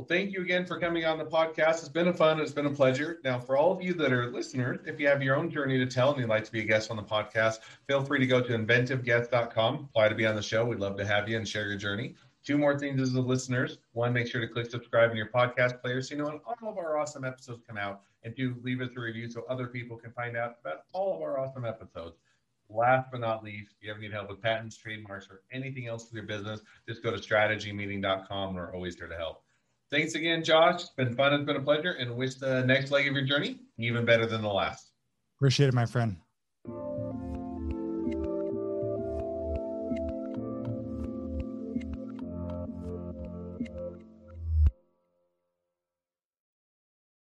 well, 0.00 0.06
thank 0.06 0.32
you 0.32 0.40
again 0.40 0.64
for 0.64 0.80
coming 0.80 1.04
on 1.04 1.18
the 1.18 1.26
podcast. 1.26 1.80
It's 1.80 1.90
been 1.90 2.08
a 2.08 2.14
fun. 2.14 2.40
It's 2.40 2.52
been 2.52 2.64
a 2.64 2.70
pleasure. 2.70 3.20
Now, 3.22 3.38
for 3.38 3.58
all 3.58 3.70
of 3.70 3.82
you 3.82 3.92
that 3.92 4.10
are 4.14 4.30
listeners, 4.30 4.78
if 4.86 4.98
you 4.98 5.06
have 5.08 5.22
your 5.22 5.36
own 5.36 5.50
journey 5.50 5.76
to 5.76 5.84
tell 5.84 6.10
and 6.10 6.18
you'd 6.18 6.30
like 6.30 6.44
to 6.44 6.50
be 6.50 6.60
a 6.60 6.64
guest 6.64 6.90
on 6.90 6.96
the 6.96 7.02
podcast, 7.02 7.58
feel 7.86 8.02
free 8.02 8.18
to 8.18 8.26
go 8.26 8.40
to 8.40 8.56
inventiveguest.com, 8.56 9.88
apply 9.90 10.08
to 10.08 10.14
be 10.14 10.24
on 10.24 10.36
the 10.36 10.42
show. 10.42 10.64
We'd 10.64 10.78
love 10.78 10.96
to 10.96 11.06
have 11.06 11.28
you 11.28 11.36
and 11.36 11.46
share 11.46 11.68
your 11.68 11.76
journey. 11.76 12.14
Two 12.42 12.56
more 12.56 12.78
things 12.78 12.98
as 12.98 13.12
the 13.12 13.20
listeners. 13.20 13.76
One, 13.92 14.14
make 14.14 14.26
sure 14.26 14.40
to 14.40 14.48
click 14.48 14.70
subscribe 14.70 15.10
in 15.10 15.18
your 15.18 15.28
podcast 15.28 15.82
player 15.82 16.00
so 16.00 16.14
you 16.14 16.22
know 16.22 16.28
when 16.28 16.40
all 16.46 16.70
of 16.70 16.78
our 16.78 16.96
awesome 16.96 17.26
episodes 17.26 17.62
come 17.68 17.76
out. 17.76 18.00
And 18.22 18.34
two, 18.34 18.56
leave 18.62 18.80
us 18.80 18.88
a 18.96 19.00
review 19.00 19.30
so 19.30 19.44
other 19.50 19.66
people 19.66 19.98
can 19.98 20.12
find 20.12 20.34
out 20.34 20.56
about 20.62 20.84
all 20.94 21.14
of 21.14 21.20
our 21.20 21.38
awesome 21.38 21.66
episodes. 21.66 22.16
Last 22.70 23.10
but 23.12 23.20
not 23.20 23.44
least, 23.44 23.74
if 23.76 23.84
you 23.84 23.90
ever 23.90 24.00
need 24.00 24.12
help 24.12 24.30
with 24.30 24.40
patents, 24.40 24.78
trademarks, 24.78 25.28
or 25.30 25.42
anything 25.52 25.88
else 25.88 26.04
with 26.04 26.14
your 26.14 26.22
business, 26.22 26.62
just 26.88 27.02
go 27.02 27.10
to 27.10 27.18
strategymeeting.com. 27.18 28.48
And 28.48 28.56
we're 28.56 28.74
always 28.74 28.96
here 28.96 29.06
to 29.06 29.16
help. 29.16 29.42
Thanks 29.90 30.14
again, 30.14 30.44
Josh. 30.44 30.82
It's 30.82 30.90
been 30.90 31.14
fun. 31.14 31.32
It's 31.32 31.44
been 31.44 31.56
a 31.56 31.62
pleasure. 31.62 31.92
And 31.92 32.16
wish 32.16 32.36
the 32.36 32.64
next 32.64 32.90
leg 32.90 33.08
of 33.08 33.14
your 33.14 33.24
journey 33.24 33.60
even 33.78 34.04
better 34.04 34.26
than 34.26 34.42
the 34.42 34.48
last. 34.48 34.92
Appreciate 35.38 35.68
it, 35.68 35.74
my 35.74 35.86
friend. 35.86 36.16